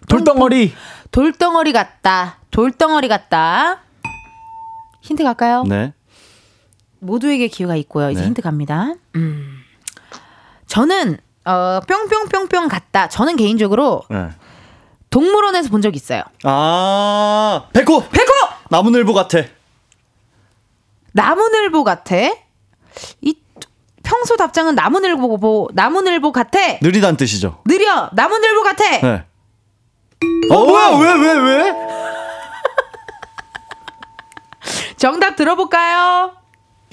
[0.09, 0.73] 돌덩어리.
[1.11, 2.39] 돌덩어리 같다.
[2.51, 3.81] 돌덩어리 같다.
[5.03, 5.65] 힌트 갈까요?
[5.67, 5.93] 네.
[7.01, 8.11] 모두에게 기회가 있고요.
[8.11, 8.27] 이제 네.
[8.29, 8.95] 힌트 갑니다.
[9.17, 9.59] 음.
[10.67, 13.09] 저는 어 뿅뿅뿅뿅 같다.
[13.09, 14.29] 저는 개인적으로 네.
[15.11, 16.23] 동물원에서 본 적 있어요.
[16.45, 18.09] 아, 백호!
[18.09, 18.31] 백호!
[18.71, 19.39] 나무늘보 같아.
[21.13, 22.15] 나무늘보 같아.
[23.21, 23.35] 이
[24.05, 26.59] 평소 답장은 나무늘보 보 나무늘보 같아.
[26.81, 27.61] 느리다는 뜻이죠.
[27.67, 28.85] 느려 나무늘보 같아.
[29.01, 29.25] 네.
[30.51, 30.99] 어, 뭐야?
[30.99, 31.73] 왜, 왜, 왜?
[34.97, 36.33] 정답 들어볼까요?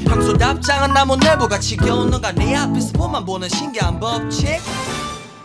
[0.07, 4.60] 평소 답장은 나무늘보같이 겨우는가 내 앞에서 폰만 보는 신기한 법칙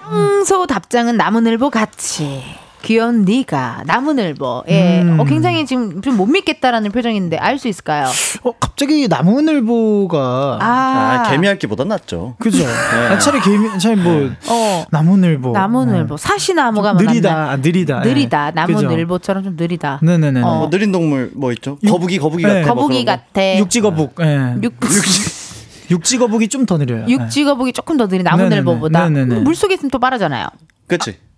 [0.09, 2.43] 평소 답장은 나무늘보 같이.
[2.83, 4.65] 귀여운 네가 나무늘보.
[4.69, 5.03] 예.
[5.03, 5.21] 음.
[5.21, 8.07] 어, 굉장히 지금 좀 못 믿겠다라는 표정인데 알 수 있을까요?
[8.43, 12.35] 어, 갑자기 나무늘보가 아, 아, 개미핥기보단 낫죠.
[12.39, 12.65] 그죠?
[12.67, 14.85] 아, 차라리 개미, 차라리 뭐 어.
[14.91, 15.53] 나무늘보.
[15.53, 16.17] 나무늘보.
[16.17, 17.05] 사시나무가 네.
[17.05, 17.51] 느리다, 낫나?
[17.53, 18.01] 아, 느리다.
[18.01, 18.47] 느리다.
[18.49, 18.51] 예.
[18.55, 20.01] 나무늘보처럼 좀 느리다.
[20.03, 20.43] 네네네.
[20.43, 20.59] 어.
[20.59, 21.79] 뭐 느린 동물 뭐 있죠?
[21.83, 22.49] 육- 거북이, 거북이 네.
[22.63, 22.75] 같아.
[22.75, 23.13] 뭐 거북이 거.
[23.13, 23.59] 같아.
[23.59, 24.15] 육지거북.
[24.21, 24.55] 예.
[24.63, 24.75] 육,
[25.91, 27.05] 육지거북이 좀 더 느려요.
[27.09, 27.13] 예.
[27.13, 29.09] 육지거북이 조금 더 느린 나무늘보보다.
[29.09, 30.47] 물속에 있으면 또 빠르잖아요.
[30.87, 31.11] 그치?
[31.11, 31.32] 아,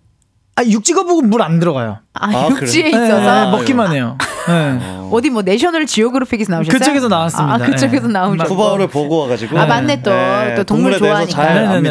[0.63, 1.99] 육지거북은 물안 들어가요.
[2.13, 3.01] 아, 아, 육지에 그래요?
[3.01, 3.47] 예, 있어서.
[3.47, 4.17] 예, 먹기만 해요.
[4.49, 4.79] 예.
[5.11, 6.77] 어디 뭐 내셔널 지오그래픽에서 나오셨어요?
[6.79, 7.53] 그쪽에서 나왔습니다.
[7.53, 8.11] 아, 그쪽에서 예.
[8.11, 8.53] 나오셨고.
[8.53, 9.57] 후바오를 보고 와가지고.
[9.59, 10.11] 아, 맞네, 또.
[10.55, 11.81] 또 동물 좋아하니까.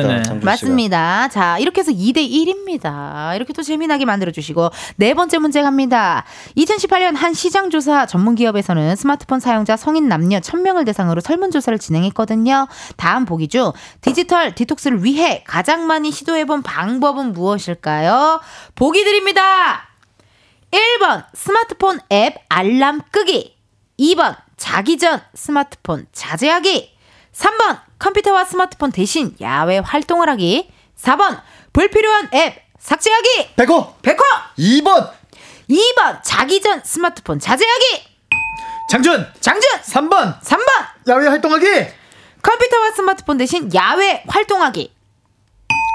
[0.43, 1.29] 맞습니다.
[1.29, 3.35] 자, 이렇게 해서 2대 1입니다.
[3.37, 6.25] 이렇게 또 재미나게 만들어주시고, 네 번째 문제 갑니다.
[6.57, 12.69] 2018년 한 시장조사 전문기업에서는 스마트폰 사용자 성인 남녀 1000명을 대상으로 설문조사를 진행했거든요.
[12.97, 18.41] 다음 보기 중 디지털 디톡스를 위해 가장 많이 시도해본 방법은 무엇일까요?
[18.75, 19.89] 보기 드립니다.
[20.75, 23.57] 1번 스마트폰 앱 알람 끄기
[24.01, 26.97] 2번 자기 전 스마트폰 자제하기
[27.33, 30.69] 3번 컴퓨터와 스마트폰 대신 야외 활동을 하기
[30.99, 31.41] 4번
[31.73, 33.95] 불필요한 앱 삭제하기 백호!
[34.03, 34.23] 백호
[34.59, 35.13] 2번!
[35.71, 38.03] 2번 자기 전 스마트폰 자제하기
[38.91, 39.27] 장준!
[39.41, 40.41] 장준 3번!
[40.41, 41.67] 3번 야외 활동하기!
[42.43, 44.93] 컴퓨터와 스마트폰 대신 야외 활동하기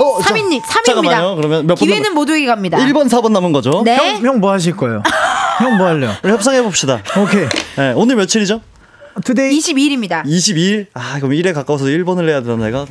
[0.02, 1.18] 어, 3인님 자, 잠깐만요.
[1.18, 3.82] 3인입니다 그러면 몇번 기회는 모두에게 갑니다 1번, 4번 남은 거죠?
[3.86, 5.04] 네 형, 형 뭐 하실 거예요?
[5.60, 6.12] 형 뭐 할래요?
[6.24, 7.02] 우리 협상해 봅시다.
[7.18, 7.46] 오케이.
[7.76, 8.62] 네, 오늘 며칠이죠?
[9.26, 10.88] today 22일입니다 22일?
[10.94, 12.86] 아, 그럼 1에 가까워서 1번을 해야 되나, 내가?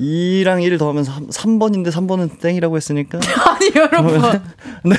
[0.00, 3.18] 2랑 1을 더하면 3, 번인데 3번은 땡이라고 했으니까.
[3.46, 4.20] 아니 여러분
[4.84, 4.96] 네.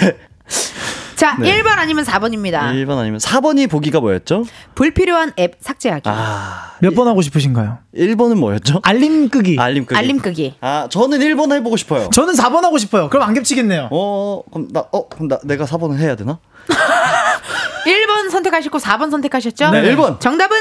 [1.20, 1.62] 자 네.
[1.62, 4.46] 1번 아니면 4번입니다 1번 아니면 4번이 보기가 뭐였죠?
[4.76, 7.80] 불필요한 앱 삭제하기 아, 몇 번 하고 싶으신가요?
[7.94, 8.80] 1번은 뭐였죠?
[8.84, 9.58] 알림 끄기.
[9.60, 9.98] 알림 끄기.
[10.00, 12.10] 알림 끄기 아, 저는 1번 해보고 싶어요.
[12.14, 13.10] 저는 4번 하고 싶어요.
[13.10, 13.90] 그럼 안 겹치겠네요.
[13.92, 16.40] 어, 그럼 나, 어, 그럼 나, 내가 4번을 해야 되나?
[17.86, 19.72] 1번 선택하셨고 4번 선택하셨죠?
[19.72, 20.22] 네, 1번.
[20.22, 20.58] 정답은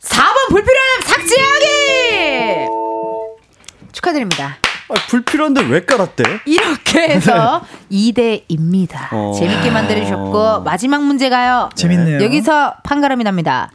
[0.00, 2.68] 4번 불필요한 앱 삭제하기!
[3.92, 4.56] 축하드립니다.
[4.90, 6.22] 아, 불필요한데 왜 깔았대?
[6.46, 7.62] 이렇게 해서
[7.92, 9.12] 2대2입니다.
[9.12, 9.32] 어.
[9.38, 11.68] 재밌게 만들어주셨고, 마지막 문제 가요.
[11.74, 12.22] 재밌네요.
[12.22, 13.70] 여기서 판가름이 납니다.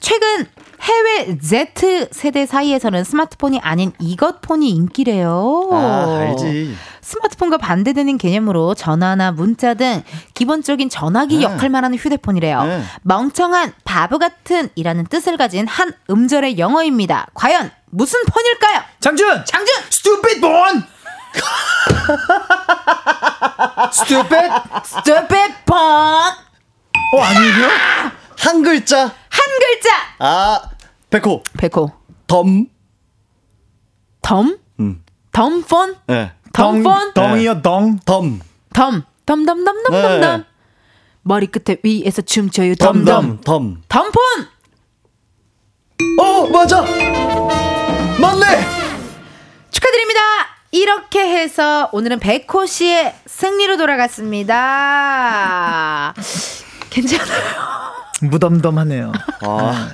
[0.00, 0.46] 최근
[0.82, 5.68] 해외 Z 세대 사이에서는 스마트폰이 아닌 이것폰이 인기래요.
[5.72, 6.74] 아, 알지.
[7.06, 10.02] 스마트폰과 반대되는 개념으로 전화나 문자 등
[10.34, 11.44] 기본적인 전화기 네.
[11.44, 12.64] 역할만 하는 휴대폰이래요.
[12.64, 12.82] 네.
[13.02, 17.28] 멍청한 바보 같은 이라는 뜻을 가진 한 음절의 영어입니다.
[17.34, 18.82] 과연 무슨 폰일까요?
[18.98, 19.44] 장준!
[19.44, 19.74] 장준!
[19.88, 20.82] stupid 폰!
[27.14, 27.68] 어, 아니에요?
[28.36, 29.02] 한 글자.
[29.02, 29.90] 한 글자!
[30.18, 30.60] 아,
[31.10, 31.44] 백호.
[31.56, 31.92] 백호.
[32.26, 32.66] 덤.
[34.22, 34.58] 덤?
[34.80, 35.04] 음.
[35.30, 35.96] 덤폰?
[36.08, 36.32] 네.
[36.56, 37.12] 덤폰?
[37.14, 37.98] 덩이요, 덩.
[38.04, 38.40] 덤.
[38.72, 39.02] 덤.
[39.26, 40.20] 덤덤덤덤덤덤.
[40.40, 40.44] 네.
[41.22, 42.76] 머리 끝에 위에서 춤춰요.
[42.76, 43.42] 덤, 덤 덤.
[43.44, 44.12] 덤, 덤.
[44.12, 44.22] 덤폰!
[46.20, 46.80] 어, 맞아!
[46.82, 48.46] 맞네!
[49.70, 50.20] 축하드립니다.
[50.70, 54.54] 이렇게 해서 오늘은 백호 씨의 승리로 돌아갔습니다.
[56.90, 57.96] 괜찮아요.
[58.22, 59.12] 무덤덤하네요.
[59.42, 59.90] 아,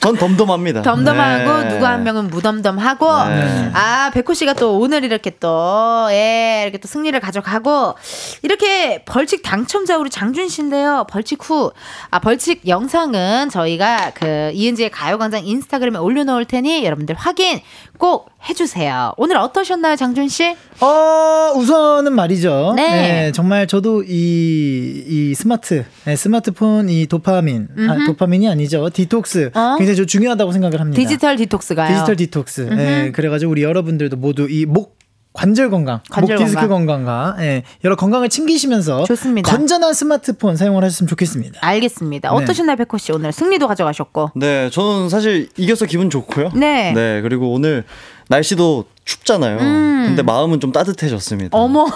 [0.00, 0.82] 전 덤덤합니다.
[0.82, 1.68] 덤덤하고 네.
[1.74, 3.70] 누가 한 명은 무덤덤하고 네.
[3.74, 7.94] 아 백호 씨가 또 오늘 이렇게 또 예, 이렇게 또 승리를 가져가고
[8.42, 11.06] 이렇게 벌칙 당첨자 우리 장준 씨인데요.
[11.10, 11.72] 벌칙 후
[12.10, 17.60] 아 벌칙 영상은 저희가 그 이은지의 가요광장 인스타그램에 올려놓을 테니 여러분들 확인
[17.98, 19.12] 꼭 해주세요.
[19.16, 20.56] 오늘 어떠셨나요, 장준 씨?
[20.80, 22.74] 어, 우선은 말이죠.
[22.76, 23.32] 네.
[23.32, 28.88] 정말 저도 이, 이 스마트, 네, 스마트폰 이 도파민, 아, 도파민이 아니죠.
[28.90, 29.50] 디톡스.
[29.54, 29.76] 어?
[29.78, 31.00] 굉장히 저 중요하다고 생각을 합니다.
[31.00, 31.92] 디지털 디톡스가요.
[31.92, 32.68] 디지털 디톡스.
[32.72, 34.97] 예, 그래가지고 우리 여러분들도 모두 이 목
[35.32, 37.04] 관절 건강, 관절 목 디스크 건강.
[37.04, 39.50] 건강 과 예, 여러 건강을 챙기시면서 좋습니다.
[39.50, 41.60] 건전한 스마트폰 사용을 하셨으면 좋겠습니다.
[41.62, 42.30] 알겠습니다.
[42.30, 42.34] 네.
[42.34, 43.12] 어떠셨나요, 백호 씨?
[43.12, 44.32] 오늘 승리도 가져가셨고.
[44.34, 46.50] 네, 저는 사실 이겨서 기분 좋고요.
[46.54, 46.92] 네.
[46.92, 47.84] 네, 그리고 오늘
[48.28, 49.58] 날씨도 춥잖아요.
[49.58, 51.56] 근데 마음은 좀 따뜻해졌습니다.
[51.56, 51.60] 음.
[51.60, 51.86] 어머,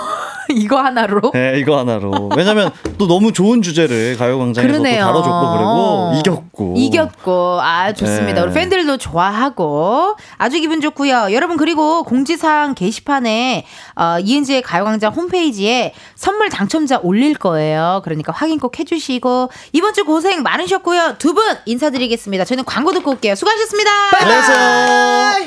[0.56, 1.30] 이거 하나로?
[1.34, 2.30] 네, 이거 하나로.
[2.36, 4.82] 왜냐면 또 너무 좋은 주제를 가요광장에서 또.
[5.00, 6.74] 다뤄줬고 그리고 이겼고.
[6.76, 8.34] 이겼고 아 좋습니다.
[8.34, 8.46] 네.
[8.46, 11.28] 우리 팬들도 좋아하고 아주 기분 좋고요.
[11.32, 13.64] 여러분 그리고 공지사항 게시판에
[13.96, 18.00] 어, 이은지의 가요광장 홈페이지에 선물 당첨자 올릴 거예요.
[18.04, 21.16] 그러니까 확인 꼭 해주시고 이번 주 고생 많으셨고요.
[21.18, 22.44] 두 분 인사드리겠습니다.
[22.44, 23.34] 저희는 광고 듣고 올게요.
[23.34, 23.90] 수고하셨습니다.
[24.20, 25.46] 안녕하세요.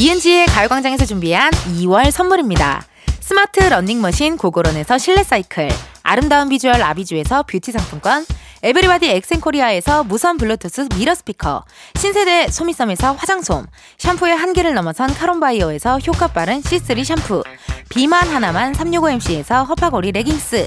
[0.00, 2.82] 이은지의 가요광장에서 준비한 2월 선물입니다.
[3.20, 5.68] 스마트 러닝머신 고고런에서 실내 사이클,
[6.02, 8.24] 아름다운 비주얼 아비주에서 뷰티 상품권,
[8.62, 11.66] 에브리바디 엑센코리아에서 무선 블루투스 미러 스피커,
[11.96, 13.66] 신세대 소미섬에서 화장솜,
[13.98, 17.44] 샴푸의 한계를 넘어선 카론바이어에서 효과 빠른 C3 샴푸,
[17.90, 20.66] 비만 하나만 365MC에서 허파고리 레깅스,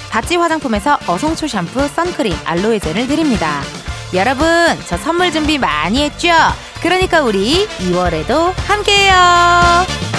[0.11, 3.61] 바찌 화장품에서 어성초 샴푸, 선크림, 알로에 젤을 드립니다.
[4.13, 4.45] 여러분,
[4.85, 6.29] 저 선물 준비 많이 했죠?
[6.81, 10.11] 그러니까 우리 2월에도 함께해요.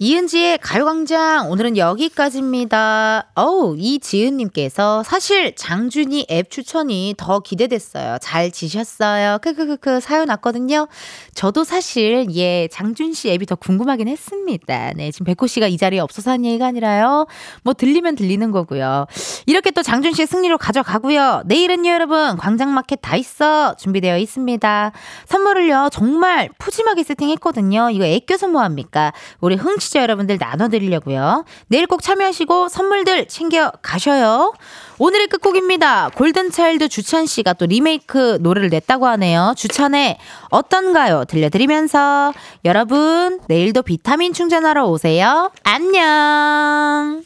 [0.00, 3.32] 이은지의 가요광장 오늘은 여기까지입니다.
[3.34, 8.18] 어우 이지은님께서 사실 장준이 앱 추천이 더 기대됐어요.
[8.20, 9.38] 잘 지셨어요.
[9.42, 10.86] 크크크크 사연 왔거든요.
[11.34, 14.92] 저도 사실 예 장준 씨 앱이 더 궁금하긴 했습니다.
[14.94, 17.26] 네 지금 백호 씨가 이 자리에 없어서 한 얘기가 아니라요.
[17.64, 19.06] 뭐 들리면 들리는 거고요.
[19.46, 21.42] 이렇게 또 장준 씨의 승리로 가져가고요.
[21.46, 24.92] 내일은요 여러분 광장마켓 다 있어 준비되어 있습니다.
[25.26, 27.90] 선물을요 정말 푸짐하게 세팅했거든요.
[27.90, 29.12] 이거 애껴서 뭐합니까?
[29.40, 31.46] 우리 흥 취자 여러분들 나눠드리려고요.
[31.68, 34.52] 내일 꼭 참여하시고 선물들 챙겨 가셔요.
[34.98, 36.10] 오늘의 끝곡입니다.
[36.14, 39.54] 골든차일드 주찬 씨가 또 리메이크 노래를 냈다고 하네요.
[39.56, 40.18] 주찬의
[40.50, 41.24] 어떤가요?
[41.24, 42.34] 들려드리면서
[42.66, 45.50] 여러분 내일도 비타민 충전하러 오세요.
[45.62, 47.22] 안녕.